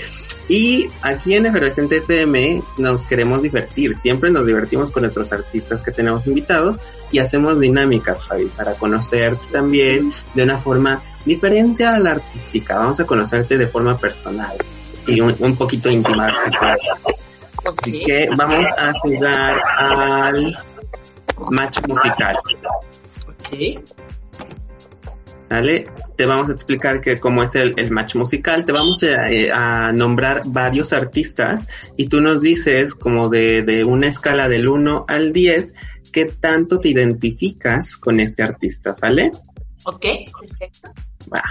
Y 0.50 0.90
aquí 1.00 1.34
en 1.34 1.46
Efervescente 1.46 1.98
FM 1.98 2.62
nos 2.76 3.02
queremos 3.04 3.40
divertir. 3.40 3.94
Siempre 3.94 4.30
nos 4.30 4.44
divertimos 4.44 4.90
con 4.90 5.04
nuestros 5.04 5.32
artistas 5.32 5.80
que 5.80 5.90
tenemos 5.90 6.26
invitados 6.26 6.78
y 7.10 7.20
hacemos 7.20 7.58
dinámicas, 7.58 8.26
Fabi, 8.26 8.44
para 8.46 8.74
conocerte 8.74 9.40
también 9.52 10.12
de 10.34 10.42
una 10.42 10.58
forma 10.58 11.00
diferente 11.24 11.86
a 11.86 11.98
la 11.98 12.10
artística. 12.10 12.78
Vamos 12.78 13.00
a 13.00 13.06
conocerte 13.06 13.56
de 13.56 13.66
forma 13.66 13.96
personal 13.96 14.54
y 15.06 15.18
un, 15.22 15.56
poquito 15.56 15.88
íntima. 15.88 16.30
Así 17.64 18.04
que 18.04 18.28
vamos 18.36 18.66
a 18.78 18.92
jugar 19.00 19.62
al 19.78 20.56
match 21.50 21.78
musical. 21.86 22.38
Ok. 23.26 23.82
¿Vale? 25.48 25.84
Te 26.16 26.26
vamos 26.26 26.48
a 26.48 26.52
explicar 26.52 27.00
que 27.00 27.18
cómo 27.18 27.42
es 27.42 27.54
el, 27.56 27.90
match 27.90 28.14
musical. 28.14 28.64
Te 28.64 28.72
vamos 28.72 29.02
eh, 29.02 29.50
a, 29.52 29.92
nombrar 29.92 30.42
varios 30.46 30.92
artistas 30.92 31.66
y 31.96 32.06
tú 32.06 32.20
nos 32.20 32.42
dices 32.42 32.94
como 32.94 33.28
de, 33.28 33.62
de 33.62 33.84
una 33.84 34.06
escala 34.06 34.48
del 34.48 34.68
1 34.68 35.06
al 35.08 35.32
10 35.32 35.74
qué 36.12 36.26
tanto 36.26 36.80
te 36.80 36.88
identificas 36.88 37.96
con 37.96 38.20
este 38.20 38.42
artista, 38.42 38.94
¿sale? 38.94 39.32
Ok, 39.84 40.06
perfecto. 40.40 40.92
Va. 41.32 41.42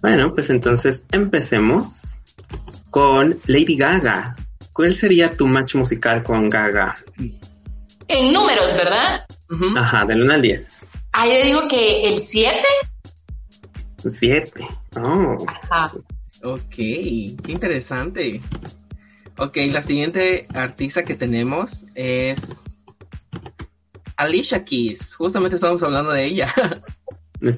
Bueno, 0.00 0.32
pues 0.32 0.50
entonces 0.50 1.04
empecemos 1.10 2.16
con 2.90 3.38
Lady 3.46 3.76
Gaga. 3.76 4.36
¿Cuál 4.78 4.94
sería 4.94 5.36
tu 5.36 5.48
match 5.48 5.74
musical 5.74 6.22
con 6.22 6.46
Gaga? 6.46 6.94
En 8.06 8.32
números, 8.32 8.76
¿verdad? 8.76 9.26
Ajá, 9.76 10.04
del 10.04 10.22
1 10.22 10.34
al 10.34 10.40
10. 10.40 10.84
Ah, 11.10 11.26
yo 11.26 11.44
digo 11.44 11.68
que 11.68 12.06
el 12.06 12.20
7. 12.20 12.60
7. 14.08 14.68
Oh. 15.02 15.36
Ajá. 15.48 15.92
Ok, 16.44 16.76
qué 16.76 17.42
interesante. 17.48 18.40
Ok, 19.38 19.56
la 19.68 19.82
siguiente 19.82 20.46
artista 20.54 21.04
que 21.04 21.16
tenemos 21.16 21.86
es 21.96 22.62
Alicia 24.16 24.64
Keys. 24.64 25.16
Justamente 25.16 25.56
estamos 25.56 25.82
hablando 25.82 26.12
de 26.12 26.24
ella. 26.24 26.54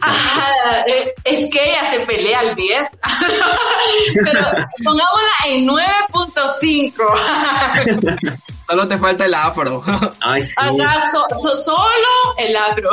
Ah, 0.03 0.85
eh, 0.87 1.15
es 1.25 1.51
que 1.51 1.71
ella 1.71 1.83
se 1.87 2.01
pelea 2.01 2.41
al 2.41 2.55
10. 2.55 2.83
Pero 4.25 4.41
pongámosla 4.85 5.31
en 5.47 5.67
9.5. 5.67 8.39
Solo 8.69 8.89
te 8.89 8.99
falta 8.99 9.25
el 9.27 9.35
afro. 9.35 9.83
Ay, 10.21 10.45
sí. 10.45 10.53
solo 10.53 10.85
el 12.39 12.57
afro. 12.57 12.91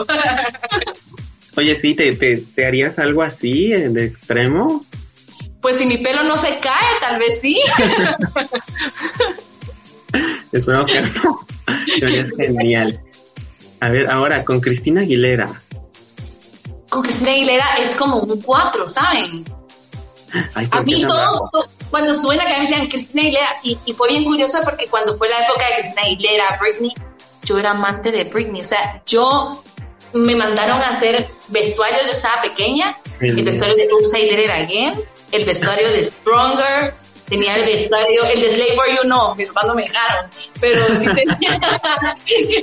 Oye, 1.56 1.76
sí, 1.76 1.94
¿te, 1.94 2.14
te, 2.14 2.66
harías 2.66 2.98
algo 3.00 3.22
así 3.22 3.74
eh, 3.74 3.90
de 3.90 4.06
extremo? 4.06 4.86
Pues 5.62 5.78
si 5.78 5.86
mi 5.86 5.98
pelo 5.98 6.24
no 6.24 6.36
se 6.38 6.58
cae, 6.60 7.00
tal 7.00 7.20
vez 7.20 7.42
sí. 7.42 7.60
Esperamos 10.52 10.88
que 10.88 11.02
no. 11.02 11.46
Es 12.02 12.36
genial. 12.36 13.00
A 13.80 13.90
ver, 13.90 14.10
ahora 14.10 14.44
con 14.44 14.60
Cristina 14.60 15.02
Aguilera 15.02 15.62
con 16.90 17.02
Cristina 17.02 17.32
Aguilera 17.32 17.66
es 17.80 17.96
como 17.96 18.20
un 18.20 18.42
4, 18.42 18.88
¿saben? 18.88 19.44
A 20.54 20.82
mí 20.82 21.06
todos, 21.06 21.50
cuando 21.90 22.12
estuve 22.12 22.34
en 22.34 22.38
la 22.40 22.44
academia 22.44 22.70
decían 22.70 22.88
Cristina 22.88 23.22
Aguilera 23.22 23.50
y, 23.64 23.78
y 23.86 23.94
fue 23.94 24.10
bien 24.10 24.26
curioso 24.26 24.60
porque 24.64 24.88
cuando 24.88 25.18
fue 25.18 25.30
la 25.30 25.44
época 25.46 25.66
de 25.68 25.76
Cristina 25.76 26.02
Aguilera, 26.04 26.60
Britney, 26.60 26.94
yo 27.44 27.58
era 27.58 27.72
amante 27.72 28.12
de 28.12 28.26
Britney, 28.26 28.62
o 28.62 28.66
sea, 28.66 29.02
yo 29.06 29.64
me 30.14 30.36
mandaron 30.36 30.82
a 30.82 30.90
hacer 30.90 31.30
vestuarios, 31.48 32.02
yo 32.06 32.12
estaba 32.12 32.42
pequeña, 32.42 32.98
el 33.20 33.44
vestuario 33.44 33.76
de 33.76 33.88
Upside 33.94 34.36
Down 34.36 34.52
Again, 34.52 35.04
el 35.32 35.46
vestuario 35.46 35.90
de 35.92 36.04
Stronger, 36.04 36.94
tenía 37.28 37.56
el 37.56 37.66
vestuario, 37.66 38.24
el 38.26 38.42
de 38.42 38.52
Slave 38.52 38.76
for 38.76 38.88
You 38.90 39.08
no, 39.08 39.36
mis 39.36 39.48
papás 39.48 39.66
no 39.66 39.76
me 39.76 39.84
dejaron, 39.84 40.30
pero 40.60 40.86
sí 40.96 41.06
tenía 41.16 41.60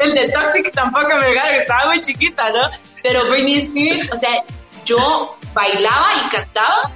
el 0.01 0.15
de 0.15 0.29
Toxic 0.31 0.73
tampoco 0.73 1.17
me 1.17 1.27
dejaron, 1.27 1.55
estaba 1.55 1.87
muy 1.87 2.01
chiquita, 2.01 2.51
¿no? 2.51 2.71
Pero 3.03 3.29
Britney 3.29 3.57
Spears, 3.59 4.11
o 4.11 4.17
sea, 4.17 4.43
yo 4.85 5.37
bailaba 5.53 6.09
y 6.25 6.29
cantaba 6.31 6.93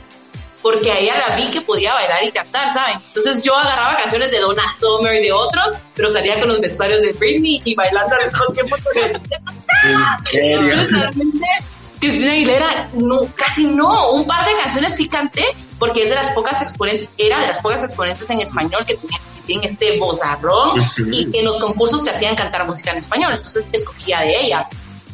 porque 0.62 0.90
a 0.90 0.98
ella 0.98 1.14
la 1.28 1.36
vi 1.36 1.50
que 1.50 1.60
podía 1.60 1.94
bailar 1.94 2.24
y 2.24 2.32
cantar, 2.32 2.72
¿saben? 2.72 2.98
Entonces 3.08 3.42
yo 3.42 3.56
agarraba 3.56 3.96
canciones 3.96 4.30
de 4.30 4.40
Donna 4.40 4.62
Summer 4.78 5.14
y 5.14 5.26
de 5.26 5.32
otros, 5.32 5.74
pero 5.94 6.08
salía 6.08 6.38
con 6.40 6.48
los 6.48 6.60
vestuarios 6.60 7.00
de 7.02 7.12
Britney 7.12 7.60
y 7.64 7.74
bailando 7.74 8.16
al 8.16 8.26
mismo 8.26 8.46
tiempo 8.52 8.76
con 8.82 9.04
el... 9.04 9.20
Entonces, 10.32 10.90
realmente, 10.90 11.46
Cristina 12.00 12.32
Aguilera, 12.32 12.88
no, 12.94 13.20
casi 13.34 13.64
no, 13.66 14.12
un 14.12 14.26
par 14.26 14.44
de 14.46 14.52
canciones 14.62 14.94
sí 14.94 15.08
canté, 15.08 15.44
porque 15.78 16.04
es 16.04 16.08
de 16.08 16.14
las 16.14 16.30
pocas 16.30 16.62
exponentes, 16.62 17.12
era 17.16 17.40
de 17.40 17.48
las 17.48 17.60
pocas 17.60 17.82
exponentes 17.84 18.28
en 18.30 18.40
español 18.40 18.84
que 18.86 18.96
que 18.96 19.08
tienen 19.46 19.66
este 19.66 19.98
bozarrón 19.98 20.80
y 21.10 21.30
que 21.30 21.40
en 21.40 21.46
los 21.46 21.58
concursos 21.58 22.04
te 22.04 22.10
hacían 22.10 22.36
cantar 22.36 22.66
música 22.66 22.92
en 22.92 22.98
español, 22.98 23.32
entonces 23.32 23.68
escogía 23.72 24.20
de 24.20 24.40
ella 24.40 24.68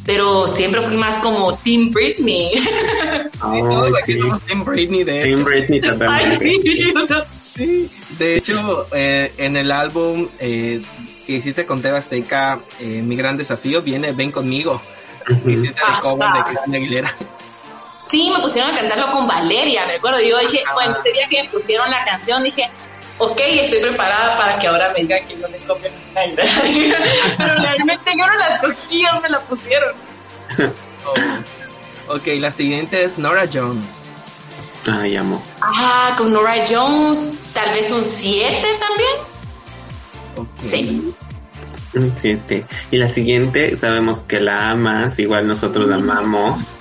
pero 0.05 0.47
siempre 0.47 0.81
fui 0.81 0.95
más 0.97 1.19
como 1.19 1.57
Team 1.57 1.91
Britney. 1.91 2.51
Sí, 3.35 3.61
todos 3.61 3.91
aquí 4.01 4.13
somos 4.13 4.41
Team 4.41 4.63
Britney, 4.63 5.03
de 5.03 5.19
hecho. 5.19 5.35
Team 5.35 5.45
Britney 5.45 5.81
totalmente. 5.81 6.93
Sí, 7.55 7.89
de 8.17 8.37
hecho, 8.37 8.87
eh, 8.93 9.33
en 9.37 9.55
el 9.55 9.71
álbum 9.71 10.27
eh, 10.39 10.81
que 11.27 11.33
hiciste 11.33 11.65
con 11.65 11.81
Teba 11.81 11.99
Azteca, 11.99 12.59
eh, 12.79 13.01
Mi 13.03 13.15
Gran 13.15 13.37
Desafío, 13.37 13.81
viene 13.81 14.13
Ven 14.13 14.31
Conmigo. 14.31 14.81
Hiciste 15.45 15.81
el 15.87 16.01
cover 16.01 16.27
de 16.33 16.43
Cristina 16.43 16.77
Aguilera. 16.77 17.15
Sí, 17.99 18.31
me 18.35 18.41
pusieron 18.41 18.71
a 18.71 18.79
cantarlo 18.79 19.11
con 19.11 19.27
Valeria, 19.27 19.85
me 19.85 19.93
acuerdo. 19.93 20.19
Yo 20.21 20.39
dije, 20.39 20.61
Ajá. 20.65 20.73
bueno, 20.73 20.95
ese 20.99 21.11
día 21.11 21.27
que 21.29 21.43
me 21.43 21.49
pusieron 21.49 21.89
la 21.89 22.03
canción, 22.05 22.43
dije, 22.43 22.69
ok, 23.17 23.39
estoy 23.39 23.81
preparada 23.81 24.37
para 24.37 24.59
que 24.59 24.67
ahora 24.67 24.91
me 24.95 25.01
digan 25.03 25.27
que 25.27 25.35
no 25.35 25.47
le 25.47 25.57
Aguilera. 26.15 26.99
Pero 27.37 27.55
realmente 27.55 28.11
yo 28.17 28.25
no 28.25 28.35
la 28.35 28.47
escogí, 28.47 28.99
ellos 28.99 29.21
me 29.21 29.29
la 29.29 29.41
pusieron. 29.41 29.95
Oh. 31.05 31.13
Ok, 32.07 32.27
la 32.39 32.51
siguiente 32.51 33.03
es 33.03 33.17
Nora 33.17 33.49
Jones. 33.51 34.09
Ay, 34.85 35.15
amo. 35.15 35.41
Ah, 35.59 36.13
con 36.15 36.31
Nora 36.31 36.63
Jones, 36.69 37.33
tal 37.51 37.73
vez 37.73 37.89
un 37.89 38.05
7 38.05 38.61
también. 38.79 39.35
Ok. 40.35 40.47
Sí. 40.61 41.15
Un 41.95 42.13
siete. 42.15 42.65
Y 42.91 42.97
la 42.97 43.09
siguiente, 43.09 43.75
sabemos 43.77 44.19
que 44.23 44.39
la 44.39 44.71
amas, 44.71 45.17
igual 45.17 45.47
nosotros 45.47 45.87
la 45.87 45.95
amamos. 45.95 46.73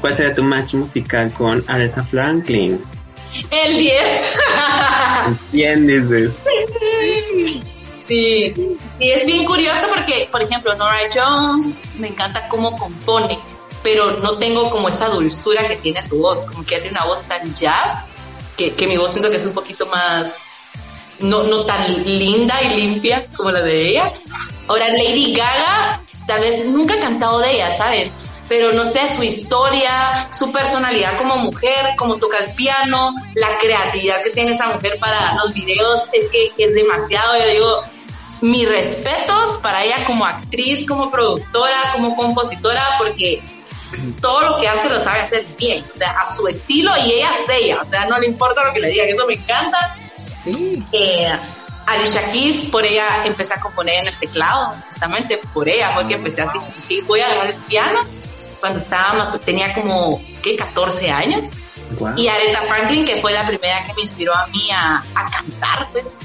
¿Cuál 0.00 0.14
será 0.14 0.32
tu 0.32 0.42
match 0.44 0.74
musical 0.74 1.32
con 1.32 1.64
Aretha 1.66 2.04
Franklin? 2.04 2.80
El 3.50 3.78
10. 3.78 4.38
¿Quién 5.50 5.86
dices? 5.86 6.34
Sí, 8.08 8.52
sí, 8.98 9.10
es 9.10 9.24
bien 9.24 9.44
curioso 9.44 9.86
porque, 9.94 10.28
por 10.32 10.42
ejemplo, 10.42 10.74
Nora 10.74 10.98
Jones 11.14 11.82
me 11.98 12.08
encanta 12.08 12.48
cómo 12.48 12.76
compone, 12.76 13.38
pero 13.84 14.18
no 14.18 14.36
tengo 14.38 14.68
como 14.70 14.88
esa 14.88 15.08
dulzura 15.08 15.68
que 15.68 15.76
tiene 15.76 16.02
su 16.02 16.18
voz, 16.18 16.46
como 16.46 16.64
que 16.64 16.78
tiene 16.78 16.90
una 16.90 17.04
voz 17.04 17.22
tan 17.22 17.54
jazz 17.54 18.06
que, 18.56 18.74
que 18.74 18.86
mi 18.86 18.96
voz 18.96 19.12
siento 19.12 19.30
que 19.30 19.36
es 19.36 19.46
un 19.46 19.54
poquito 19.54 19.86
más, 19.86 20.38
no, 21.20 21.44
no 21.44 21.64
tan 21.64 22.02
linda 22.04 22.60
y 22.62 22.80
limpia 22.80 23.26
como 23.36 23.52
la 23.52 23.62
de 23.62 23.90
ella. 23.90 24.12
Ahora, 24.66 24.88
Lady 24.88 25.32
Gaga, 25.32 26.02
tal 26.26 26.40
vez 26.40 26.64
nunca 26.66 26.94
he 26.96 27.00
cantado 27.00 27.38
de 27.38 27.54
ella, 27.54 27.70
¿saben? 27.70 28.10
Pero 28.50 28.72
no 28.72 28.84
sé, 28.84 29.08
su 29.14 29.22
historia, 29.22 30.28
su 30.32 30.50
personalidad 30.50 31.16
como 31.18 31.36
mujer, 31.36 31.94
cómo 31.96 32.16
toca 32.16 32.38
el 32.38 32.52
piano, 32.54 33.14
la 33.34 33.56
creatividad 33.58 34.20
que 34.24 34.30
tiene 34.30 34.54
esa 34.54 34.66
mujer 34.66 34.98
para 34.98 35.36
los 35.36 35.54
videos, 35.54 36.08
es 36.12 36.28
que 36.30 36.50
es 36.58 36.74
demasiado, 36.74 37.38
yo 37.38 37.46
digo, 37.46 37.82
mis 38.40 38.68
respetos 38.68 39.58
para 39.58 39.84
ella 39.84 40.04
como 40.04 40.26
actriz, 40.26 40.84
como 40.84 41.12
productora, 41.12 41.92
como 41.92 42.16
compositora, 42.16 42.82
porque 42.98 43.40
todo 44.20 44.40
lo 44.40 44.58
que 44.58 44.66
hace 44.66 44.88
lo 44.88 44.98
sabe 44.98 45.20
hacer 45.20 45.46
bien, 45.56 45.84
o 45.88 45.96
sea, 45.96 46.10
a 46.10 46.26
su 46.26 46.48
estilo 46.48 46.90
y 47.04 47.12
ella 47.12 47.30
es 47.38 47.48
ella, 47.56 47.80
o 47.80 47.84
sea, 47.84 48.06
no 48.06 48.18
le 48.18 48.26
importa 48.26 48.64
lo 48.64 48.72
que 48.72 48.80
le 48.80 48.88
digan, 48.88 49.10
eso 49.10 49.28
me 49.28 49.34
encanta. 49.34 49.96
Sí. 50.28 50.82
Eh, 50.90 51.30
Alicia 51.86 52.32
Keys, 52.32 52.66
por 52.66 52.84
ella 52.84 53.24
empecé 53.24 53.54
a 53.54 53.60
componer 53.60 54.02
en 54.02 54.08
el 54.08 54.16
teclado, 54.16 54.74
justamente 54.86 55.38
por 55.54 55.68
ella 55.68 55.90
fue 55.90 56.08
que 56.08 56.14
empecé 56.14 56.42
así, 56.42 56.58
y 56.88 57.00
voy 57.02 57.20
a 57.20 57.26
agarrar 57.26 57.50
el 57.50 57.56
piano 57.62 58.00
cuando 58.60 58.78
estábamos, 58.78 59.40
tenía 59.40 59.72
como, 59.74 60.22
¿qué? 60.42 60.56
14 60.56 61.10
años. 61.10 61.50
Guau. 61.98 62.14
Y 62.16 62.28
Aretha 62.28 62.62
Franklin, 62.62 63.04
que 63.04 63.16
fue 63.16 63.32
la 63.32 63.46
primera 63.46 63.84
que 63.84 63.94
me 63.94 64.02
inspiró 64.02 64.34
a 64.34 64.46
mí 64.48 64.70
a, 64.70 64.98
a 65.14 65.30
cantar, 65.30 65.88
pues. 65.92 66.20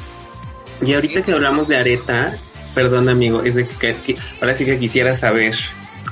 Y 0.86 0.94
ahorita 0.94 1.24
que 1.24 1.32
hablamos 1.32 1.68
de 1.68 1.78
Areta, 1.78 2.38
perdón 2.76 3.10
amigo, 3.10 3.42
es 3.44 3.56
de 3.56 3.68
que, 3.68 3.96
que- 3.96 4.18
ahora 4.42 4.54
sí 4.54 4.66
que 4.66 4.78
quisiera 4.78 5.16
saber, 5.16 5.56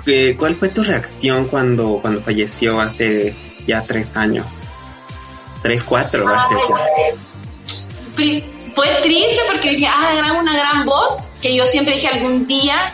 eh, 0.06 0.36
¿cuál 0.40 0.56
fue 0.56 0.70
tu 0.70 0.84
reacción 0.84 1.48
cuando, 1.48 2.00
cuando 2.02 2.22
falleció 2.22 2.80
hace 2.82 3.36
ya 3.68 3.84
tres 3.84 4.16
años? 4.16 4.46
Tres, 5.62 5.84
cuatro, 5.84 6.26
hace 6.28 6.56
Fue 8.76 8.88
triste 9.02 9.42
porque 9.52 9.72
dije, 9.72 9.88
ah, 9.88 10.14
era 10.18 10.34
una 10.34 10.54
gran 10.54 10.86
voz, 10.86 11.38
que 11.42 11.56
yo 11.56 11.66
siempre 11.66 11.94
dije 11.96 12.08
algún 12.08 12.48
día 12.48 12.92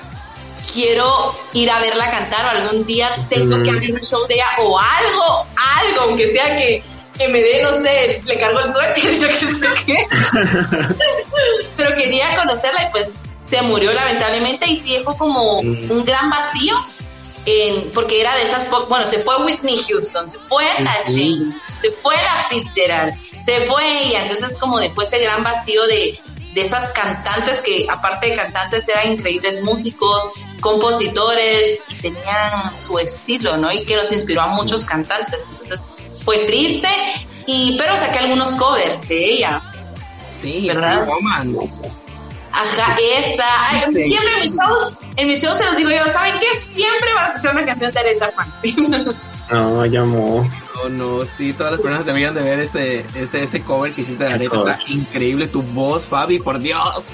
quiero 0.73 1.37
ir 1.53 1.69
a 1.71 1.79
verla 1.79 2.09
cantar 2.11 2.45
o 2.45 2.49
algún 2.49 2.85
día 2.85 3.15
tengo 3.29 3.57
Mm. 3.57 3.63
que 3.63 3.69
abrir 3.71 3.93
un 3.93 4.01
show 4.01 4.25
de 4.27 4.35
ella 4.35 4.47
o 4.59 4.77
algo, 4.79 5.45
algo, 5.79 6.01
aunque 6.01 6.31
sea 6.31 6.55
que, 6.55 6.83
que 7.17 7.27
me 7.27 7.41
dé, 7.41 7.63
no 7.63 7.71
sé, 7.79 8.21
le 8.25 8.39
cargo 8.39 8.59
el 8.59 8.71
suéter, 8.71 9.13
yo 9.19 9.27
qué 9.39 9.53
sé 9.53 9.67
qué. 9.85 10.05
Pero 11.77 11.95
quería 11.95 12.35
conocerla 12.35 12.83
y 12.85 12.91
pues 12.91 13.15
se 13.41 13.61
murió 13.61 13.93
lamentablemente 13.93 14.67
y 14.69 14.79
sí 14.79 14.93
dejó 14.97 15.17
como 15.17 15.61
Mm. 15.63 15.91
un 15.91 16.05
gran 16.05 16.29
vacío. 16.29 16.75
En, 17.45 17.89
porque 17.91 18.19
era 18.21 18.35
de 18.35 18.43
esas, 18.43 18.69
bueno, 18.89 19.07
se 19.07 19.19
fue 19.19 19.43
Whitney 19.43 19.81
Houston, 19.87 20.29
se 20.29 20.37
fue 20.49 20.65
la. 20.81 20.91
James, 21.07 21.59
se 21.81 21.91
fue 21.93 22.13
la 22.15 22.45
Fitzgerald, 22.49 23.13
se 23.43 23.61
fue 23.65 24.03
ella, 24.07 24.23
entonces 24.23 24.57
como 24.59 24.77
después 24.79 25.11
el 25.13 25.21
gran 25.23 25.41
vacío 25.41 25.83
de, 25.87 26.19
de 26.53 26.61
esas 26.61 26.89
cantantes 26.91 27.61
que 27.61 27.85
aparte 27.89 28.27
de 28.29 28.35
cantantes 28.35 28.87
eran 28.87 29.11
increíbles 29.13 29.61
músicos, 29.61 30.31
compositores 30.59 31.79
y 31.89 31.95
tenían 31.95 32.73
su 32.73 32.97
estilo, 32.99 33.57
¿no? 33.57 33.71
Y 33.71 33.85
que 33.85 33.95
nos 33.95 34.11
inspiró 34.11 34.41
a 34.41 34.47
muchos 34.47 34.85
cantantes, 34.85 35.45
entonces 35.49 35.81
fue 36.25 36.45
triste, 36.45 36.89
y 37.45 37.77
pero 37.77 37.95
saqué 37.95 38.19
algunos 38.19 38.51
covers 38.55 39.07
de 39.07 39.25
ella, 39.33 39.61
Sí, 40.29 40.67
¿Verdad? 40.67 41.05
Woman. 41.07 41.57
Ajá, 42.51 42.97
esta. 43.01 43.45
Ay, 43.69 43.83
Sí. 43.95 44.09
Siempre 44.09 44.33
en 44.35 44.41
mis 44.41 44.53
shows, 44.53 44.93
en 45.15 45.27
mis 45.27 45.41
shows 45.41 45.57
se 45.57 45.65
los 45.65 45.77
digo 45.77 45.89
yo, 45.89 46.07
¿saben 46.07 46.35
qué? 46.39 46.47
Siempre 46.73 47.13
va 47.15 47.25
a 47.25 47.31
escuchar 47.31 47.55
una 47.55 47.65
canción 47.65 47.91
de 47.91 47.99
Aretha 47.99 48.31
Franklin. 48.31 49.15
No, 49.51 49.83
llamó. 49.83 50.47
No, 50.87 51.25
sí, 51.25 51.53
todas 51.53 51.73
las 51.73 51.81
personas 51.81 52.05
deberían 52.05 52.33
de 52.33 52.41
ver 52.41 52.59
ese, 52.59 53.05
ese, 53.15 53.43
ese 53.43 53.61
cover 53.63 53.93
que 53.93 54.01
hiciste 54.01 54.23
de 54.23 54.47
cover. 54.47 54.75
Está 54.79 54.91
increíble 54.91 55.47
tu 55.47 55.61
voz, 55.61 56.05
Fabi, 56.05 56.39
por 56.39 56.59
Dios. 56.59 57.05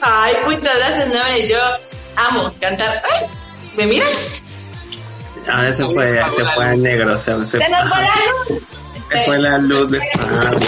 Ay, 0.00 0.34
muchas 0.46 0.76
gracias, 0.76 1.08
no, 1.08 1.14
hombre, 1.20 1.48
yo 1.48 1.58
amo 2.16 2.52
cantar. 2.60 3.02
Ay, 3.10 3.26
¿me 3.76 3.86
miras? 3.86 4.42
Ahora 5.48 5.72
se 5.72 5.84
fue, 5.84 6.20
se 6.36 6.44
fue 6.44 6.64
a 6.64 6.74
negro, 6.76 7.16
se, 7.16 7.44
se, 7.44 7.58
¿Se 7.58 7.68
nos 7.68 7.88
fue 7.88 8.02
la 8.02 8.14
luz? 8.48 8.62
se 9.10 9.24
fue 9.24 9.38
la 9.38 9.58
luz 9.58 9.90
de 9.90 10.00
Fabi. 10.00 10.66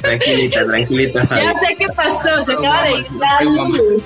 Tranquilita, 0.00 0.66
tranquilita, 0.66 1.26
Fabi. 1.26 1.42
Ya 1.42 1.54
sé 1.60 1.76
qué 1.76 1.88
pasó, 1.88 2.44
se 2.44 2.52
acaba 2.52 2.82
de 2.84 2.92
ir 2.92 3.06
la 3.12 3.40
luz. 3.42 4.02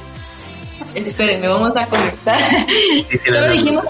Espérenme, 0.95 1.49
vamos 1.49 1.77
a 1.77 1.87
conectar. 1.87 2.41
Sí, 2.69 3.07
sí, 3.11 3.19
Solo 3.19 3.51
dijimos, 3.51 3.85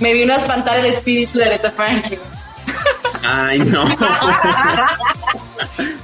me 0.00 0.12
vino 0.12 0.32
a 0.34 0.36
espantar 0.36 0.78
el 0.80 0.86
espíritu 0.86 1.38
de 1.38 1.44
Aretha 1.46 1.70
Franklin. 1.70 2.18
Ay, 3.22 3.58
no. 3.60 3.84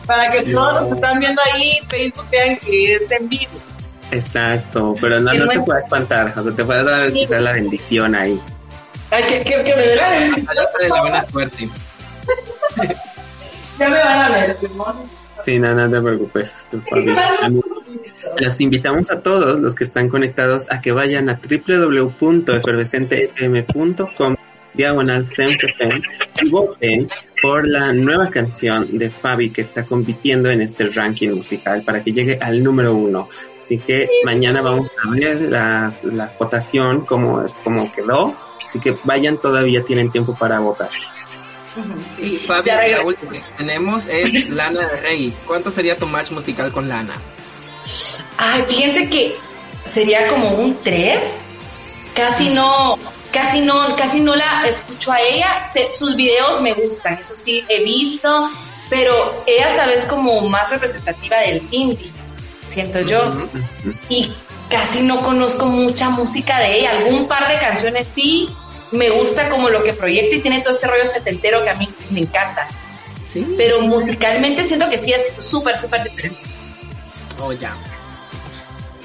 Para 0.07 0.31
que 0.33 0.43
todos 0.53 0.75
los 0.81 0.89
que 0.91 0.95
están 0.95 1.19
viendo 1.19 1.43
ahí 1.53 1.79
en 1.83 1.89
Facebook 1.89 2.27
vean 2.31 2.57
que 2.59 2.95
es 2.95 3.11
en 3.11 3.29
vivo. 3.29 3.53
Exacto, 4.13 4.95
pero 5.01 5.19
no, 5.19 5.33
no 5.35 5.49
te 5.49 5.55
es- 5.57 5.65
puede 5.65 5.81
espantar, 5.81 6.33
o 6.37 6.43
sea, 6.43 6.53
te 6.53 6.65
puede 6.65 6.85
dar 6.85 7.09
Sí. 7.09 7.15
quizás 7.15 7.43
la 7.43 7.53
bendición 7.53 8.15
ahí. 8.15 8.41
Ay, 9.11 9.23
que, 9.25 9.41
que, 9.41 9.63
que 9.65 9.75
me 9.77 9.83
vean. 9.87 10.33
Ayúdate 10.49 10.83
de 10.85 10.89
la 10.89 11.01
buena 11.01 11.25
suerte. 11.25 11.69
Ya 13.79 13.91
me 13.91 13.99
van 14.03 14.19
a 14.23 14.29
ver, 14.31 14.57
Simón. 14.59 15.11
Sí, 15.47 15.59
no, 15.61 15.73
no 15.77 15.89
te 15.89 16.03
preocupes. 16.03 16.67
Los 18.41 18.61
invitamos 18.61 19.13
a 19.13 19.23
todos 19.23 19.61
los 19.61 19.77
que 19.77 19.85
están 19.85 20.09
conectados 20.09 20.67
a 20.73 20.81
que 20.81 20.91
vayan 20.91 21.31
a 21.31 21.39
www.efervescentefm.com 21.41 24.37
diagonal 24.75 25.25
y 26.43 26.51
voten 26.51 27.09
por 27.41 27.69
la 27.69 27.93
nueva 27.93 28.29
canción 28.29 28.99
de 28.99 29.09
Fabi 29.09 29.51
que 29.51 29.61
está 29.61 29.85
compitiendo 29.85 30.51
en 30.51 30.63
este 30.63 30.89
ranking 30.89 31.31
musical 31.31 31.85
para 31.85 32.01
que 32.01 32.11
llegue 32.11 32.41
al 32.43 32.65
número 32.65 32.97
uno. 32.97 33.29
Así 33.61 33.79
que 33.79 34.09
mañana 34.25 34.63
vamos 34.63 34.91
a 35.01 35.09
ver 35.11 35.43
las, 35.43 36.03
las 36.03 36.37
votación, 36.37 37.07
cómo, 37.07 37.47
cómo 37.63 37.93
quedó, 37.93 38.37
y 38.75 38.81
que 38.81 38.99
vayan 39.05 39.41
todavía 39.41 39.85
tienen 39.85 40.11
tiempo 40.11 40.35
para 40.37 40.59
votar. 40.59 40.91
Y 42.19 42.37
Fabi, 42.39 42.71
la 42.91 43.03
última 43.03 43.33
que 43.33 43.45
tenemos 43.59 44.07
es 44.07 44.49
Lana 44.51 44.87
del 44.87 45.03
Rey. 45.03 45.35
¿Cuánto 45.47 45.71
sería 45.71 45.99
tu 45.99 46.07
match 46.07 46.31
musical 46.31 46.73
con 46.73 46.89
Lana? 46.89 47.15
Ay, 48.39 48.65
fíjense 48.69 49.09
que 49.09 49.37
sería 49.87 50.27
como 50.29 50.51
un 50.51 50.83
3. 50.83 51.19
Casi 52.15 52.49
no, 52.51 52.99
casi 53.33 53.61
no, 53.61 53.95
casi 53.97 54.21
no 54.21 54.35
la 54.35 54.67
escucho 54.67 55.13
a 55.13 55.21
ella. 55.21 55.65
sus 55.93 56.17
videos 56.17 56.63
me 56.63 56.73
gustan, 56.73 57.19
eso 57.21 57.37
sí, 57.37 57.63
he 57.69 57.85
visto, 57.85 58.51
pero 58.89 59.43
ella 59.47 59.77
tal 59.77 59.91
vez 59.91 60.05
como 60.07 60.49
más 60.49 60.71
representativa 60.71 61.39
del 61.39 61.63
indie, 61.71 62.11
siento 62.69 63.01
yo. 63.01 63.49
Y 64.09 64.33
casi 64.71 65.03
no 65.03 65.21
conozco 65.21 65.67
mucha 65.67 66.11
música 66.11 66.59
de 66.61 66.81
ella. 66.81 66.91
Algún 66.93 67.29
par 67.29 67.49
de 67.49 67.59
canciones 67.59 68.09
sí, 68.09 68.49
me 68.93 69.11
gusta 69.11 69.49
como 69.51 69.69
lo 69.69 69.83
que 69.83 69.93
proyecta 69.93 70.37
y 70.37 70.41
tiene 70.41 70.61
todo 70.61 70.75
este 70.75 70.87
rollo 70.87 71.07
setentero 71.07 71.63
que 71.63 71.71
a 71.71 71.75
mí 71.75 71.89
me 72.11 72.21
encanta. 72.21 72.69
Sí. 73.23 73.55
Pero 73.57 73.81
musicalmente 73.81 74.65
siento 74.65 74.89
que 74.89 74.99
sí 74.99 75.13
es 75.13 75.33
súper, 75.39 75.77
súper 75.79 76.05
diferente. 76.05 76.41
Oh, 77.41 77.53
ya. 77.53 77.77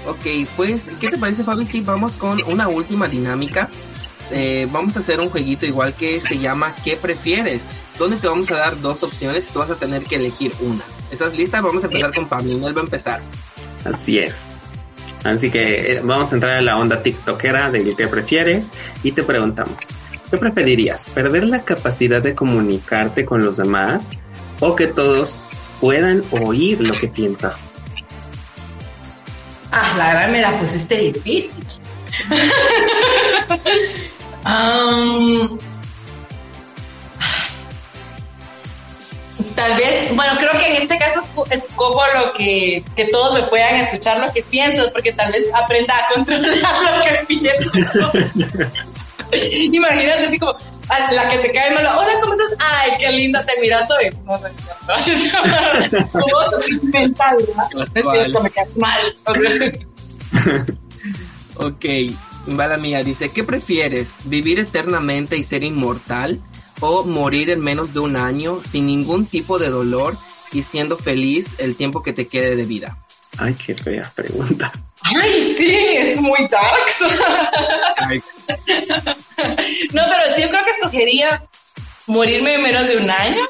Ok, 0.07 0.47
pues, 0.55 0.91
¿qué 0.99 1.09
te 1.09 1.17
parece, 1.17 1.43
Fabi? 1.43 1.65
Si 1.65 1.81
vamos 1.81 2.15
con 2.15 2.41
una 2.43 2.67
última 2.67 3.07
dinámica. 3.07 3.69
Eh, 4.33 4.65
vamos 4.71 4.95
a 4.95 4.99
hacer 4.99 5.19
un 5.19 5.29
jueguito 5.29 5.65
igual 5.65 5.93
que 5.93 6.21
se 6.21 6.39
llama 6.39 6.73
¿Qué 6.85 6.95
prefieres? 6.95 7.67
Donde 7.99 8.15
te 8.15 8.29
vamos 8.29 8.49
a 8.51 8.57
dar 8.57 8.79
dos 8.79 9.03
opciones 9.03 9.49
y 9.49 9.51
tú 9.51 9.59
vas 9.59 9.71
a 9.71 9.75
tener 9.75 10.03
que 10.03 10.15
elegir 10.15 10.53
una. 10.61 10.83
¿Estás 11.11 11.35
lista? 11.35 11.59
Vamos 11.59 11.83
a 11.83 11.87
empezar 11.87 12.13
con 12.13 12.27
Pablo. 12.27 12.65
Él 12.65 12.75
va 12.75 12.81
a 12.81 12.85
empezar. 12.85 13.21
Así 13.83 14.19
es. 14.19 14.50
Así 15.23 15.51
que 15.51 15.93
eh, 15.93 16.01
vamos 16.03 16.31
a 16.31 16.35
entrar 16.35 16.57
en 16.57 16.65
la 16.65 16.77
onda 16.77 17.03
tiktokera 17.03 17.69
de 17.69 17.95
qué 17.95 18.07
prefieres 18.07 18.71
y 19.03 19.11
te 19.11 19.23
preguntamos, 19.23 19.75
¿qué 20.29 20.37
preferirías? 20.37 21.07
¿Perder 21.13 21.45
la 21.45 21.63
capacidad 21.63 22.21
de 22.21 22.33
comunicarte 22.33 23.25
con 23.25 23.45
los 23.45 23.57
demás 23.57 24.03
o 24.59 24.75
que 24.75 24.87
todos 24.87 25.39
puedan 25.79 26.23
oír 26.31 26.81
lo 26.81 26.93
que 26.93 27.07
piensas? 27.07 27.69
Ah, 29.71 29.93
la 29.97 30.13
verdad 30.13 30.29
me 30.29 30.41
la 30.41 30.59
pusiste 30.59 30.97
difícil. 30.97 31.65
um, 34.45 35.57
Tal 39.55 39.77
vez, 39.77 40.15
bueno, 40.15 40.33
creo 40.37 40.51
que 40.51 40.75
en 40.75 40.81
este 40.81 40.97
caso 40.97 41.20
es, 41.49 41.63
como 41.75 42.01
lo 42.13 42.33
que, 42.33 42.83
que 42.95 43.05
todos 43.05 43.39
me 43.39 43.47
puedan 43.47 43.75
escuchar 43.75 44.19
lo 44.19 44.31
que 44.31 44.43
pienso, 44.43 44.91
porque 44.93 45.13
tal 45.13 45.31
vez 45.31 45.45
aprenda 45.53 45.95
a 45.97 46.13
controlar 46.13 46.49
lo 46.97 47.03
que 47.03 47.25
pienso. 47.27 47.71
Imagínate 49.71 50.25
así 50.25 50.37
como 50.37 50.53
la 50.89 51.29
que 51.29 51.37
te 51.37 51.51
cae 51.53 51.73
malo, 51.73 51.89
hola, 51.97 52.11
¿cómo 52.19 52.33
estás? 52.33 52.57
Ay, 52.59 52.91
qué 52.99 53.11
linda, 53.11 53.45
te 53.45 53.59
miras 53.61 53.89
hoy. 53.89 54.09
No, 54.25 54.33
no, 54.37 54.49
no, 54.49 56.11
como 56.11 56.91
mental, 56.91 57.37
¿verdad? 57.93 58.41
me 58.43 58.49
caes 58.49 58.75
mal. 58.75 59.15
ok, 61.55 61.85
va 62.59 62.67
la 62.67 62.77
mía, 62.77 63.03
dice, 63.03 63.31
¿qué 63.31 63.45
prefieres? 63.45 64.15
¿Vivir 64.25 64.59
eternamente 64.59 65.37
y 65.37 65.43
ser 65.43 65.63
inmortal? 65.63 66.41
o 66.81 67.03
morir 67.03 67.49
en 67.49 67.61
menos 67.61 67.93
de 67.93 67.99
un 68.01 68.17
año 68.17 68.61
sin 68.61 68.87
ningún 68.87 69.25
tipo 69.27 69.59
de 69.59 69.69
dolor 69.69 70.17
y 70.51 70.61
siendo 70.61 70.97
feliz 70.97 71.55
el 71.59 71.75
tiempo 71.75 72.03
que 72.03 72.13
te 72.13 72.27
quede 72.27 72.55
de 72.55 72.65
vida? 72.65 72.97
Ay, 73.37 73.53
qué 73.53 73.75
fea 73.75 74.11
pregunta. 74.13 74.71
Ay, 75.01 75.53
sí, 75.55 75.75
es 75.75 76.21
muy 76.21 76.47
dark. 76.47 76.85
no, 79.93 80.03
pero 80.05 80.35
sí, 80.35 80.41
yo 80.41 80.49
creo 80.49 80.65
que 80.65 80.71
escogería 80.71 81.43
morirme 82.07 82.55
en 82.55 82.61
menos 82.63 82.87
de 82.87 82.97
un 82.97 83.09
año. 83.09 83.43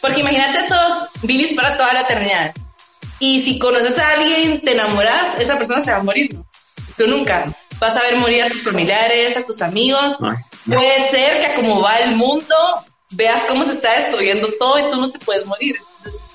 Porque 0.00 0.20
imagínate 0.20 0.60
esos 0.60 1.08
vivís 1.22 1.54
para 1.54 1.76
toda 1.76 1.92
la 1.94 2.02
eternidad. 2.02 2.54
Y 3.18 3.40
si 3.40 3.58
conoces 3.58 3.98
a 3.98 4.12
alguien, 4.12 4.60
te 4.60 4.72
enamoras, 4.72 5.38
esa 5.40 5.56
persona 5.56 5.80
se 5.80 5.92
va 5.92 5.98
a 5.98 6.02
morir. 6.02 6.38
Tú 6.96 7.06
nunca 7.06 7.46
vas 7.78 7.96
a 7.96 8.02
ver 8.02 8.16
morir 8.16 8.44
a 8.44 8.50
tus 8.50 8.62
familiares, 8.62 9.36
a 9.36 9.44
tus 9.44 9.62
amigos. 9.62 10.18
Puede 10.66 11.08
ser 11.08 11.40
que 11.40 11.54
como 11.54 11.80
va 11.80 11.98
el 11.98 12.16
mundo, 12.16 12.54
veas 13.12 13.44
cómo 13.44 13.64
se 13.64 13.72
está 13.72 13.94
destruyendo 14.00 14.48
todo 14.58 14.78
y 14.78 14.90
tú 14.90 15.00
no 15.00 15.10
te 15.10 15.18
puedes 15.18 15.46
morir. 15.46 15.76
Entonces, 15.78 16.30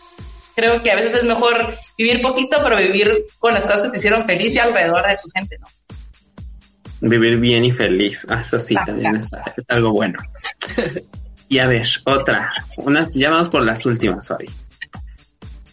creo 0.56 0.82
que 0.82 0.92
a 0.92 0.96
veces 0.96 1.16
es 1.16 1.24
mejor 1.24 1.78
vivir 1.98 2.22
poquito, 2.22 2.58
pero 2.64 2.78
vivir 2.78 3.26
con 3.40 3.54
las 3.54 3.66
cosas 3.66 3.84
que 3.84 3.90
te 3.92 3.98
hicieron 3.98 4.26
feliz 4.26 4.56
y 4.56 4.60
alrededor 4.60 5.06
de 5.08 5.18
tu 5.22 5.30
gente, 5.30 5.58
¿no? 5.60 5.68
Vivir 7.02 7.38
bien 7.38 7.64
y 7.64 7.72
feliz. 7.72 8.26
Ah, 8.30 8.42
eso 8.42 8.60
sí, 8.60 8.76
también 8.86 9.16
es, 9.16 9.30
algo 9.70 9.92
bueno. 9.92 10.20
y 11.48 11.60
a 11.60 11.68
ver, 11.68 11.88
otra. 12.04 12.52
Unas, 12.78 13.14
ya 13.14 13.30
vamos 13.30 13.50
por 13.50 13.64
las 13.64 13.86
últimas 13.86 14.30
hoy. 14.32 14.50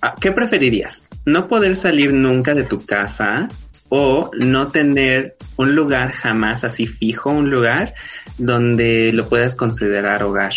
Ah, 0.03 0.15
¿Qué 0.21 0.31
preferirías? 0.31 1.11
¿No 1.25 1.49
poder 1.49 1.75
salir 1.75 2.13
nunca 2.13 2.55
de 2.55 2.63
tu 2.63 2.87
casa 2.87 3.49
o 3.89 4.31
no 4.37 4.69
tener 4.69 5.37
un 5.57 5.75
lugar 5.75 6.11
jamás 6.11 6.65
así 6.65 6.87
fijo, 6.87 7.31
un 7.31 7.51
lugar 7.51 7.95
donde 8.39 9.13
lo 9.13 9.29
puedas 9.29 9.57
considerar 9.57 10.23
hogar. 10.23 10.53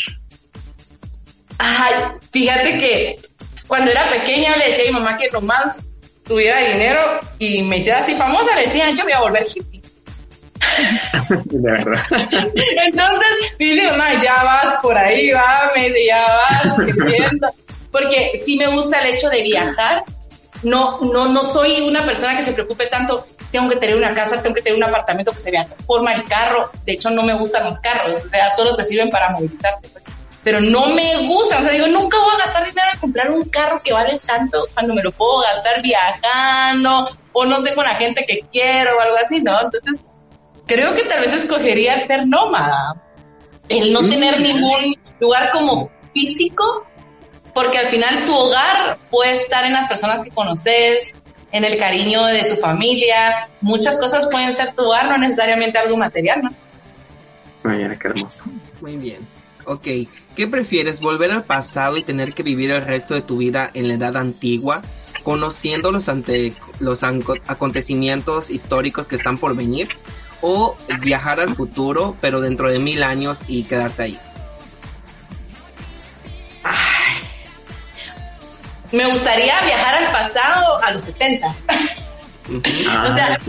Ay, 1.60 1.94
fíjate 2.32 2.78
que 2.80 3.16
cuando 3.68 3.92
era 3.92 4.10
pequeña 4.10 4.56
le 4.56 4.70
decía 4.70 4.86
a 4.86 4.88
mi 4.88 4.94
mamá 4.94 5.18
que 5.18 5.30
nomás 5.30 5.84
tuviera 6.24 6.60
dinero 6.60 7.20
y 7.38 7.62
me 7.64 7.78
hiciera 7.78 8.00
así 8.00 8.16
famosa, 8.16 8.56
le 8.56 8.66
decía, 8.66 8.90
yo 8.92 8.98
me 8.98 9.04
voy 9.04 9.14
a 9.14 9.22
volver 9.22 9.46
hippie. 9.54 9.82
De 11.46 11.72
verdad. 11.72 12.02
Entonces, 12.12 13.28
me 13.60 13.66
dice 13.66 13.92
mamá, 13.92 14.22
ya 14.22 14.44
vas 14.44 14.78
por 14.82 14.98
ahí, 14.98 15.32
va, 15.32 15.72
me 15.76 15.90
dice, 15.90 16.06
ya 16.06 16.28
vas, 16.28 16.76
Porque 17.92 18.40
sí 18.44 18.58
me 18.58 18.68
gusta 18.68 19.02
el 19.02 19.16
hecho 19.16 19.30
de 19.30 19.44
viajar. 19.44 20.04
No, 20.64 21.00
no, 21.02 21.28
no 21.28 21.44
soy 21.44 21.88
una 21.88 22.06
persona 22.06 22.36
que 22.36 22.44
se 22.44 22.54
preocupe 22.54 22.88
tanto 22.88 23.26
tengo 23.52 23.70
que 23.70 23.78
tener 23.78 23.96
una 23.96 24.14
casa, 24.14 24.42
tengo 24.42 24.56
que 24.56 24.62
tener 24.62 24.78
un 24.78 24.84
apartamento 24.84 25.32
que 25.32 25.40
se 25.40 25.52
vea 25.52 25.68
forma 25.86 26.14
el 26.14 26.24
carro. 26.26 26.70
De 26.86 26.94
hecho, 26.94 27.10
no 27.10 27.24
me 27.24 27.34
gustan 27.34 27.66
los 27.66 27.80
carros, 27.80 28.24
o 28.26 28.30
sea, 28.30 28.54
solo 28.54 28.76
te 28.76 28.86
sirven 28.86 29.10
para 29.10 29.32
movilizarte. 29.32 29.90
Pues. 29.90 30.04
Pero 30.44 30.62
no 30.62 30.88
me 30.88 31.28
gustan, 31.28 31.60
o 31.60 31.64
sea, 31.64 31.74
digo, 31.74 31.88
nunca 31.88 32.18
voy 32.18 32.34
a 32.34 32.46
gastar 32.46 32.66
dinero 32.66 32.88
en 32.94 33.00
comprar 33.00 33.32
un 33.32 33.44
carro 33.50 33.82
que 33.84 33.92
vale 33.92 34.20
tanto 34.26 34.68
cuando 34.74 34.94
me 34.94 35.04
lo 35.04 35.12
puedo 35.12 35.42
gastar 35.42 35.82
viajando 35.82 37.10
o 37.34 37.46
no 37.46 37.62
sé, 37.62 37.74
con 37.76 37.84
la 37.84 37.96
gente 37.96 38.26
que 38.26 38.40
quiero 38.52 38.96
o 38.98 39.00
algo 39.00 39.16
así, 39.24 39.42
¿no? 39.42 39.54
Entonces, 39.62 40.00
creo 40.66 40.94
que 40.94 41.04
tal 41.04 41.22
vez 41.22 41.34
escogería 41.34 42.00
ser 42.00 42.28
nómada, 42.28 42.96
el 43.68 43.92
no 43.92 44.00
tener 44.00 44.40
mm. 44.40 44.44
ningún 44.44 44.98
lugar 45.20 45.52
como 45.52 45.92
físico, 46.14 46.86
porque 47.54 47.78
al 47.78 47.90
final 47.90 48.26
tu 48.26 48.34
hogar 48.36 48.98
puede 49.10 49.34
estar 49.34 49.66
en 49.66 49.74
las 49.74 49.88
personas 49.88 50.22
que 50.22 50.30
conoces, 50.30 51.14
en 51.52 51.66
el 51.66 51.78
cariño 51.78 52.26
de 52.26 52.44
tu 52.46 52.56
familia. 52.58 53.50
Muchas 53.62 53.98
cosas 53.98 54.28
pueden 54.32 54.54
ser 54.54 54.74
tu 54.74 54.86
hogar, 54.86 55.08
no 55.08 55.18
necesariamente 55.18 55.78
algo 55.78 55.98
material, 55.98 56.44
¿no? 56.44 56.50
Mañana, 57.64 57.98
qué 57.98 58.08
hermoso. 58.08 58.44
Muy 58.80 58.96
bien. 58.96 59.39
Ok, 59.70 59.88
¿qué 60.36 60.48
prefieres? 60.48 61.00
¿Volver 61.00 61.30
al 61.30 61.44
pasado 61.44 61.96
y 61.98 62.02
tener 62.02 62.34
que 62.34 62.42
vivir 62.42 62.72
el 62.72 62.82
resto 62.82 63.14
de 63.14 63.22
tu 63.22 63.38
vida 63.38 63.70
en 63.76 63.88
la 63.88 63.94
edad 63.94 64.18
antigua, 64.18 64.82
conociendo 65.22 65.92
los, 65.92 66.10
ante, 66.10 66.54
los 66.80 67.04
acontecimientos 67.04 68.50
históricos 68.50 69.08
que 69.08 69.16
están 69.16 69.38
por 69.38 69.56
venir? 69.56 69.88
¿O 70.42 70.76
viajar 71.02 71.40
al 71.40 71.54
futuro, 71.54 72.18
pero 72.20 72.42
dentro 72.42 72.72
de 72.72 72.80
mil 72.80 73.04
años 73.04 73.44
y 73.48 73.62
quedarte 73.62 74.02
ahí? 74.02 74.20
me 78.92 79.06
gustaría 79.12 79.62
viajar 79.62 80.04
al 80.04 80.12
pasado 80.12 80.84
a 80.84 80.92
los 80.94 81.04
70. 81.04 81.48
o 81.48 81.54
sea, 83.14 83.38
ah, 83.38 83.40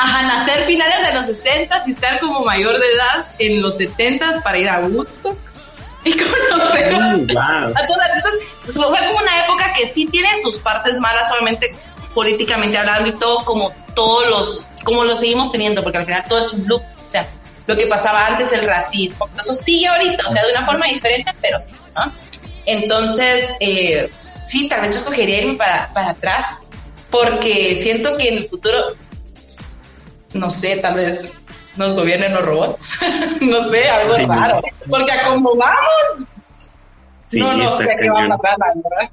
ajá, 0.00 0.22
nacer 0.22 0.64
finales 0.66 1.06
de 1.06 1.14
los 1.14 1.26
70 1.26 1.82
y 1.86 1.90
estar 1.90 2.20
como 2.20 2.44
mayor 2.44 2.78
de 2.78 2.92
edad 2.92 3.26
en 3.38 3.62
los 3.62 3.76
70 3.76 4.42
para 4.42 4.58
ir 4.58 4.68
a 4.68 4.80
Woodstock 4.80 5.38
y 6.04 6.12
conocer 6.12 6.94
a 6.94 7.86
todas. 7.86 8.10
Entonces, 8.16 8.42
fue 8.74 8.98
como 8.98 9.18
una 9.18 9.44
época 9.44 9.72
que 9.76 9.86
sí 9.86 10.06
tiene 10.06 10.30
sus 10.42 10.58
partes 10.58 10.98
malas, 10.98 11.30
obviamente 11.30 11.74
políticamente 12.14 12.76
hablando 12.76 13.08
y 13.08 13.14
todo 13.14 13.44
como 13.44 13.72
todos 13.94 14.28
los, 14.28 14.68
como 14.84 15.04
lo 15.04 15.16
seguimos 15.16 15.52
teniendo, 15.52 15.82
porque 15.82 15.98
al 15.98 16.04
final 16.04 16.24
todo 16.28 16.38
es 16.40 16.52
un 16.52 16.66
loop. 16.66 16.82
O 16.82 17.08
sea, 17.08 17.28
lo 17.66 17.76
que 17.76 17.86
pasaba 17.86 18.26
antes, 18.26 18.52
el 18.52 18.66
racismo, 18.66 19.28
eso 19.38 19.54
sigue 19.54 19.86
ahorita, 19.86 20.26
o 20.26 20.30
sea, 20.30 20.44
de 20.44 20.50
una 20.50 20.66
forma 20.66 20.86
diferente, 20.86 21.30
pero 21.40 21.60
sí, 21.60 21.76
¿no? 21.94 22.12
Entonces, 22.66 23.54
eh, 23.60 24.10
sí, 24.44 24.68
tal 24.68 24.82
vez 24.82 24.94
yo 24.94 25.00
sugeriría 25.00 25.42
irme 25.42 25.56
para, 25.56 25.92
para 25.92 26.10
atrás, 26.10 26.62
porque 27.10 27.78
siento 27.80 28.16
que 28.16 28.28
en 28.28 28.38
el 28.38 28.48
futuro, 28.48 28.78
no 30.34 30.50
sé, 30.50 30.76
tal 30.76 30.94
vez 30.94 31.36
nos 31.76 31.94
gobiernen 31.94 32.32
los 32.32 32.44
robots. 32.44 32.94
no 33.40 33.68
sé, 33.68 33.88
algo 33.88 34.16
raro. 34.26 34.60
Porque 34.88 35.12
como 35.24 35.56
vamos, 35.56 36.28
no, 37.32 37.56
no 37.56 37.76
sé 37.76 37.88
qué 38.00 38.10
va 38.10 38.24
a 38.24 38.28
pasar, 38.28 38.56
verdad. 38.58 39.10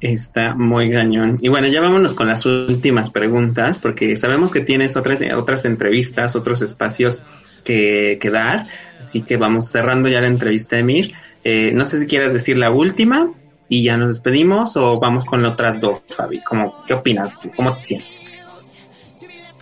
Está 0.00 0.54
muy 0.54 0.90
gañón. 0.90 1.38
Y 1.40 1.48
bueno, 1.48 1.68
ya 1.68 1.80
vámonos 1.80 2.14
con 2.14 2.26
las 2.26 2.44
últimas 2.44 3.10
preguntas, 3.10 3.78
porque 3.78 4.16
sabemos 4.16 4.50
que 4.50 4.60
tienes 4.60 4.96
otras, 4.96 5.20
otras 5.36 5.64
entrevistas, 5.64 6.34
otros 6.34 6.60
espacios 6.60 7.22
que, 7.62 8.18
que 8.20 8.30
dar. 8.30 8.66
Así 8.98 9.22
que 9.22 9.36
vamos 9.36 9.68
cerrando 9.70 10.08
ya 10.08 10.20
la 10.20 10.26
entrevista, 10.26 10.76
Emir. 10.76 11.14
Eh, 11.44 11.70
no 11.72 11.84
sé 11.84 12.00
si 12.00 12.06
quieres 12.06 12.32
decir 12.32 12.56
la 12.56 12.70
última 12.70 13.32
y 13.68 13.84
ya 13.84 13.96
nos 13.96 14.08
despedimos 14.08 14.76
o 14.76 14.98
vamos 14.98 15.24
con 15.24 15.44
otras 15.44 15.80
dos, 15.80 16.02
Fabi. 16.08 16.40
¿Cómo, 16.42 16.82
¿Qué 16.86 16.94
opinas? 16.94 17.38
¿Cómo 17.54 17.72
te 17.74 17.80
sientes? 17.80 18.21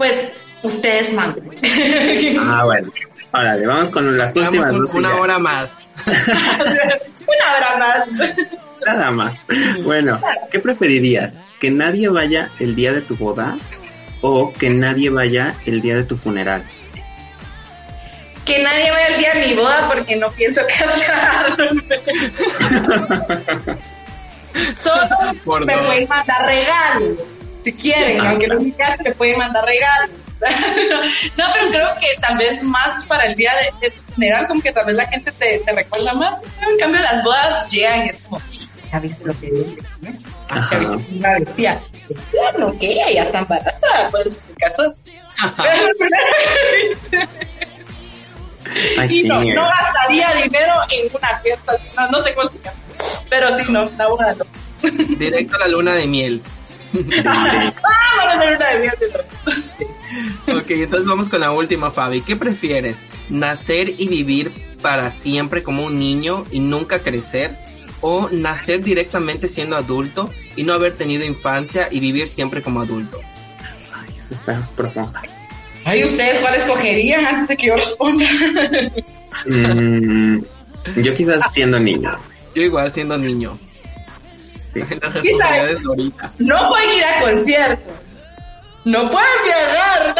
Pues 0.01 0.33
ustedes 0.63 1.13
manden. 1.13 1.51
ah, 2.41 2.65
bueno. 2.65 2.91
Órale, 3.33 3.67
vamos 3.67 3.91
con 3.91 4.17
las 4.17 4.35
últimas 4.35 4.73
dos. 4.73 4.95
Una 4.95 5.15
hora 5.17 5.39
más. 5.39 5.87
una 6.07 7.55
hora 7.55 7.77
más. 7.77 8.09
Nada 8.87 9.11
más. 9.11 9.35
Bueno, 9.85 10.19
¿qué 10.51 10.59
preferirías? 10.59 11.37
¿Que 11.61 11.71
nadie 11.71 12.09
vaya 12.09 12.49
el 12.61 12.75
día 12.75 12.95
de 12.95 13.03
tu 13.03 13.15
boda 13.15 13.59
o 14.23 14.55
que 14.55 14.71
nadie 14.71 15.11
vaya 15.11 15.55
el 15.67 15.83
día 15.83 15.97
de 15.97 16.05
tu 16.05 16.17
funeral? 16.17 16.65
Que 18.47 18.63
nadie 18.63 18.91
vaya 18.91 19.07
el 19.09 19.19
día 19.19 19.35
de 19.35 19.49
mi 19.49 19.55
boda 19.55 19.87
porque 19.93 20.17
no 20.17 20.31
pienso 20.31 20.63
casarme. 20.79 21.85
Solo 24.83 25.67
me 25.67 25.77
pueden 25.77 26.09
mandar 26.09 26.47
regalos, 26.47 27.37
si 27.65 27.73
quieren, 27.73 28.21
aunque 28.21 28.47
no 28.49 28.59
case, 28.77 29.03
me 29.03 29.13
pueden 29.13 29.39
mandar 29.39 29.65
regalos. 29.65 30.11
no, 31.37 31.45
pero 31.53 31.69
creo 31.71 31.89
que 32.01 32.07
tal 32.21 32.39
vez 32.39 32.63
más 32.63 33.05
para 33.07 33.27
el 33.27 33.35
día 33.35 33.53
de, 33.81 33.91
tu 33.91 34.01
funeral, 34.01 34.47
como 34.47 34.63
que 34.63 34.73
tal 34.73 34.87
vez 34.87 34.97
la 34.97 35.07
gente 35.07 35.31
te, 35.33 35.59
te 35.59 35.73
recuerda 35.73 36.15
más. 36.15 36.45
En 36.45 36.79
cambio, 36.79 37.01
las 37.03 37.23
bodas 37.23 37.69
llegan 37.69 38.07
y 38.07 38.09
es 38.09 38.21
como, 38.21 38.41
¿ya 38.91 39.01
viste 39.01 39.25
lo 39.25 39.39
que 39.39 39.51
dije? 39.51 39.77
¿Ya 40.01 40.11
viste 40.79 41.15
una 41.19 41.35
decía? 41.35 41.83
Claro, 42.31 42.77
que 42.79 42.93
ella 42.93 43.11
ya 43.13 43.23
está 43.25 43.41
embarazada, 43.41 44.11
por 44.11 44.27
eso 44.27 44.41
se 44.47 44.55
casó. 44.55 44.95
y 49.09 49.23
no, 49.25 49.43
no 49.43 49.65
gastaría 49.65 50.33
dinero 50.43 50.75
en 50.91 51.15
una 51.15 51.39
fiesta, 51.41 51.73
no, 51.97 52.09
no 52.09 52.23
sé 52.23 52.35
cómo 52.35 52.49
se 52.49 52.59
llama, 52.59 52.79
pero 53.29 53.57
sí, 53.57 53.65
no, 53.69 53.91
la 53.97 54.09
una 54.13 54.33
no. 54.33 54.45
Directo 55.19 55.57
a 55.57 55.61
la 55.61 55.69
luna 55.69 55.95
de 55.95 56.07
miel. 56.07 56.43
De 56.93 58.79
miel. 58.81 58.93
ok, 60.49 60.71
entonces 60.71 61.07
vamos 61.07 61.29
con 61.29 61.41
la 61.41 61.53
última, 61.53 61.91
Fabi. 61.91 62.21
¿Qué 62.21 62.37
prefieres? 62.37 63.07
¿Nacer 63.29 63.95
y 63.99 64.09
vivir 64.09 64.53
para 64.83 65.11
siempre 65.11 65.63
como 65.63 65.85
un 65.85 65.99
niño 65.99 66.45
y 66.51 66.61
nunca 66.61 67.01
crecer? 67.01 67.57
¿O 68.01 68.31
nacer 68.31 68.83
directamente 68.83 69.47
siendo 69.49 69.77
adulto 69.77 70.31
y 70.57 70.63
no 70.63 70.73
haber 70.73 70.97
tenido 70.97 71.25
infancia 71.25 71.89
y 71.91 72.01
vivir 72.01 72.29
siempre 72.29 72.63
como 72.63 72.81
adulto? 72.81 73.21
Ay, 73.95 74.15
eso 74.19 74.35
está 74.35 74.69
profundo. 74.75 75.13
Ay, 75.85 76.05
¿ustedes 76.05 76.41
cuál 76.41 76.55
escogerían 76.55 77.27
antes 77.27 77.49
de 77.49 77.57
que 77.57 77.67
yo 77.67 77.77
responda? 77.77 78.27
Mm, 79.47 80.39
yo 80.97 81.15
quizás 81.15 81.53
siendo 81.53 81.79
niño. 81.79 82.19
Yo 82.55 82.63
igual 82.63 82.93
siendo 82.93 83.17
niño. 83.17 83.59
Sí. 84.73 85.33
No 86.39 86.69
pueden 86.69 86.93
ir 86.93 87.05
a 87.05 87.21
conciertos 87.21 87.95
no 88.85 89.11
pueden 89.11 89.29
viajar. 89.45 90.15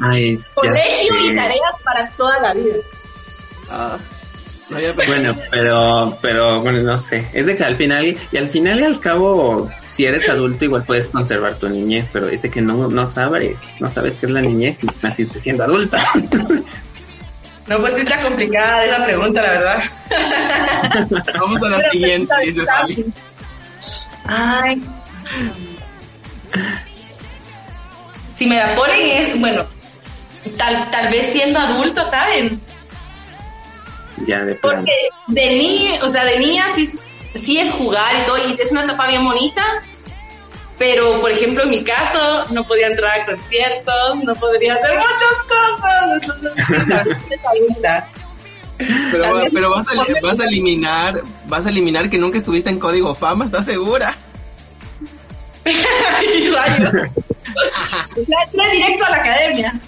Ay, 0.00 0.36
Colegio 0.54 1.30
y 1.30 1.34
tareas 1.34 1.74
para 1.82 2.08
toda 2.10 2.40
la 2.40 2.54
vida. 2.54 2.76
Ah, 3.70 3.98
bueno, 5.06 5.36
pero, 5.50 6.18
pero, 6.20 6.60
bueno, 6.60 6.82
no 6.82 6.98
sé. 6.98 7.26
Es 7.32 7.46
de 7.46 7.56
que 7.56 7.64
al 7.64 7.76
final, 7.76 8.16
y 8.30 8.36
al 8.36 8.48
final 8.48 8.80
y 8.80 8.84
al 8.84 9.00
cabo, 9.00 9.70
si 9.92 10.04
eres 10.04 10.28
adulto, 10.28 10.64
igual 10.64 10.84
puedes 10.84 11.08
conservar 11.08 11.54
tu 11.54 11.68
niñez, 11.68 12.08
pero 12.12 12.26
dice 12.26 12.50
que 12.50 12.60
no, 12.60 12.88
no 12.88 13.06
sabes, 13.06 13.56
no 13.80 13.88
sabes 13.88 14.16
qué 14.16 14.26
es 14.26 14.32
la 14.32 14.40
niñez 14.40 14.84
y 14.84 14.88
naciste 15.02 15.38
siendo 15.38 15.64
adulta. 15.64 16.04
No, 17.66 17.78
pues 17.78 17.96
está 17.96 18.20
complicada 18.20 18.84
esa 18.84 19.02
pregunta, 19.06 19.40
la 19.40 19.50
verdad. 19.52 19.84
Vamos 21.40 21.62
a 21.62 21.68
la 21.70 21.90
siguiente, 21.90 22.34
dice 22.44 22.60
Ay. 24.26 24.82
Si 28.36 28.46
me 28.46 28.56
la 28.56 28.74
ponen 28.74 29.10
es, 29.10 29.40
bueno, 29.40 29.64
tal, 30.56 30.90
tal 30.90 31.10
vez 31.10 31.32
siendo 31.32 31.58
adulto, 31.58 32.04
¿saben? 32.04 32.60
Ya, 34.26 34.44
de 34.44 34.54
Porque 34.54 34.92
de 35.28 35.46
niña, 35.50 36.00
o 36.02 36.08
sea, 36.08 36.24
de 36.24 36.38
niña 36.38 36.66
sí, 36.74 36.98
sí 37.34 37.58
es 37.58 37.70
jugar 37.72 38.14
y 38.22 38.26
todo, 38.26 38.38
y 38.38 38.56
es 38.60 38.72
una 38.72 38.84
etapa 38.84 39.08
bien 39.08 39.24
bonita, 39.24 39.62
pero 40.78 41.20
por 41.20 41.30
ejemplo 41.30 41.64
en 41.64 41.70
mi 41.70 41.84
caso 41.84 42.44
no 42.50 42.64
podía 42.64 42.88
entrar 42.88 43.20
a 43.20 43.26
conciertos, 43.26 44.16
no 44.24 44.34
podría 44.36 44.74
hacer 44.74 44.98
muchas 44.98 46.22
cosas, 46.22 47.06
pero, 48.76 49.46
pero 49.52 49.70
vas, 49.70 49.86
a, 49.88 50.04
vas 50.22 50.40
a 50.40 50.46
eliminar, 50.46 51.22
vas 51.46 51.66
a 51.66 51.70
eliminar 51.70 52.10
que 52.10 52.18
nunca 52.18 52.38
estuviste 52.38 52.70
en 52.70 52.78
código 52.78 53.14
fama, 53.14 53.44
¿estás 53.44 53.64
segura? 53.64 54.14
o 58.16 58.70
directo 58.72 59.04
a 59.06 59.10
la 59.10 59.16
academia. 59.16 59.80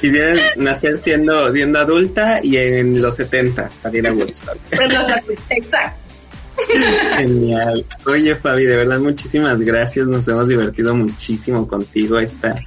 Quisieras 0.00 0.56
nacer 0.56 0.96
siendo, 0.98 1.52
siendo 1.52 1.78
adulta 1.78 2.40
y 2.42 2.56
en 2.56 3.00
los 3.00 3.16
70 3.16 3.70
salir 3.82 4.06
a 4.06 4.12
Woodstock. 4.12 4.58
Exacto. 5.48 6.06
Genial. 7.16 7.84
Oye, 8.06 8.36
Fabi, 8.36 8.64
de 8.64 8.76
verdad, 8.76 8.98
muchísimas 8.98 9.60
gracias. 9.60 10.06
Nos 10.06 10.26
hemos 10.28 10.48
divertido 10.48 10.94
muchísimo 10.94 11.66
contigo 11.68 12.18
esta, 12.18 12.58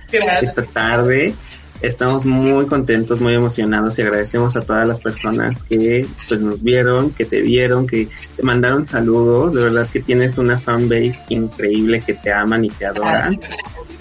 esta 0.42 0.64
tarde. 0.64 1.34
Estamos 1.82 2.26
muy 2.26 2.66
contentos, 2.66 3.22
muy 3.22 3.34
emocionados 3.34 3.98
y 3.98 4.02
agradecemos 4.02 4.56
a 4.58 4.62
todas 4.62 4.86
las 4.86 5.00
personas 5.00 5.64
que 5.64 6.06
pues 6.28 6.42
nos 6.42 6.62
vieron, 6.62 7.12
que 7.12 7.24
te 7.24 7.42
vieron, 7.42 7.88
que 7.88 8.10
te 8.36 8.44
mandaron 8.44 8.86
saludos. 8.86 9.54
De 9.54 9.64
verdad 9.64 9.88
que 9.88 10.02
tienes 10.02 10.38
una 10.38 10.58
fanbase 10.58 11.20
increíble 11.30 12.02
que 12.02 12.16
te 12.16 12.34
aman 12.34 12.66
y 12.66 12.70
te 12.70 12.86
adoran. 12.86 13.40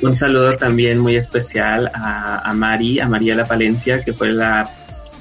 Un 0.02 0.16
saludo 0.16 0.56
también 0.56 0.98
muy 0.98 1.14
especial 1.14 1.90
a, 1.94 2.48
a 2.48 2.52
Mari, 2.52 2.98
a 2.98 3.08
María 3.08 3.44
Palencia, 3.44 4.02
que 4.04 4.12
fue 4.12 4.32
la 4.32 4.68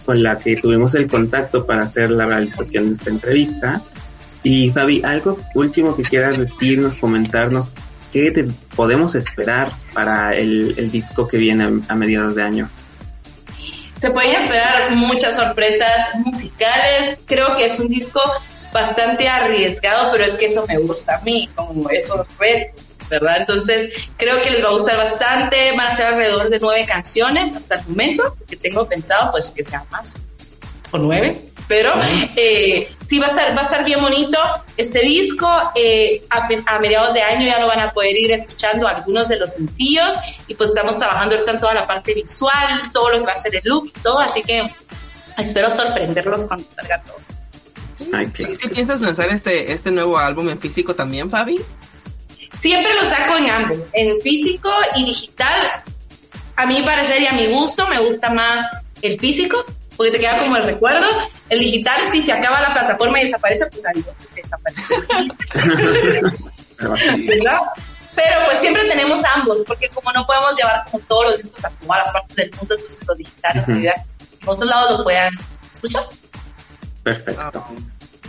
con 0.08 0.24
la 0.24 0.38
que 0.38 0.56
tuvimos 0.56 0.96
el 0.96 1.08
contacto 1.08 1.66
para 1.66 1.84
hacer 1.84 2.10
la 2.10 2.26
realización 2.26 2.88
de 2.88 2.96
esta 2.96 3.10
entrevista. 3.10 3.82
Y 4.42 4.72
Fabi, 4.72 5.02
algo 5.04 5.38
último 5.54 5.98
que 5.98 6.04
quieras 6.04 6.38
decirnos, 6.38 6.96
comentarnos 6.96 7.76
¿qué 8.12 8.32
te 8.32 8.46
podemos 8.76 9.16
esperar 9.16 9.72
para 9.94 10.36
el, 10.36 10.92
disco 10.92 11.28
que 11.28 11.38
viene 11.38 11.82
a, 11.88 11.96
mediados 11.96 12.36
de 12.36 12.44
año? 12.44 12.70
Se 14.00 14.12
pueden 14.12 14.36
esperar 14.36 14.92
muchas 14.96 15.36
sorpresas 15.36 16.16
musicales. 16.24 17.18
Creo 17.26 17.56
que 17.58 17.66
es 17.66 17.80
un 17.80 17.90
disco 17.90 18.22
bastante 18.72 19.28
arriesgado, 19.28 20.12
pero 20.12 20.26
es 20.26 20.36
que 20.36 20.46
eso 20.46 20.66
me 20.68 20.78
gusta 20.78 21.18
a 21.18 21.22
mí, 21.22 21.50
como 21.56 21.90
esos 21.90 22.26
retos, 22.38 22.86
¿verdad? 23.10 23.38
Entonces, 23.40 23.92
creo 24.18 24.42
que 24.42 24.52
les 24.52 24.64
va 24.64 24.70
a 24.70 24.74
gustar 24.74 24.98
bastante. 24.98 25.76
Van 25.76 25.88
a 25.88 25.96
ser 25.96 26.08
alrededor 26.08 26.50
de 26.50 26.60
nueve 26.60 26.86
canciones 26.86 27.56
hasta 27.56 27.76
el 27.76 27.88
momento, 27.88 28.38
que 28.48 28.56
tengo 28.56 28.88
pensado, 28.88 29.32
pues 29.32 29.50
que 29.50 29.64
sean 29.64 29.84
más, 29.92 30.16
o 30.92 30.98
nueve 31.00 31.38
pero 31.68 31.94
eh, 32.36 32.90
sí 33.06 33.20
va 33.20 33.28
a 33.28 33.30
estar 33.30 33.58
va 33.58 33.62
a 33.62 33.66
estar 33.66 33.84
bien 33.84 34.02
bonito 34.02 34.38
este 34.78 35.00
disco. 35.02 35.50
Eh, 35.76 36.24
a, 36.30 36.80
mediados 36.80 37.14
de 37.14 37.22
año 37.22 37.46
ya 37.46 37.60
lo 37.60 37.68
van 37.68 37.80
a 37.80 37.92
poder 37.92 38.16
ir 38.16 38.32
escuchando 38.32 38.88
algunos 38.88 39.28
de 39.28 39.38
los 39.38 39.54
sencillos. 39.54 40.16
Y 40.48 40.56
pues 40.56 40.70
estamos 40.70 40.98
trabajando 40.98 41.36
ahorita 41.36 41.52
en 41.52 41.60
toda 41.60 41.74
la 41.74 41.88
parte 41.88 42.14
visual 42.14 42.82
todo 42.94 43.10
lo 43.10 43.20
que 43.20 43.26
va 43.26 43.34
a 43.34 43.38
ser 43.38 43.56
el 43.56 43.62
look 43.66 43.92
y 43.96 44.00
todo. 44.00 44.20
Así 44.20 44.42
que 44.44 44.70
espero 45.38 45.70
sorprenderlos 45.70 46.46
cuando 46.48 46.66
salga 46.70 47.04
todo. 47.04 47.18
Sí, 47.88 48.70
piensas 48.70 49.02
lanzar 49.02 49.30
este 49.30 49.72
este 49.72 49.92
nuevo 49.92 50.18
álbum 50.20 50.48
en 50.50 50.60
físico 50.60 50.94
también 50.94 51.32
Fabi 51.32 51.60
siempre 52.62 52.94
lo 52.94 53.04
saco 53.04 53.38
en 53.38 53.50
ambos 53.50 53.90
en 53.94 54.22
físico 54.22 54.70
y 54.96 55.06
digital. 55.06 55.84
A 56.56 56.66
mi 56.66 56.82
parecer 56.82 57.22
y 57.22 57.28
a 57.28 57.34
mi 57.34 57.48
gusto 57.48 57.88
me 57.88 58.04
gusta 58.04 58.30
más 58.30 58.66
el 59.02 59.20
físico 59.20 59.64
porque 59.98 60.12
te 60.12 60.20
queda 60.20 60.38
como 60.40 60.56
el 60.56 60.64
recuerdo. 60.64 61.08
El 61.50 61.60
digital, 61.60 62.00
si 62.12 62.22
se 62.22 62.32
acaba 62.32 62.62
la 62.62 62.74
plataforma 62.74 63.20
y 63.20 63.26
desaparece, 63.26 63.66
pues 63.68 63.86
ahí 63.88 64.06
desaparece. 64.36 64.84
¿verdad? 67.28 67.60
Pero 68.16 68.46
pues 68.46 68.60
siempre 68.60 68.88
tenemos 68.88 69.24
ambos, 69.36 69.64
porque 69.68 69.90
como 69.90 70.12
no 70.12 70.26
podemos 70.26 70.56
llevar 70.56 70.86
como 70.86 71.04
todos 71.06 71.26
los 71.26 71.38
discos 71.44 71.66
a 71.66 71.70
todas 71.70 72.04
las 72.04 72.14
partes 72.14 72.36
del 72.36 72.52
mundo, 72.52 72.76
entonces 72.76 73.08
los 73.08 73.18
digitales, 73.18 73.68
uh 73.68 73.72
-huh. 73.72 73.94
en 74.42 74.50
otros 74.50 74.70
lados 74.70 74.98
lo 74.98 75.04
puedan 75.04 75.34
escuchar. 75.74 76.04
Perfecto. 77.04 77.68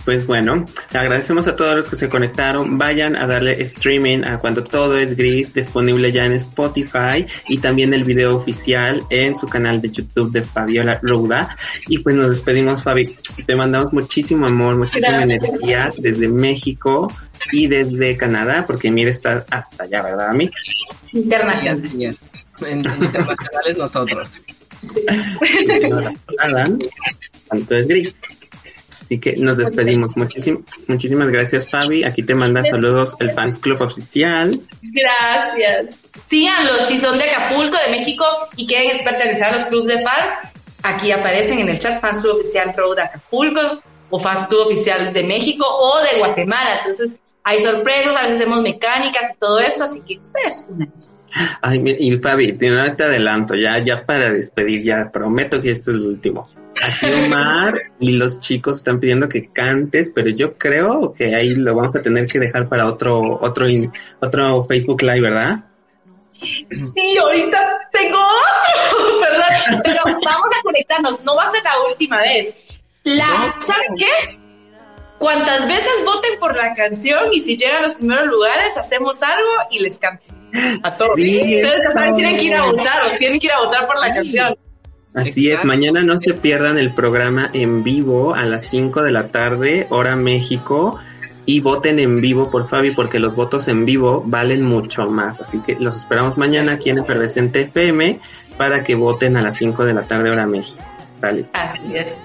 Pues 0.08 0.26
bueno, 0.26 0.64
agradecemos 0.94 1.48
a 1.48 1.54
todos 1.54 1.76
los 1.76 1.86
que 1.86 1.96
se 1.96 2.08
conectaron. 2.08 2.78
Vayan 2.78 3.14
a 3.14 3.26
darle 3.26 3.60
streaming 3.60 4.24
a 4.24 4.38
cuando 4.38 4.64
todo 4.64 4.96
es 4.96 5.14
gris, 5.14 5.52
disponible 5.52 6.10
ya 6.10 6.24
en 6.24 6.32
Spotify 6.32 7.26
y 7.46 7.58
también 7.58 7.92
el 7.92 8.04
video 8.04 8.34
oficial 8.34 9.02
en 9.10 9.36
su 9.36 9.46
canal 9.48 9.82
de 9.82 9.90
YouTube 9.90 10.32
de 10.32 10.40
Fabiola 10.40 10.98
Ruda. 11.02 11.54
Y 11.88 11.98
pues 11.98 12.16
nos 12.16 12.30
despedimos, 12.30 12.82
Fabi. 12.82 13.18
Te 13.44 13.54
mandamos 13.54 13.92
muchísimo 13.92 14.46
amor, 14.46 14.76
muchísima 14.76 15.24
energía 15.24 15.92
desde 15.98 16.26
México 16.26 17.12
y 17.52 17.66
desde 17.66 18.16
Canadá, 18.16 18.64
porque 18.66 18.90
mira, 18.90 19.10
está 19.10 19.44
hasta 19.50 19.84
allá, 19.84 20.04
¿verdad, 20.04 20.32
Mix? 20.32 20.64
Internacional. 21.12 21.82
En, 22.66 22.78
internacionales 22.78 23.76
nosotros. 23.76 24.42
Alan, 26.38 26.78
tanto 27.50 27.74
es 27.74 27.86
gris. 27.86 28.20
Así 29.08 29.18
que 29.18 29.36
nos 29.38 29.56
despedimos. 29.56 30.14
Muchísimas, 30.18 30.64
muchísimas 30.86 31.30
gracias, 31.30 31.70
Fabi. 31.70 32.04
Aquí 32.04 32.22
te 32.22 32.34
manda 32.34 32.62
saludos 32.62 33.16
el 33.20 33.30
Fans 33.30 33.58
Club 33.58 33.80
Oficial. 33.80 34.60
Gracias. 34.82 35.96
Síganlos 36.28 36.88
si 36.88 36.98
son 36.98 37.16
de 37.16 37.24
Acapulco, 37.24 37.78
de 37.86 37.90
México 37.90 38.26
y 38.56 38.66
quieren 38.66 39.02
pertenecer 39.02 39.44
a 39.44 39.52
los 39.52 39.64
clubes 39.64 39.96
de 39.96 40.04
fans. 40.04 40.34
Aquí 40.82 41.10
aparecen 41.10 41.58
en 41.58 41.70
el 41.70 41.78
chat 41.78 42.02
Fans 42.02 42.20
Club 42.20 42.40
Oficial 42.40 42.74
Pro 42.74 42.94
de 42.94 43.00
Acapulco 43.00 43.82
o 44.10 44.18
Fans 44.18 44.46
Club 44.46 44.66
Oficial 44.66 45.10
de 45.10 45.24
México 45.24 45.64
o 45.66 46.02
de 46.02 46.18
Guatemala. 46.18 46.76
Entonces, 46.80 47.18
hay 47.44 47.62
sorpresas, 47.62 48.14
a 48.14 48.24
veces 48.24 48.42
hacemos 48.42 48.60
mecánicas 48.60 49.32
y 49.34 49.38
todo 49.38 49.58
eso, 49.58 49.84
así 49.84 50.02
que 50.02 50.18
ustedes 50.18 50.66
únanse. 50.68 51.10
Ay, 51.60 51.96
y 51.98 52.16
Fabi, 52.16 52.52
de 52.52 52.72
una 52.72 52.84
vez 52.84 52.96
te 52.96 53.04
adelanto, 53.04 53.54
ya, 53.54 53.78
ya 53.78 54.04
para 54.04 54.30
despedir, 54.30 54.82
ya 54.82 55.10
prometo 55.12 55.60
que 55.60 55.70
esto 55.70 55.90
es 55.90 55.98
el 55.98 56.06
último. 56.06 56.48
Aquí 56.82 57.06
Omar 57.12 57.74
y 57.98 58.12
los 58.12 58.40
chicos 58.40 58.78
están 58.78 59.00
pidiendo 59.00 59.28
que 59.28 59.48
cantes, 59.48 60.12
pero 60.14 60.30
yo 60.30 60.54
creo 60.54 61.12
que 61.12 61.34
ahí 61.34 61.56
lo 61.56 61.74
vamos 61.74 61.96
a 61.96 62.02
tener 62.02 62.26
que 62.26 62.38
dejar 62.38 62.68
para 62.68 62.86
otro, 62.86 63.38
otro, 63.40 63.66
otro 64.20 64.64
Facebook 64.64 65.02
Live, 65.02 65.20
¿verdad? 65.20 65.64
Sí, 66.40 67.18
ahorita 67.18 67.58
tengo 67.92 68.18
otro, 68.18 69.20
perdón, 69.20 69.82
pero 69.82 70.02
vamos 70.04 70.52
a 70.56 70.62
conectarnos, 70.62 71.24
no 71.24 71.34
va 71.34 71.48
a 71.48 71.50
ser 71.50 71.64
la 71.64 71.80
última 71.90 72.20
vez. 72.20 72.56
La, 73.02 73.56
¿saben 73.60 73.96
qué? 73.96 74.38
Cuantas 75.18 75.66
veces 75.66 76.04
voten 76.04 76.38
por 76.38 76.54
la 76.56 76.74
canción 76.74 77.32
y 77.32 77.40
si 77.40 77.56
llegan 77.56 77.82
a 77.82 77.86
los 77.86 77.96
primeros 77.96 78.26
lugares, 78.26 78.76
hacemos 78.76 79.22
algo 79.22 79.50
y 79.70 79.80
les 79.80 79.98
canto. 79.98 80.37
A 80.82 80.96
todos. 80.96 81.12
Ustedes 81.12 82.14
tienen 82.16 82.36
que 82.36 82.44
ir 82.44 82.54
a 82.54 82.66
votar 82.66 83.02
o 83.04 83.18
tienen 83.18 83.40
que 83.40 83.46
ir 83.46 83.52
a 83.52 83.64
votar 83.64 83.86
por 83.86 83.98
la 83.98 84.14
canción. 84.14 84.56
Así 85.14 85.50
es, 85.50 85.64
mañana 85.64 86.02
no 86.02 86.18
se 86.18 86.34
pierdan 86.34 86.78
el 86.78 86.92
programa 86.92 87.50
en 87.54 87.82
vivo 87.82 88.34
a 88.34 88.44
las 88.44 88.64
5 88.68 89.02
de 89.02 89.10
la 89.10 89.28
tarde, 89.28 89.86
hora 89.90 90.16
México, 90.16 90.98
y 91.46 91.60
voten 91.60 91.98
en 91.98 92.20
vivo 92.20 92.50
por 92.50 92.68
Fabi 92.68 92.90
porque 92.90 93.18
los 93.18 93.34
votos 93.34 93.68
en 93.68 93.86
vivo 93.86 94.22
valen 94.26 94.64
mucho 94.64 95.06
más. 95.06 95.40
Así 95.40 95.60
que 95.60 95.76
los 95.80 95.96
esperamos 95.96 96.36
mañana 96.36 96.72
aquí 96.72 96.90
en 96.90 96.98
Efervescente 96.98 97.62
FM 97.62 98.20
para 98.58 98.82
que 98.82 98.94
voten 98.94 99.36
a 99.38 99.42
las 99.42 99.56
5 99.56 99.84
de 99.86 99.94
la 99.94 100.02
tarde, 100.02 100.30
hora 100.30 100.46
México. 100.46 100.84
Dale. 101.20 101.44
Así 101.54 101.96
es. 101.96 102.18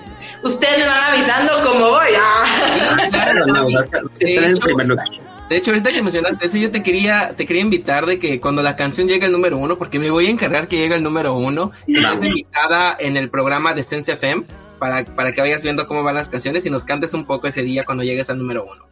Ustedes 0.43 0.79
me 0.79 0.86
van 0.86 1.13
avisando 1.13 1.53
cómo 1.63 1.89
voy. 1.89 2.09
Ah. 2.19 3.07
Claro, 3.11 3.45
no, 3.47 3.61
a, 3.79 3.84
en 4.21 4.57
primer 4.57 4.88
lugar. 4.88 5.07
De 5.54 5.60
hecho, 5.60 5.70
ahorita 5.70 5.91
que 5.91 6.01
mencionaste 6.01 6.47
eso, 6.47 6.58
yo 6.58 6.72
te 6.72 6.82
quería, 6.82 7.36
te 7.36 7.45
quería 7.45 7.62
invitar 7.62 8.08
de 8.08 8.18
que 8.18 8.41
cuando 8.41 8.64
la 8.64 8.76
canción 8.76 9.08
llegue 9.08 9.28
al 9.28 9.32
número 9.32 9.56
uno, 9.60 9.78
porque 9.78 9.99
me 9.99 10.10
voy 10.10 10.26
a 10.26 10.32
encargar 10.32 10.68
que 10.68 10.78
llegue 10.78 10.95
al 10.95 11.04
número 11.04 11.36
uno, 11.36 11.72
que 11.86 11.99
estés 11.99 12.26
invitada 12.26 12.97
en 12.99 13.18
el 13.18 13.30
programa 13.30 13.76
de 13.76 13.84
Sense 13.84 14.14
FM 14.14 14.45
para, 14.80 15.06
para 15.06 15.32
que 15.32 15.41
vayas 15.41 15.62
viendo 15.62 15.88
cómo 15.88 16.01
van 16.01 16.16
las 16.16 16.30
canciones 16.30 16.66
y 16.66 16.72
nos 16.72 16.86
cantes 16.86 17.14
un 17.14 17.26
poco 17.26 17.47
ese 17.47 17.62
día 17.62 17.86
cuando 17.86 18.04
llegues 18.04 18.32
al 18.32 18.39
número 18.39 18.64
uno. 18.64 18.84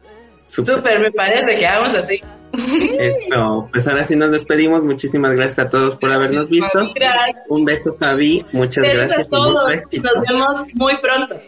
Súper, 0.50 1.00
me 1.00 1.12
parece 1.12 1.58
que 1.58 1.66
hagamos 1.66 1.96
así. 1.96 2.22
Eso, 3.00 3.68
pues 3.72 3.88
ahora 3.88 4.06
sí 4.06 4.16
nos 4.16 4.30
despedimos. 4.30 4.84
Muchísimas 4.84 5.32
gracias 5.32 5.66
a 5.66 5.70
todos 5.70 5.96
por 5.96 6.12
habernos 6.12 6.48
visto. 6.48 6.80
Gracias. 6.94 7.44
Un 7.50 7.66
beso, 7.66 7.96
Fabi. 7.96 8.46
Muchas 8.52 8.84
Besos 8.84 8.98
gracias 9.08 9.28
a 9.28 9.30
todos. 9.32 9.48
y 9.48 9.54
mucho 9.54 9.70
éxito. 9.70 10.10
Nos 10.14 10.24
vemos 10.28 10.66
muy 10.76 10.96
pronto. 10.98 11.42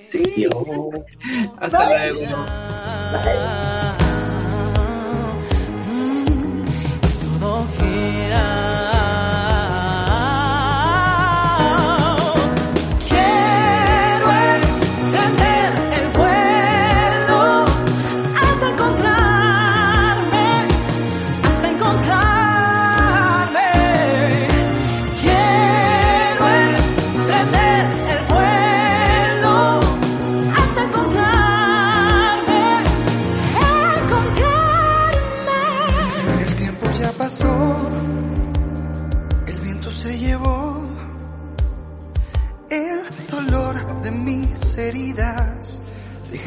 Sí. 0.00 0.46
Hasta 1.58 1.88
luego. 1.88 2.20
todo 3.12 3.91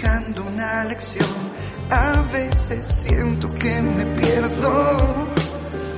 dejando 0.06 0.44
una 0.44 0.84
lección. 0.86 1.28
A 1.90 2.22
veces 2.32 2.86
siento 2.86 3.52
que 3.56 3.82
me 3.82 4.06
pierdo 4.06 5.28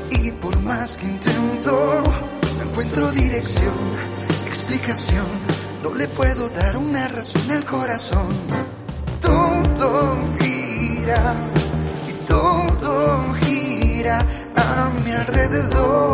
y 0.09 0.31
por 0.31 0.61
más 0.61 0.95
que 0.95 1.07
intento, 1.07 2.03
no 2.57 2.63
encuentro 2.63 3.11
dirección, 3.11 3.75
explicación. 4.45 5.25
No 5.83 5.93
le 5.93 6.07
puedo 6.07 6.49
dar 6.49 6.77
una 6.77 7.07
razón 7.09 7.51
al 7.51 7.65
corazón. 7.65 8.29
Todo 9.19 10.17
gira 10.39 11.35
y 12.07 12.13
todo 12.25 13.33
gira 13.41 14.25
a 14.55 14.93
mi 15.03 15.11
alrededor, 15.11 16.06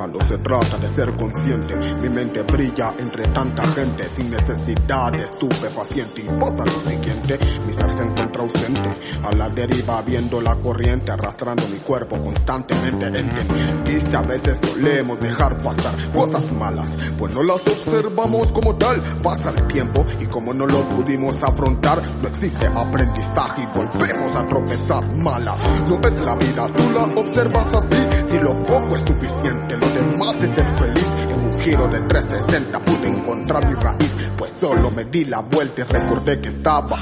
Cuando 0.00 0.18
se 0.22 0.38
trata 0.38 0.78
de 0.78 0.88
ser 0.88 1.14
consciente, 1.14 1.76
mi 1.76 2.08
mente 2.08 2.42
brilla 2.44 2.94
entre 2.98 3.24
tanta 3.34 3.66
gente 3.66 4.08
sin 4.08 4.30
necesidad 4.30 5.12
de 5.12 5.24
estupefaciente. 5.24 6.22
Y 6.22 6.38
pasa 6.40 6.64
lo 6.64 6.80
siguiente, 6.80 7.38
mi 7.66 7.70
ser 7.74 7.90
se 7.90 8.02
encuentra 8.04 8.42
ausente, 8.42 8.92
a 9.22 9.34
la 9.34 9.50
deriva 9.50 10.00
viendo 10.00 10.40
la 10.40 10.56
corriente, 10.56 11.12
arrastrando 11.12 11.68
mi 11.68 11.80
cuerpo 11.80 12.18
constantemente. 12.18 13.08
Entendiste, 13.08 14.16
a 14.16 14.22
veces 14.22 14.56
solemos 14.62 15.20
dejar 15.20 15.58
pasar 15.58 15.94
cosas 16.14 16.50
malas, 16.50 16.90
pues 17.18 17.34
no 17.34 17.42
las 17.42 17.66
observamos 17.68 18.52
como 18.52 18.76
tal. 18.76 19.02
Pasa 19.22 19.50
el 19.50 19.66
tiempo 19.66 20.06
y 20.18 20.24
como 20.28 20.54
no 20.54 20.66
lo 20.66 20.88
pudimos 20.88 21.42
afrontar, 21.42 22.00
no 22.22 22.26
existe 22.26 22.66
aprendizaje 22.66 23.64
y 23.64 23.76
volvemos 23.76 24.34
a 24.34 24.46
tropezar 24.46 25.04
mala. 25.16 25.54
No 25.86 25.98
ves 25.98 26.18
la 26.20 26.36
vida, 26.36 26.66
tú 26.74 26.90
la 26.90 27.04
observas 27.04 27.66
así, 27.74 28.30
si 28.30 28.38
lo 28.38 28.58
poco 28.62 28.96
es 28.96 29.02
suficiente, 29.02 29.76
lo 29.76 29.89
es 30.00 30.50
ser 30.54 30.78
feliz. 30.78 31.06
En 31.28 31.32
un 31.32 31.60
giro 31.60 31.88
de 31.88 32.00
360 32.00 32.84
pude 32.84 33.08
encontrar 33.08 33.66
mi 33.66 33.74
raíz, 33.74 34.14
pues 34.36 34.52
solo 34.58 34.90
me 34.90 35.04
di 35.04 35.24
la 35.26 35.40
vuelta 35.40 35.82
y 35.82 35.84
recordé 35.84 36.40
que 36.40 36.48
estaba. 36.48 36.96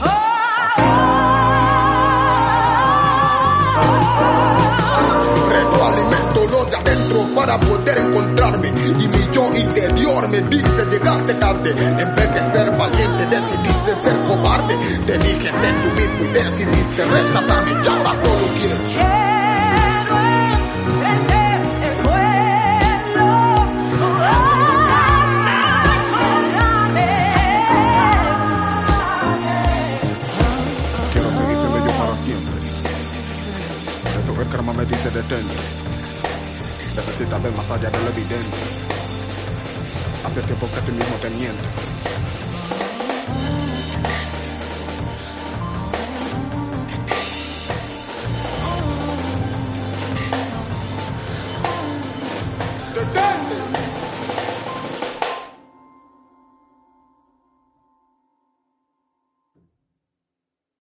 Retroalimento 5.48 6.46
lo 6.50 6.64
de 6.64 6.76
adentro 6.76 7.26
para 7.34 7.60
poder 7.60 7.98
encontrarme. 7.98 8.68
Y 8.68 9.08
mi 9.08 9.28
yo 9.32 9.50
interior 9.54 10.28
me 10.28 10.40
dice 10.42 10.86
llegaste 10.90 11.34
tarde. 11.34 11.70
En 11.70 12.14
vez 12.14 12.34
de 12.34 12.52
ser 12.52 12.76
valiente 12.76 13.26
decidiste 13.26 14.02
ser 14.02 14.24
cobarde. 14.24 14.76
Te 15.06 15.18
dije 15.18 15.52
ser 15.52 15.74
tú 15.82 16.00
mismo 16.00 16.24
y 16.24 16.32
decidiste 16.32 17.04
rechazarme. 17.04 17.72
Y 17.72 17.88
ahora 17.88 18.14
solo 18.14 18.48
Quiero 18.58 19.27
dice 34.88 35.10
detente 35.10 35.54
Necesitas 36.96 37.42
ver 37.42 37.52
más 37.52 37.70
allá 37.70 37.90
de 37.90 37.98
lo 37.98 38.08
evidente. 38.08 38.56
Hace 40.24 40.40
tiempo 40.42 40.68
que 40.74 40.80
tú 40.80 40.92
mismo 40.92 41.16
te 41.20 41.30
mientes 41.30 41.97